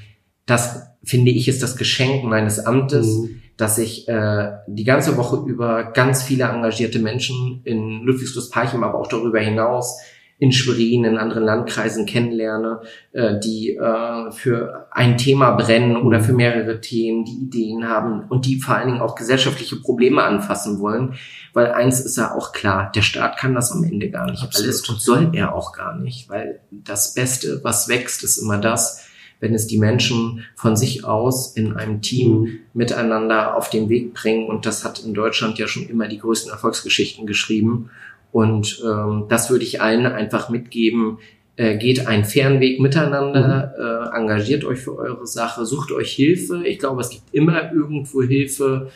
das 0.45 0.88
finde 1.03 1.32
ich 1.32 1.47
ist 1.47 1.63
das 1.63 1.77
Geschenk 1.77 2.23
meines 2.23 2.60
Amtes. 2.60 3.08
Mhm 3.08 3.39
dass 3.58 3.77
ich 3.77 4.08
äh, 4.08 4.51
die 4.67 4.84
ganze 4.84 5.15
Woche 5.17 5.47
über 5.47 5.91
ganz 5.91 6.23
viele 6.23 6.45
engagierte 6.45 6.99
Menschen 6.99 7.62
in 7.63 8.01
Ludwigslust-Parchim, 8.01 8.84
aber 8.84 8.99
auch 8.99 9.08
darüber 9.08 9.39
hinaus 9.39 9.99
in 10.39 10.51
Schwerin, 10.51 11.06
in 11.06 11.17
anderen 11.17 11.43
Landkreisen 11.43 12.06
kennenlerne, 12.08 12.82
äh, 13.12 13.39
die 13.39 13.75
äh, 13.75 14.32
für 14.32 14.88
ein 14.91 15.17
Thema 15.17 15.51
brennen 15.51 15.95
oder 15.95 16.19
für 16.19 16.34
mehrere 16.34 16.82
Themen, 16.82 17.23
die 17.23 17.43
Ideen 17.43 17.88
haben 17.88 18.25
und 18.27 18.45
die 18.45 18.60
vor 18.60 18.75
allen 18.75 18.88
Dingen 18.88 19.01
auch 19.01 19.15
gesellschaftliche 19.15 19.75
Probleme 19.77 20.23
anfassen 20.23 20.79
wollen. 20.79 21.13
Weil 21.53 21.71
eins 21.71 22.01
ist 22.01 22.17
ja 22.17 22.36
auch 22.36 22.51
klar, 22.51 22.91
der 22.93 23.03
Staat 23.03 23.38
kann 23.38 23.53
das 23.53 23.71
am 23.71 23.84
Ende 23.84 24.10
gar 24.10 24.29
nicht 24.29 24.43
Absolut. 24.43 24.67
alles 24.67 24.89
und 24.89 24.99
soll 24.99 25.29
er 25.34 25.53
auch 25.53 25.71
gar 25.71 25.97
nicht, 25.97 26.27
weil 26.27 26.60
das 26.71 27.13
Beste, 27.13 27.62
was 27.63 27.88
wächst, 27.88 28.23
ist 28.23 28.38
immer 28.38 28.58
das, 28.58 29.06
wenn 29.43 29.53
es 29.53 29.67
die 29.67 29.77
Menschen 29.77 30.45
von 30.56 30.77
sich 30.77 31.03
aus 31.03 31.58
in 31.58 31.73
einem 31.73 32.01
Team 32.01 32.60
miteinander 32.73 33.58
auf 33.58 33.69
den 33.69 33.89
Weg 33.89 34.13
bringen. 34.13 34.47
Und 34.47 34.65
das 34.65 34.86
hat 34.86 35.03
in 35.03 35.13
Deutschland 35.13 35.60
ja 35.60 35.67
schon 35.67 35.89
immer 35.89 36.08
die 36.08 36.17
größten 36.17 36.49
Erfolgsgeschichten 36.49 37.27
geschrieben. 37.27 37.89
Und 38.32 38.82
ähm, 38.86 39.25
das 39.27 39.49
würde 39.49 39.65
ich 39.65 39.82
allen 39.82 40.06
einfach 40.06 40.47
mitgeben. 40.47 41.17
Äh, 41.58 41.77
geht 41.77 42.08
einen 42.08 42.23
fairen 42.23 42.62
Weg 42.62 42.79
miteinander, 42.79 43.73
mhm. 43.77 43.84
äh, 43.84 44.17
engagiert 44.17 44.63
euch 44.63 44.79
für 44.79 44.97
eure 44.97 45.27
Sache, 45.27 45.65
sucht 45.65 45.91
euch 45.91 46.13
Hilfe. 46.13 46.65
Ich 46.65 46.79
glaube, 46.79 47.01
es 47.01 47.10
gibt 47.10 47.34
immer 47.34 47.73
irgendwo 47.73 48.23
Hilfe 48.23 48.91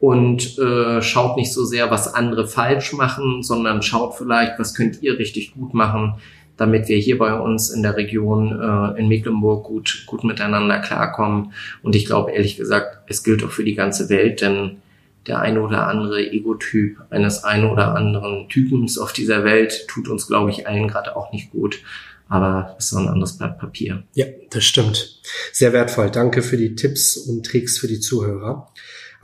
und 0.00 0.58
äh, 0.58 1.00
schaut 1.00 1.36
nicht 1.36 1.52
so 1.52 1.64
sehr, 1.64 1.92
was 1.92 2.12
andere 2.12 2.48
falsch 2.48 2.92
machen, 2.92 3.44
sondern 3.44 3.82
schaut 3.82 4.16
vielleicht, 4.16 4.58
was 4.58 4.74
könnt 4.74 5.00
ihr 5.00 5.16
richtig 5.16 5.54
gut 5.54 5.74
machen 5.74 6.14
damit 6.56 6.88
wir 6.88 6.98
hier 6.98 7.18
bei 7.18 7.34
uns 7.38 7.70
in 7.70 7.82
der 7.82 7.96
Region 7.96 8.60
äh, 8.60 9.00
in 9.00 9.08
Mecklenburg 9.08 9.64
gut, 9.64 10.04
gut 10.06 10.24
miteinander 10.24 10.80
klarkommen. 10.80 11.52
Und 11.82 11.96
ich 11.96 12.06
glaube, 12.06 12.32
ehrlich 12.32 12.56
gesagt, 12.56 12.98
es 13.08 13.24
gilt 13.24 13.42
auch 13.44 13.50
für 13.50 13.64
die 13.64 13.74
ganze 13.74 14.08
Welt, 14.08 14.40
denn 14.40 14.82
der 15.26 15.40
eine 15.40 15.62
oder 15.62 15.86
andere 15.86 16.20
Egotyp 16.30 16.98
eines 17.10 17.44
einen 17.44 17.64
oder 17.66 17.94
anderen 17.94 18.48
Typens 18.48 18.98
auf 18.98 19.12
dieser 19.12 19.44
Welt 19.44 19.86
tut 19.88 20.08
uns, 20.08 20.26
glaube 20.26 20.50
ich, 20.50 20.66
allen 20.66 20.88
gerade 20.88 21.16
auch 21.16 21.32
nicht 21.32 21.50
gut. 21.52 21.80
Aber 22.28 22.76
es 22.78 22.86
ist 22.86 22.90
so 22.90 22.98
ein 22.98 23.08
anderes 23.08 23.36
Blatt 23.36 23.58
Papier. 23.58 24.04
Ja, 24.14 24.26
das 24.50 24.64
stimmt. 24.64 25.20
Sehr 25.52 25.72
wertvoll. 25.72 26.10
Danke 26.10 26.42
für 26.42 26.56
die 26.56 26.74
Tipps 26.74 27.16
und 27.16 27.44
Tricks 27.44 27.78
für 27.78 27.88
die 27.88 28.00
Zuhörer. 28.00 28.72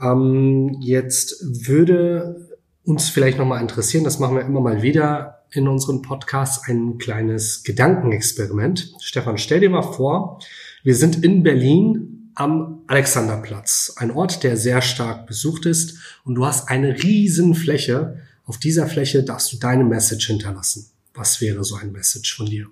Ähm, 0.01 0.77
jetzt 0.79 1.43
würde 1.67 2.47
uns 2.85 3.09
vielleicht 3.09 3.37
nochmal 3.37 3.61
interessieren, 3.61 4.03
das 4.03 4.19
machen 4.19 4.35
wir 4.35 4.43
immer 4.43 4.61
mal 4.61 4.81
wieder, 4.81 5.38
in 5.51 5.67
unseren 5.67 6.01
Podcasts 6.01 6.67
ein 6.67 6.97
kleines 6.97 7.63
Gedankenexperiment. 7.63 8.93
Stefan, 8.99 9.37
stell 9.37 9.59
dir 9.59 9.69
mal 9.69 9.81
vor, 9.81 10.39
wir 10.83 10.95
sind 10.95 11.23
in 11.23 11.43
Berlin 11.43 12.31
am 12.35 12.83
Alexanderplatz, 12.87 13.93
ein 13.97 14.11
Ort, 14.11 14.43
der 14.43 14.55
sehr 14.55 14.81
stark 14.81 15.27
besucht 15.27 15.65
ist 15.65 15.97
und 16.23 16.35
du 16.35 16.45
hast 16.45 16.69
eine 16.69 17.03
riesen 17.03 17.55
Fläche. 17.55 18.21
Auf 18.45 18.57
dieser 18.57 18.87
Fläche 18.87 19.23
darfst 19.23 19.51
du 19.51 19.57
deine 19.57 19.83
Message 19.83 20.27
hinterlassen. 20.27 20.89
Was 21.13 21.41
wäre 21.41 21.63
so 21.63 21.75
ein 21.75 21.91
Message 21.91 22.35
von 22.35 22.45
dir? 22.45 22.67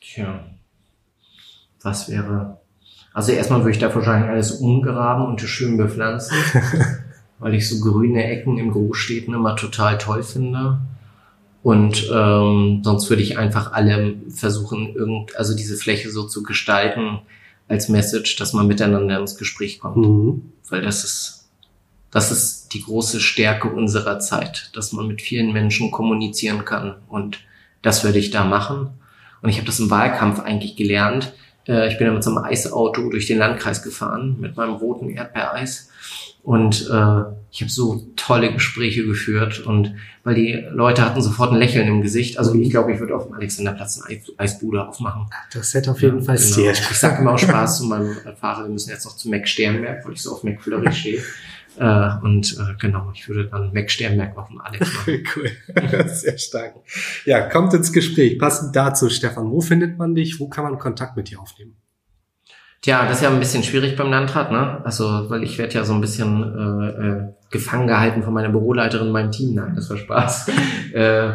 Tja, 0.00 0.50
was 1.82 2.08
wäre 2.08 2.60
also 3.16 3.32
erstmal 3.32 3.60
würde 3.60 3.70
ich 3.70 3.78
da 3.78 3.94
wahrscheinlich 3.94 4.28
alles 4.28 4.50
umgraben 4.52 5.24
und 5.24 5.40
schön 5.40 5.78
bepflanzen. 5.78 6.36
weil 7.38 7.54
ich 7.54 7.68
so 7.68 7.80
grüne 7.80 8.24
Ecken 8.24 8.58
in 8.58 8.70
Großstädten 8.70 9.34
immer 9.34 9.56
total 9.56 9.98
toll 9.98 10.22
finde. 10.22 10.78
Und 11.62 12.08
ähm, 12.12 12.80
sonst 12.84 13.10
würde 13.10 13.22
ich 13.22 13.38
einfach 13.38 13.72
alle 13.72 14.14
versuchen, 14.28 14.94
irgend, 14.94 15.36
also 15.36 15.56
diese 15.56 15.76
Fläche 15.76 16.10
so 16.10 16.24
zu 16.26 16.42
gestalten 16.42 17.18
als 17.68 17.88
Message, 17.88 18.36
dass 18.36 18.52
man 18.52 18.66
miteinander 18.66 19.18
ins 19.18 19.36
Gespräch 19.36 19.80
kommt. 19.80 19.96
Mhm. 19.96 20.52
Weil 20.68 20.82
das 20.82 21.04
ist, 21.04 21.48
das 22.10 22.30
ist 22.30 22.72
die 22.72 22.82
große 22.82 23.20
Stärke 23.20 23.68
unserer 23.68 24.20
Zeit, 24.20 24.70
dass 24.74 24.92
man 24.92 25.08
mit 25.08 25.20
vielen 25.20 25.52
Menschen 25.52 25.90
kommunizieren 25.90 26.64
kann. 26.64 26.94
Und 27.08 27.40
das 27.82 28.04
würde 28.04 28.18
ich 28.18 28.30
da 28.30 28.44
machen. 28.44 28.90
Und 29.42 29.48
ich 29.48 29.56
habe 29.56 29.66
das 29.66 29.80
im 29.80 29.90
Wahlkampf 29.90 30.40
eigentlich 30.40 30.76
gelernt. 30.76 31.32
Äh, 31.68 31.88
ich 31.88 31.98
bin 31.98 32.06
ja 32.06 32.12
mit 32.12 32.24
so 32.24 32.30
einem 32.30 32.44
Eisauto 32.44 33.08
durch 33.10 33.26
den 33.26 33.38
Landkreis 33.38 33.82
gefahren, 33.82 34.36
mit 34.40 34.56
meinem 34.56 34.74
roten 34.74 35.10
Erdbeereis. 35.10 35.90
Und 36.42 36.82
äh, 36.82 37.22
ich 37.50 37.60
habe 37.60 37.70
so 37.70 38.06
tolle 38.14 38.52
Gespräche 38.52 39.04
geführt 39.04 39.58
und 39.66 39.94
weil 40.22 40.36
die 40.36 40.64
Leute 40.70 41.04
hatten 41.04 41.20
sofort 41.20 41.50
ein 41.50 41.58
Lächeln 41.58 41.88
im 41.88 42.02
Gesicht. 42.02 42.38
Also 42.38 42.54
ich 42.54 42.70
glaube, 42.70 42.92
ich 42.92 43.00
würde 43.00 43.16
auf 43.16 43.26
dem 43.26 43.34
Alexanderplatz 43.34 44.00
eine 44.00 44.16
Eis 44.16 44.32
Eisbude 44.36 44.86
aufmachen. 44.86 45.26
Das 45.52 45.74
hätte 45.74 45.90
auf 45.90 46.00
jeden 46.02 46.20
ja, 46.20 46.24
Fall 46.24 46.36
genau. 46.36 46.48
sehr 46.48 46.70
Ich 46.70 46.98
sage 46.98 47.20
immer 47.20 47.32
auch 47.32 47.38
Spaß 47.38 47.78
zu 47.78 47.86
meinem 47.86 48.14
Fahrer, 48.40 48.62
wir 48.62 48.70
müssen 48.70 48.90
jetzt 48.90 49.04
noch 49.04 49.16
zu 49.16 49.28
Mac 49.28 49.48
Sternberg, 49.48 50.04
weil 50.04 50.12
ich 50.12 50.22
so 50.22 50.34
auf 50.34 50.44
Mac 50.44 50.62
Fleury 50.62 50.92
stehe. 50.92 51.20
Äh, 51.78 52.10
und 52.22 52.56
äh, 52.58 52.74
genau, 52.78 53.10
ich 53.14 53.28
würde 53.28 53.48
dann 53.48 53.72
Mac 53.72 53.90
Sternberg 53.90 54.36
auf 54.36 54.48
dem 54.48 54.60
Alex 54.60 54.92
machen. 54.94 55.24
cool, 55.36 55.50
sehr 56.08 56.38
stark. 56.38 56.74
Ja, 57.24 57.48
kommt 57.48 57.74
ins 57.74 57.92
Gespräch. 57.92 58.38
Passend 58.38 58.74
dazu, 58.74 59.08
Stefan, 59.10 59.50
wo 59.50 59.60
findet 59.60 59.98
man 59.98 60.14
dich? 60.14 60.40
Wo 60.40 60.48
kann 60.48 60.64
man 60.64 60.78
Kontakt 60.78 61.16
mit 61.16 61.30
dir 61.30 61.40
aufnehmen? 61.40 61.76
Tja, 62.82 63.06
das 63.06 63.16
ist 63.16 63.22
ja 63.22 63.30
ein 63.30 63.38
bisschen 63.38 63.62
schwierig 63.62 63.96
beim 63.96 64.10
Landrat, 64.10 64.52
ne? 64.52 64.80
Also, 64.84 65.28
weil 65.28 65.42
ich 65.42 65.58
werde 65.58 65.74
ja 65.74 65.84
so 65.84 65.92
ein 65.92 66.00
bisschen 66.00 66.42
äh, 66.42 67.06
äh, 67.06 67.28
gefangen 67.50 67.88
gehalten 67.88 68.22
von 68.22 68.32
meiner 68.32 68.50
Büroleiterin 68.50 69.08
in 69.08 69.12
meinem 69.12 69.32
Team. 69.32 69.54
Nein, 69.54 69.74
das 69.74 69.90
war 69.90 69.96
Spaß. 69.96 70.50
äh, 70.94 71.32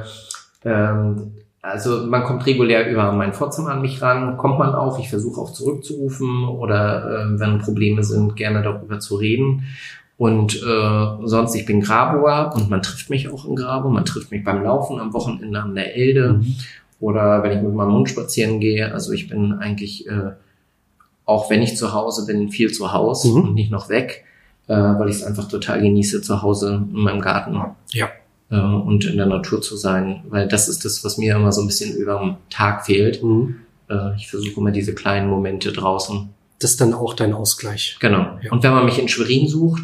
ähm, 0.64 1.34
also 1.62 2.08
man 2.08 2.24
kommt 2.24 2.46
regulär 2.48 2.90
über 2.90 3.12
mein 3.12 3.34
Vorzimmer 3.34 3.72
an 3.72 3.82
mich 3.82 4.02
ran, 4.02 4.38
kommt 4.38 4.58
man 4.58 4.74
auch, 4.74 4.98
ich 4.98 5.10
versuche 5.10 5.40
auch 5.40 5.54
zurückzurufen 5.54 6.48
oder 6.48 7.06
äh, 7.06 7.40
wenn 7.40 7.60
Probleme 7.60 8.04
sind, 8.04 8.36
gerne 8.36 8.64
darüber 8.64 9.00
zu 9.00 9.16
reden. 9.16 9.66
Und 10.22 10.62
äh, 10.62 11.08
sonst, 11.24 11.56
ich 11.56 11.66
bin 11.66 11.82
Graboer 11.82 12.54
und 12.54 12.70
man 12.70 12.84
trifft 12.84 13.10
mich 13.10 13.28
auch 13.34 13.44
in 13.44 13.56
Grabo, 13.56 13.90
man 13.90 14.06
trifft 14.06 14.30
mich 14.30 14.44
beim 14.44 14.62
Laufen 14.62 15.00
am 15.00 15.14
Wochenende 15.14 15.60
an 15.60 15.74
der 15.74 15.96
Elde 15.96 16.34
mhm. 16.34 16.58
oder 17.00 17.42
wenn 17.42 17.58
ich 17.58 17.64
mit 17.64 17.74
meinem 17.74 17.94
Hund 17.94 18.08
spazieren 18.08 18.60
gehe. 18.60 18.94
Also 18.94 19.14
ich 19.14 19.30
bin 19.30 19.54
eigentlich 19.54 20.08
äh, 20.08 20.34
auch 21.26 21.50
wenn 21.50 21.64
ich 21.64 21.76
zu 21.76 21.94
Hause 21.94 22.28
bin, 22.28 22.52
viel 22.52 22.72
zu 22.72 22.94
Hause 22.94 23.30
mhm. 23.30 23.42
und 23.42 23.54
nicht 23.56 23.72
noch 23.72 23.90
weg, 23.90 24.24
äh, 24.68 24.76
weil 24.76 25.10
ich 25.10 25.16
es 25.16 25.24
einfach 25.24 25.48
total 25.48 25.82
genieße, 25.82 26.22
zu 26.22 26.44
Hause 26.44 26.86
in 26.94 27.02
meinem 27.02 27.22
Garten 27.22 27.60
ja. 27.92 28.10
äh, 28.52 28.60
und 28.60 29.06
in 29.06 29.18
der 29.18 29.26
Natur 29.26 29.64
zu 29.64 29.76
sein, 29.76 30.22
weil 30.30 30.48
das 30.48 30.70
ist 30.70 30.86
das, 30.86 31.04
was 31.04 31.18
mir 31.18 31.36
immer 31.36 31.52
so 31.52 31.62
ein 31.62 31.68
bisschen 31.68 31.98
über 31.98 32.20
den 32.20 32.36
Tag 32.52 32.86
fehlt. 32.86 33.24
Mhm. 33.24 33.56
Äh, 33.90 34.16
ich 34.18 34.28
versuche 34.28 34.60
immer 34.60 34.70
diese 34.70 34.94
kleinen 34.94 35.32
Momente 35.32 35.72
draußen. 35.72 36.30
Das 36.60 36.70
ist 36.70 36.82
dann 36.82 36.94
auch 36.94 37.16
dein 37.16 37.34
Ausgleich. 37.34 37.98
Genau. 38.00 38.38
Ja. 38.44 38.52
Und 38.52 38.62
wenn 38.62 38.74
man 38.74 38.86
mich 38.86 39.00
in 39.00 39.08
Schwerin 39.08 39.48
sucht, 39.48 39.82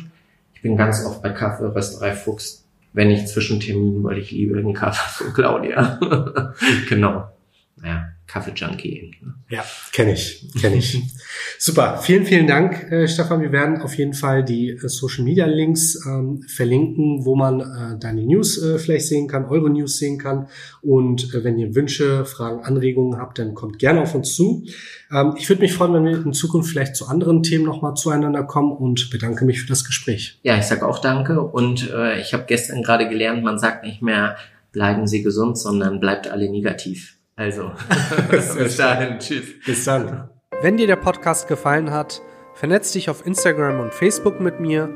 ich 0.57 0.63
bin 0.63 0.75
ganz 0.75 1.05
oft 1.05 1.21
bei 1.21 1.29
Kaffee, 1.29 1.67
Rösterei 1.67 2.13
Fuchs, 2.13 2.65
wenn 2.91 3.11
ich 3.11 3.27
zwischen 3.27 3.59
Terminen, 3.59 4.03
weil 4.03 4.17
ich 4.17 4.31
liebe 4.31 4.55
den 4.55 4.73
Kaffee 4.73 5.23
von 5.23 5.31
Claudia. 5.31 5.99
genau. 6.89 7.31
Naja, 7.75 8.09
Kaffee-Junkie. 8.27 9.15
Ja, 9.49 9.63
kenne 9.93 10.13
ich, 10.13 10.45
kenne 10.59 10.75
ich. 10.75 11.01
Super, 11.57 11.97
vielen, 12.01 12.25
vielen 12.25 12.45
Dank, 12.45 12.91
äh, 12.91 13.07
Stefan. 13.07 13.41
Wir 13.41 13.53
werden 13.53 13.81
auf 13.81 13.97
jeden 13.97 14.13
Fall 14.13 14.43
die 14.43 14.71
äh, 14.71 14.87
Social-Media-Links 14.87 16.05
ähm, 16.05 16.43
verlinken, 16.47 17.25
wo 17.25 17.35
man 17.35 17.61
äh, 17.61 17.99
deine 17.99 18.23
News 18.23 18.61
äh, 18.61 18.77
vielleicht 18.79 19.07
sehen 19.07 19.27
kann, 19.27 19.45
eure 19.45 19.69
News 19.69 19.97
sehen 19.97 20.17
kann. 20.17 20.47
Und 20.81 21.33
äh, 21.33 21.43
wenn 21.45 21.57
ihr 21.57 21.73
Wünsche, 21.73 22.25
Fragen, 22.25 22.63
Anregungen 22.63 23.17
habt, 23.17 23.39
dann 23.39 23.53
kommt 23.53 23.79
gerne 23.79 24.01
auf 24.01 24.13
uns 24.13 24.35
zu. 24.35 24.65
Ähm, 25.09 25.35
ich 25.37 25.47
würde 25.47 25.61
mich 25.61 25.73
freuen, 25.73 25.93
wenn 25.93 26.03
wir 26.03 26.25
in 26.25 26.33
Zukunft 26.33 26.69
vielleicht 26.69 26.97
zu 26.97 27.07
anderen 27.07 27.43
Themen 27.43 27.63
nochmal 27.63 27.93
zueinander 27.95 28.43
kommen 28.43 28.73
und 28.73 29.09
bedanke 29.09 29.45
mich 29.45 29.61
für 29.61 29.67
das 29.67 29.85
Gespräch. 29.85 30.39
Ja, 30.43 30.57
ich 30.57 30.65
sage 30.65 30.85
auch 30.85 30.99
danke. 30.99 31.41
Und 31.41 31.89
äh, 31.91 32.19
ich 32.19 32.33
habe 32.33 32.43
gestern 32.45 32.83
gerade 32.83 33.07
gelernt, 33.07 33.41
man 33.43 33.57
sagt 33.57 33.85
nicht 33.85 34.01
mehr, 34.01 34.35
bleiben 34.73 35.07
Sie 35.07 35.23
gesund, 35.23 35.57
sondern 35.57 36.01
bleibt 36.01 36.27
alle 36.27 36.51
negativ. 36.51 37.16
Also, 37.37 37.71
bis 38.29 38.77
dahin. 38.77 39.19
Tschüss. 39.19 39.63
Bis 39.65 39.85
dann. 39.85 40.29
Wenn 40.61 40.75
dir 40.75 40.87
der 40.87 40.95
Podcast 40.95 41.47
gefallen 41.47 41.91
hat, 41.91 42.21
vernetz 42.55 42.91
dich 42.91 43.09
auf 43.09 43.25
Instagram 43.25 43.79
und 43.79 43.93
Facebook 43.93 44.39
mit 44.39 44.59
mir, 44.59 44.89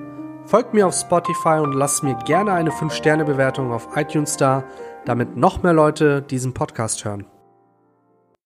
folgt 0.46 0.74
mir 0.74 0.88
auf 0.88 0.96
Spotify 0.96 1.60
und 1.62 1.74
lass 1.74 2.02
mir 2.02 2.16
gerne 2.26 2.54
eine 2.54 2.72
5-Sterne-Bewertung 2.72 3.72
auf 3.72 3.96
iTunes 3.96 4.38
da, 4.38 4.64
damit 5.06 5.38
noch 5.38 5.62
mehr 5.62 5.74
Leute 5.74 6.22
diesen 6.24 6.54
Podcast 6.54 7.06
hören. 7.06 7.26